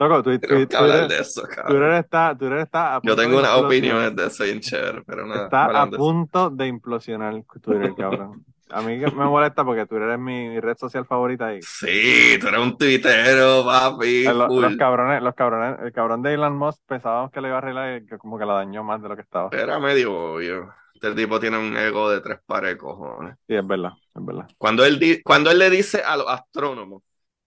Loco, 0.00 0.14
hablar 0.14 0.40
Twitter, 0.40 1.08
de 1.08 1.18
eso, 1.18 1.42
cabrón. 1.42 1.92
Está, 1.92 2.34
está 2.58 2.96
a 2.96 3.00
Yo 3.02 3.14
punto 3.14 3.16
tengo 3.16 3.34
de 3.34 3.38
unas 3.40 3.56
opiniones 3.58 4.16
de 4.16 4.26
eso 4.28 4.44
bien 4.44 4.60
chévere, 4.60 5.02
pero 5.06 5.26
nada, 5.26 5.44
Está 5.44 5.60
a 5.60 5.64
hablando 5.66 5.90
de 5.90 5.98
punto 5.98 6.48
de 6.48 6.66
implosionar 6.68 7.44
Twitter, 7.60 7.94
cabrón. 7.94 8.42
A 8.70 8.80
mí 8.80 8.96
me 8.96 9.10
molesta 9.10 9.62
porque 9.62 9.84
Twitter 9.84 10.10
es 10.10 10.18
mi 10.18 10.58
red 10.58 10.78
social 10.78 11.04
favorita 11.04 11.54
y 11.54 11.60
Sí, 11.60 12.38
tú 12.40 12.48
eres 12.48 12.60
un 12.60 12.78
tuitero, 12.78 13.62
papi, 13.64 14.24
los, 14.24 14.50
los 14.50 14.76
cabrones, 14.76 15.22
los 15.22 15.34
cabrones, 15.34 15.80
el 15.82 15.92
cabrón 15.92 16.22
de 16.22 16.32
Elon 16.32 16.56
Musk 16.56 16.80
pensábamos 16.86 17.30
que 17.30 17.42
le 17.42 17.48
iba 17.48 17.56
a 17.56 17.58
arreglar 17.58 18.00
y 18.00 18.06
que 18.06 18.16
como 18.16 18.38
que 18.38 18.46
la 18.46 18.54
dañó 18.54 18.82
más 18.82 19.02
de 19.02 19.08
lo 19.08 19.16
que 19.16 19.22
estaba. 19.22 19.50
Era 19.52 19.78
medio 19.78 20.14
obvio. 20.14 20.72
Este 20.94 21.12
tipo 21.14 21.38
tiene 21.40 21.58
un 21.58 21.76
ego 21.76 22.10
de 22.10 22.20
tres 22.20 22.38
pares 22.46 22.70
de 22.70 22.78
cojones. 22.78 23.36
Sí, 23.46 23.54
es 23.54 23.66
verdad, 23.66 23.92
es 24.14 24.24
verdad. 24.24 24.46
Cuando 24.56 24.84
él, 24.84 25.20
cuando 25.24 25.50
él 25.50 25.58
le 25.58 25.68
dice 25.68 26.02
a 26.02 26.16
los 26.16 26.28
astrónomos, 26.28 27.02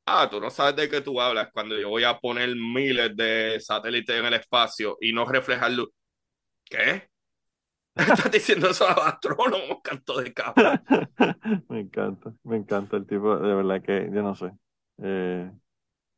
ah, 0.06 0.28
tú 0.30 0.40
no 0.40 0.50
sabes 0.50 0.76
de 0.76 0.90
qué 0.90 1.02
tú 1.02 1.20
hablas, 1.22 1.50
cuando 1.54 1.78
yo 1.80 1.90
voy 1.90 2.04
a 2.04 2.20
poner 2.20 2.50
miles 2.56 3.16
de 3.16 3.60
satélites 3.62 4.16
en 4.20 4.26
el 4.26 4.34
espacio 4.36 4.98
y 5.02 5.14
no 5.14 5.26
reflejar 5.26 5.72
luz. 5.72 5.90
¿Qué? 6.66 7.10
Estás 7.96 8.32
diciendo 8.32 8.70
eso 8.70 8.88
a 8.88 8.96
los 8.96 9.06
astrónomos, 9.06 9.80
canto 9.84 10.20
de 10.20 10.34
cabra. 10.34 10.84
Me 11.70 11.80
encanta, 11.82 12.34
me 12.44 12.58
encanta 12.58 12.98
el 12.98 13.06
tipo, 13.06 13.38
de 13.38 13.54
verdad 13.56 13.82
que 13.82 14.10
yo 14.14 14.22
no 14.24 14.36
sé. 14.36 14.52
Eh, 15.00 15.52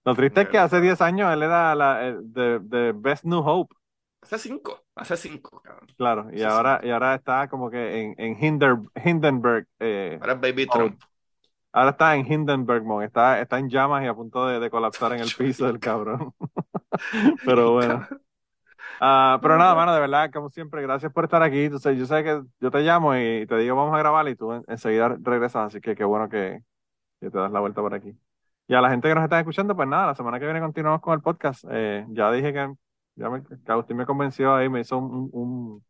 lo 0.05 0.15
triste 0.15 0.41
es 0.43 0.49
que 0.49 0.57
hace 0.59 0.81
10 0.81 1.01
años 1.01 1.33
él 1.33 1.43
era 1.43 1.75
la, 1.75 2.17
the, 2.33 2.59
the 2.69 2.93
best 2.95 3.25
new 3.25 3.39
hope, 3.39 3.75
Hace 4.21 4.37
cinco, 4.39 4.85
hace 4.95 5.15
cinco, 5.15 5.61
cabrón. 5.61 5.87
claro, 5.97 6.29
y 6.33 6.41
ahora, 6.43 6.79
y 6.83 6.89
ahora 6.89 7.15
está 7.15 7.47
como 7.47 7.69
que 7.69 8.01
en, 8.01 8.15
en 8.17 8.43
Hinder, 8.43 8.75
Hindenburg, 9.03 9.67
eh, 9.79 10.19
Ahora 10.19 10.33
es 10.33 10.41
Baby. 10.41 10.67
Trump. 10.69 11.01
Ahora 11.75 11.91
está 11.91 12.15
en 12.15 12.31
Hindenburg, 12.31 13.03
está, 13.03 13.41
está 13.41 13.59
en 13.59 13.69
llamas 13.69 14.03
y 14.03 14.07
a 14.07 14.13
punto 14.15 14.47
de, 14.47 14.59
de 14.59 14.69
colapsar 14.71 15.13
en 15.13 15.21
el 15.21 15.31
piso 15.37 15.67
del 15.67 15.79
cabrón. 15.79 16.33
Pero 17.45 17.73
bueno. 17.73 18.07
Ah, 18.99 19.39
pero 19.41 19.57
nada, 19.57 19.75
mano, 19.75 19.93
de 19.93 19.99
verdad, 19.99 20.31
como 20.31 20.49
siempre, 20.49 20.81
gracias 20.81 21.11
por 21.11 21.25
estar 21.25 21.43
aquí. 21.43 21.65
Entonces, 21.65 21.97
yo 21.97 22.05
sé 22.05 22.23
que 22.23 22.41
yo 22.61 22.71
te 22.71 22.79
llamo 22.81 23.15
y 23.15 23.45
te 23.47 23.57
digo 23.57 23.75
vamos 23.75 23.93
a 23.95 23.99
grabar 23.99 24.27
y 24.29 24.35
tú 24.35 24.53
en- 24.53 24.63
enseguida 24.67 25.09
regresas, 25.21 25.67
así 25.67 25.81
que 25.81 25.95
qué 25.95 26.05
bueno 26.05 26.29
que, 26.29 26.61
que 27.21 27.29
te 27.31 27.37
das 27.37 27.51
la 27.51 27.59
vuelta 27.61 27.81
por 27.81 27.93
aquí. 27.93 28.17
Y 28.67 28.75
a 28.75 28.81
la 28.81 28.89
gente 28.91 29.09
que 29.09 29.15
nos 29.15 29.23
está 29.25 29.39
escuchando, 29.39 29.75
pues 29.75 29.87
nada, 29.89 30.07
la 30.07 30.15
semana 30.15 30.39
que 30.39 30.45
viene 30.45 30.61
continuamos 30.61 31.01
con 31.01 31.13
el 31.13 31.21
podcast. 31.21 31.65
Eh, 31.71 32.05
ya 32.09 32.31
dije 32.31 32.53
que, 32.53 32.73
ya 33.15 33.29
me, 33.29 33.43
que 33.43 33.55
Agustín 33.71 33.97
me 33.97 34.05
convenció 34.05 34.55
ahí, 34.55 34.69
me 34.69 34.81
hizo 34.81 34.97
un, 34.97 35.29
un, 35.33 35.85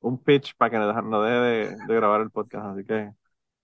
un 0.00 0.18
pitch 0.24 0.56
para 0.56 0.70
que 0.70 0.78
no 0.78 0.88
deje, 0.88 1.02
no 1.02 1.22
deje 1.22 1.36
de, 1.36 1.76
de 1.86 1.94
grabar 1.96 2.20
el 2.22 2.30
podcast, 2.30 2.66
así 2.66 2.84
que 2.86 3.12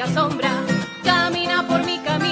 Te 0.00 0.04
asombra. 0.04 0.50
Camina 1.04 1.62
por 1.68 1.84
mi 1.84 1.98
camino 1.98 2.29